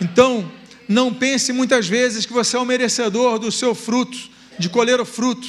Então, 0.00 0.50
não 0.88 1.12
pense 1.12 1.52
muitas 1.52 1.86
vezes 1.86 2.24
que 2.24 2.32
você 2.32 2.56
é 2.56 2.58
o 2.58 2.64
merecedor 2.64 3.38
do 3.38 3.52
seu 3.52 3.74
fruto, 3.74 4.18
de 4.58 4.70
colher 4.70 4.98
o 5.00 5.04
fruto, 5.04 5.46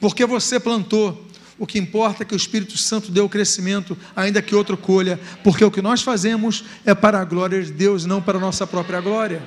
porque 0.00 0.24
você 0.24 0.58
plantou. 0.58 1.26
O 1.58 1.66
que 1.66 1.78
importa 1.78 2.22
é 2.22 2.26
que 2.26 2.32
o 2.32 2.36
Espírito 2.36 2.78
Santo 2.78 3.12
dê 3.12 3.20
o 3.20 3.28
crescimento, 3.28 3.96
ainda 4.16 4.40
que 4.40 4.54
outro 4.54 4.78
colha, 4.78 5.20
porque 5.44 5.62
o 5.62 5.70
que 5.70 5.82
nós 5.82 6.00
fazemos 6.00 6.64
é 6.86 6.94
para 6.94 7.20
a 7.20 7.24
glória 7.24 7.62
de 7.62 7.70
Deus, 7.70 8.06
não 8.06 8.22
para 8.22 8.38
a 8.38 8.40
nossa 8.40 8.66
própria 8.66 8.98
glória. 9.02 9.42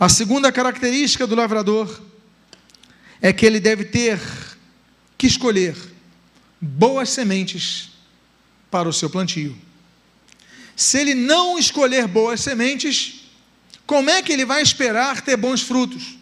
A 0.00 0.08
segunda 0.08 0.50
característica 0.50 1.28
do 1.28 1.36
lavrador 1.36 2.02
é 3.22 3.32
que 3.32 3.46
ele 3.46 3.60
deve 3.60 3.84
ter 3.84 4.20
que 5.16 5.28
escolher 5.28 5.76
boas 6.60 7.08
sementes 7.10 7.90
para 8.68 8.88
o 8.88 8.92
seu 8.92 9.08
plantio. 9.08 9.56
Se 10.74 10.98
ele 10.98 11.14
não 11.14 11.56
escolher 11.56 12.08
boas 12.08 12.40
sementes, 12.40 13.27
como 13.88 14.10
é 14.10 14.20
que 14.20 14.30
ele 14.30 14.44
vai 14.44 14.60
esperar 14.60 15.22
ter 15.22 15.34
bons 15.34 15.62
frutos? 15.62 16.18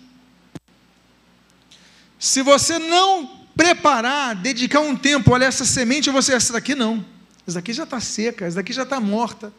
Se 2.16 2.40
você 2.40 2.78
não 2.78 3.40
preparar, 3.56 4.36
dedicar 4.36 4.78
um 4.78 4.94
tempo, 4.94 5.32
olha, 5.32 5.46
essa 5.46 5.64
semente, 5.64 6.08
você, 6.08 6.32
essa 6.32 6.52
daqui 6.52 6.76
não, 6.76 7.04
essa 7.44 7.56
daqui 7.56 7.72
já 7.72 7.82
está 7.82 7.98
seca, 7.98 8.44
essa 8.46 8.54
daqui 8.54 8.72
já 8.72 8.84
está 8.84 9.00
morta. 9.00 9.52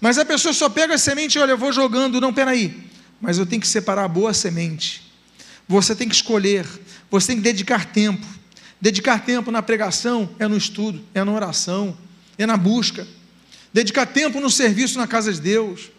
Mas 0.00 0.16
a 0.16 0.24
pessoa 0.24 0.54
só 0.54 0.70
pega 0.70 0.94
a 0.94 0.98
semente 0.98 1.36
e 1.36 1.40
olha, 1.42 1.50
eu 1.50 1.58
vou 1.58 1.70
jogando. 1.70 2.22
Não, 2.22 2.32
peraí. 2.32 2.88
Mas 3.20 3.36
eu 3.36 3.44
tenho 3.44 3.60
que 3.60 3.68
separar 3.68 4.04
a 4.04 4.08
boa 4.08 4.32
semente. 4.32 5.12
Você 5.68 5.94
tem 5.94 6.08
que 6.08 6.14
escolher, 6.14 6.66
você 7.10 7.26
tem 7.26 7.36
que 7.36 7.42
dedicar 7.42 7.84
tempo. 7.84 8.26
Dedicar 8.80 9.22
tempo 9.22 9.50
na 9.50 9.60
pregação 9.60 10.34
é 10.38 10.48
no 10.48 10.56
estudo, 10.56 11.04
é 11.12 11.22
na 11.22 11.32
oração, 11.32 11.94
é 12.38 12.46
na 12.46 12.56
busca. 12.56 13.06
Dedicar 13.74 14.06
tempo 14.06 14.40
no 14.40 14.48
serviço 14.48 14.96
na 14.96 15.06
casa 15.06 15.30
de 15.30 15.38
Deus. 15.38 15.90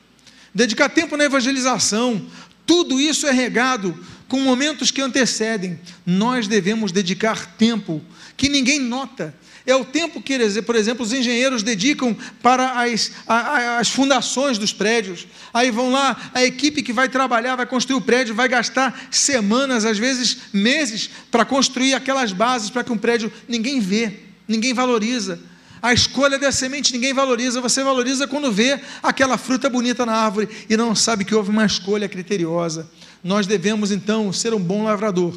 Dedicar 0.54 0.90
tempo 0.90 1.16
na 1.18 1.26
evangelização. 1.26 2.26
Tudo 2.66 3.00
isso 3.00 3.28
é 3.28 3.32
regado 3.32 3.98
com 4.28 4.40
momentos 4.40 4.92
que 4.92 5.02
antecedem. 5.02 5.80
Nós 6.06 6.48
devemos 6.48 6.92
dedicar 6.92 7.56
tempo 7.58 8.02
que 8.38 8.50
ninguém 8.50 8.80
nota, 8.80 9.36
é 9.66 9.76
o 9.76 9.86
tempo 9.86 10.22
que, 10.22 10.62
por 10.64 10.76
exemplo, 10.76 11.06
os 11.06 11.14
engenheiros 11.14 11.62
dedicam 11.62 12.16
para 12.42 12.82
as, 12.82 13.12
as 13.28 13.90
fundações 13.90 14.58
dos 14.58 14.74
prédios. 14.74 15.28
Aí 15.54 15.70
vão 15.70 15.92
lá, 15.92 16.32
a 16.34 16.44
equipe 16.44 16.82
que 16.82 16.92
vai 16.92 17.08
trabalhar, 17.08 17.56
vai 17.56 17.66
construir 17.66 17.98
o 17.98 18.02
prédio, 18.02 18.34
vai 18.34 18.48
gastar 18.48 19.08
semanas, 19.12 19.86
às 19.86 19.98
vezes 19.98 20.38
meses, 20.52 21.10
para 21.30 21.46
construir 21.46 21.94
aquelas 21.94 22.34
bases 22.34 22.70
para 22.70 22.84
que 22.84 22.92
um 22.92 22.98
prédio 22.98 23.32
ninguém 23.48 23.80
vê, 23.80 24.14
ninguém 24.48 24.74
valoriza. 24.74 25.40
A 25.82 25.94
escolha 25.94 26.38
da 26.38 26.52
semente 26.52 26.94
ninguém 26.94 27.14
valoriza, 27.14 27.60
você 27.60 27.84
valoriza 27.84 28.28
quando 28.28 28.52
vê 28.52 28.80
aquela 29.02 29.38
fruta 29.38 29.68
bonita 29.68 30.06
na 30.06 30.14
árvore 30.14 30.48
e 30.70 30.78
não 30.78 30.94
sabe 30.94 31.26
que 31.26 31.34
houve 31.34 31.50
uma 31.50 31.66
escolha 31.66 32.08
criteriosa. 32.08 32.88
Nós 33.24 33.48
devemos 33.48 33.92
então 33.92 34.32
ser 34.32 34.54
um 34.54 34.60
bom 34.60 34.84
lavrador. 34.84 35.34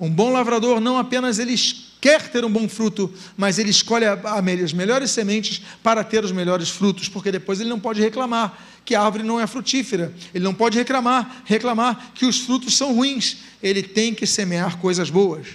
Um 0.00 0.10
bom 0.10 0.32
lavrador 0.32 0.80
não 0.80 0.98
apenas 0.98 1.38
ele 1.38 1.54
quer 2.00 2.28
ter 2.28 2.44
um 2.44 2.50
bom 2.50 2.68
fruto, 2.68 3.12
mas 3.36 3.58
ele 3.58 3.70
escolhe 3.70 4.04
as 4.04 4.72
melhores 4.72 5.10
sementes 5.12 5.62
para 5.82 6.02
ter 6.02 6.24
os 6.24 6.32
melhores 6.32 6.68
frutos, 6.68 7.08
porque 7.08 7.30
depois 7.30 7.60
ele 7.60 7.70
não 7.70 7.80
pode 7.80 8.00
reclamar 8.00 8.58
que 8.84 8.94
a 8.94 9.02
árvore 9.02 9.22
não 9.22 9.40
é 9.40 9.46
frutífera. 9.46 10.12
Ele 10.34 10.44
não 10.44 10.54
pode 10.54 10.76
reclamar, 10.76 11.42
reclamar 11.44 12.12
que 12.14 12.26
os 12.26 12.40
frutos 12.40 12.76
são 12.76 12.92
ruins. 12.92 13.38
Ele 13.62 13.82
tem 13.82 14.14
que 14.14 14.26
semear 14.26 14.78
coisas 14.78 15.10
boas. 15.10 15.46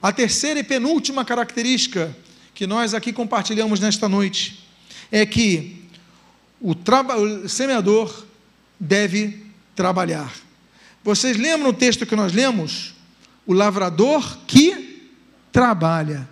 A 0.00 0.12
terceira 0.12 0.60
e 0.60 0.62
penúltima 0.62 1.24
característica 1.24 2.14
que 2.56 2.66
nós 2.66 2.94
aqui 2.94 3.12
compartilhamos 3.12 3.80
nesta 3.80 4.08
noite 4.08 4.66
é 5.12 5.26
que 5.26 5.84
o, 6.58 6.72
o 6.72 7.48
semeador 7.50 8.24
deve 8.80 9.44
trabalhar. 9.74 10.32
Vocês 11.04 11.36
lembram 11.36 11.68
o 11.68 11.74
texto 11.74 12.06
que 12.06 12.16
nós 12.16 12.32
lemos? 12.32 12.94
O 13.46 13.52
lavrador 13.52 14.38
que 14.46 15.02
trabalha. 15.52 16.26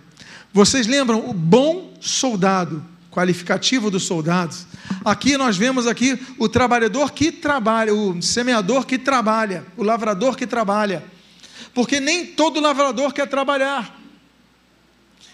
Vocês 0.51 0.87
lembram 0.87 1.29
o 1.29 1.31
bom 1.31 1.93
soldado, 2.01 2.83
qualificativo 3.11 3.91
dos 3.91 4.01
soldados? 4.03 4.65
Aqui 5.05 5.37
nós 5.37 5.55
vemos 5.55 5.85
aqui 5.85 6.19
o 6.39 6.49
trabalhador 6.49 7.11
que 7.11 7.31
trabalha, 7.31 7.93
o 7.93 8.19
semeador 8.19 8.87
que 8.87 8.97
trabalha, 8.97 9.63
o 9.77 9.83
lavrador 9.83 10.35
que 10.35 10.47
trabalha. 10.47 11.03
Porque 11.71 11.99
nem 11.99 12.25
todo 12.25 12.59
lavrador 12.59 13.13
quer 13.13 13.27
trabalhar. 13.27 14.04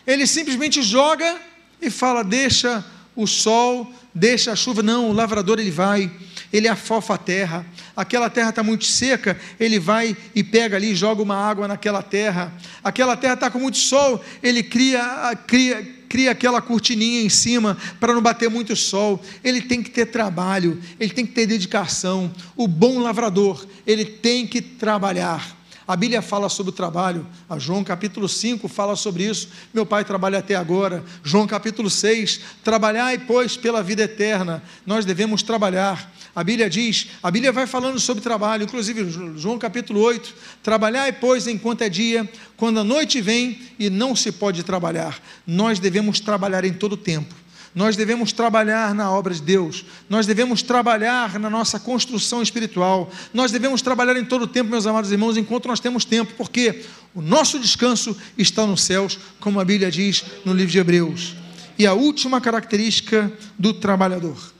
Ele 0.05 0.25
simplesmente 0.27 0.81
joga 0.81 1.39
e 1.81 1.89
fala: 1.89 2.23
"Deixa 2.23 2.83
o 3.15 3.27
sol, 3.27 3.91
deixa 4.13 4.51
a 4.51 4.55
chuva". 4.55 4.81
Não, 4.83 5.09
o 5.09 5.13
lavrador 5.13 5.59
ele 5.59 5.71
vai 5.71 6.11
ele 6.51 6.67
afofa 6.67 7.15
a 7.15 7.17
terra. 7.17 7.65
Aquela 7.95 8.29
terra 8.29 8.49
está 8.49 8.63
muito 8.63 8.85
seca, 8.85 9.39
ele 9.59 9.79
vai 9.79 10.15
e 10.35 10.43
pega 10.43 10.75
ali, 10.75 10.95
joga 10.95 11.21
uma 11.21 11.35
água 11.35 11.67
naquela 11.67 12.01
terra. 12.01 12.51
Aquela 12.83 13.15
terra 13.15 13.35
está 13.35 13.49
com 13.49 13.59
muito 13.59 13.77
sol, 13.77 14.23
ele 14.43 14.61
cria, 14.61 15.37
cria, 15.47 15.83
cria 16.09 16.31
aquela 16.31 16.61
cortininha 16.61 17.21
em 17.21 17.29
cima 17.29 17.77
para 17.99 18.13
não 18.13 18.21
bater 18.21 18.49
muito 18.49 18.75
sol. 18.75 19.21
Ele 19.43 19.61
tem 19.61 19.81
que 19.81 19.89
ter 19.89 20.07
trabalho, 20.07 20.81
ele 20.99 21.13
tem 21.13 21.25
que 21.25 21.33
ter 21.33 21.45
dedicação. 21.45 22.31
O 22.55 22.67
bom 22.67 22.99
lavrador, 22.99 23.65
ele 23.87 24.05
tem 24.05 24.45
que 24.45 24.61
trabalhar. 24.61 25.60
A 25.91 25.95
Bíblia 25.97 26.21
fala 26.21 26.47
sobre 26.47 26.69
o 26.69 26.73
trabalho. 26.73 27.27
A 27.49 27.59
João 27.59 27.83
capítulo 27.83 28.29
5 28.29 28.65
fala 28.69 28.95
sobre 28.95 29.25
isso. 29.25 29.49
Meu 29.73 29.85
pai 29.85 30.05
trabalha 30.05 30.39
até 30.39 30.55
agora. 30.55 31.03
João 31.21 31.45
capítulo 31.45 31.89
6, 31.89 32.39
trabalhai, 32.63 33.17
pois, 33.17 33.57
pela 33.57 33.83
vida 33.83 34.03
eterna. 34.03 34.63
Nós 34.85 35.03
devemos 35.03 35.43
trabalhar. 35.43 36.09
A 36.33 36.45
Bíblia 36.45 36.69
diz, 36.69 37.07
a 37.21 37.29
Bíblia 37.29 37.51
vai 37.51 37.67
falando 37.67 37.99
sobre 37.99 38.23
trabalho, 38.23 38.63
inclusive 38.63 39.05
João 39.35 39.59
capítulo 39.59 39.99
8, 39.99 40.33
trabalhai, 40.63 41.11
pois, 41.11 41.45
enquanto 41.45 41.81
é 41.81 41.89
dia, 41.89 42.31
quando 42.55 42.79
a 42.79 42.85
noite 42.85 43.19
vem 43.19 43.59
e 43.77 43.89
não 43.89 44.15
se 44.15 44.31
pode 44.31 44.63
trabalhar. 44.63 45.19
Nós 45.45 45.77
devemos 45.77 46.21
trabalhar 46.21 46.63
em 46.63 46.71
todo 46.71 46.95
tempo. 46.95 47.35
Nós 47.73 47.95
devemos 47.95 48.33
trabalhar 48.33 48.93
na 48.93 49.09
obra 49.09 49.33
de 49.33 49.41
Deus, 49.41 49.85
nós 50.09 50.25
devemos 50.27 50.61
trabalhar 50.61 51.39
na 51.39 51.49
nossa 51.49 51.79
construção 51.79 52.41
espiritual, 52.41 53.09
nós 53.33 53.51
devemos 53.51 53.81
trabalhar 53.81 54.17
em 54.17 54.25
todo 54.25 54.43
o 54.43 54.47
tempo, 54.47 54.69
meus 54.69 54.85
amados 54.85 55.11
irmãos, 55.11 55.37
enquanto 55.37 55.69
nós 55.69 55.79
temos 55.79 56.03
tempo, 56.03 56.33
porque 56.35 56.83
o 57.15 57.21
nosso 57.21 57.57
descanso 57.57 58.15
está 58.37 58.67
nos 58.67 58.81
céus, 58.81 59.17
como 59.39 59.59
a 59.59 59.65
Bíblia 59.65 59.89
diz 59.89 60.25
no 60.43 60.53
livro 60.53 60.71
de 60.71 60.79
Hebreus. 60.79 61.35
E 61.79 61.87
a 61.87 61.93
última 61.93 62.41
característica 62.41 63.31
do 63.57 63.73
trabalhador. 63.73 64.53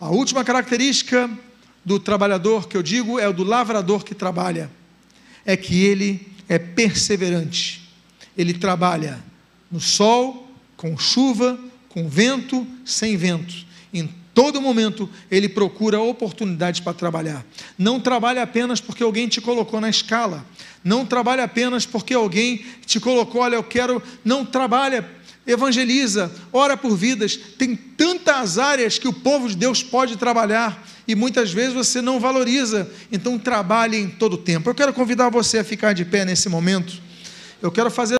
A 0.00 0.08
última 0.08 0.42
característica 0.42 1.30
do 1.84 2.00
trabalhador 2.00 2.66
que 2.66 2.76
eu 2.76 2.82
digo 2.82 3.18
é 3.18 3.28
o 3.28 3.32
do 3.32 3.44
lavrador 3.44 4.04
que 4.04 4.14
trabalha, 4.14 4.70
é 5.46 5.56
que 5.56 5.84
ele 5.84 6.28
é 6.48 6.58
perseverante. 6.58 7.88
Ele 8.36 8.54
trabalha 8.54 9.22
no 9.70 9.80
sol, 9.80 10.49
com 10.80 10.96
chuva, 10.96 11.58
com 11.90 12.08
vento, 12.08 12.66
sem 12.86 13.14
vento. 13.14 13.52
Em 13.92 14.08
todo 14.32 14.62
momento 14.62 15.10
ele 15.30 15.46
procura 15.46 16.00
oportunidades 16.00 16.80
para 16.80 16.94
trabalhar. 16.94 17.44
Não 17.76 18.00
trabalha 18.00 18.42
apenas 18.42 18.80
porque 18.80 19.02
alguém 19.02 19.28
te 19.28 19.42
colocou 19.42 19.78
na 19.78 19.90
escala. 19.90 20.42
Não 20.82 21.04
trabalha 21.04 21.44
apenas 21.44 21.84
porque 21.84 22.14
alguém 22.14 22.64
te 22.86 22.98
colocou, 22.98 23.42
olha, 23.42 23.56
eu 23.56 23.62
quero. 23.62 24.02
Não 24.24 24.42
trabalha, 24.42 25.06
evangeliza, 25.46 26.34
ora 26.50 26.78
por 26.78 26.96
vidas. 26.96 27.36
Tem 27.36 27.76
tantas 27.76 28.56
áreas 28.56 28.98
que 28.98 29.06
o 29.06 29.12
povo 29.12 29.50
de 29.50 29.56
Deus 29.56 29.82
pode 29.82 30.16
trabalhar 30.16 30.82
e 31.06 31.14
muitas 31.14 31.52
vezes 31.52 31.74
você 31.74 32.00
não 32.00 32.18
valoriza. 32.18 32.90
Então 33.12 33.38
trabalhe 33.38 33.98
em 33.98 34.08
todo 34.08 34.38
tempo. 34.38 34.70
Eu 34.70 34.74
quero 34.74 34.94
convidar 34.94 35.28
você 35.28 35.58
a 35.58 35.64
ficar 35.64 35.92
de 35.92 36.06
pé 36.06 36.24
nesse 36.24 36.48
momento. 36.48 37.10
Eu 37.60 37.70
quero 37.70 37.90
fazer 37.90 38.18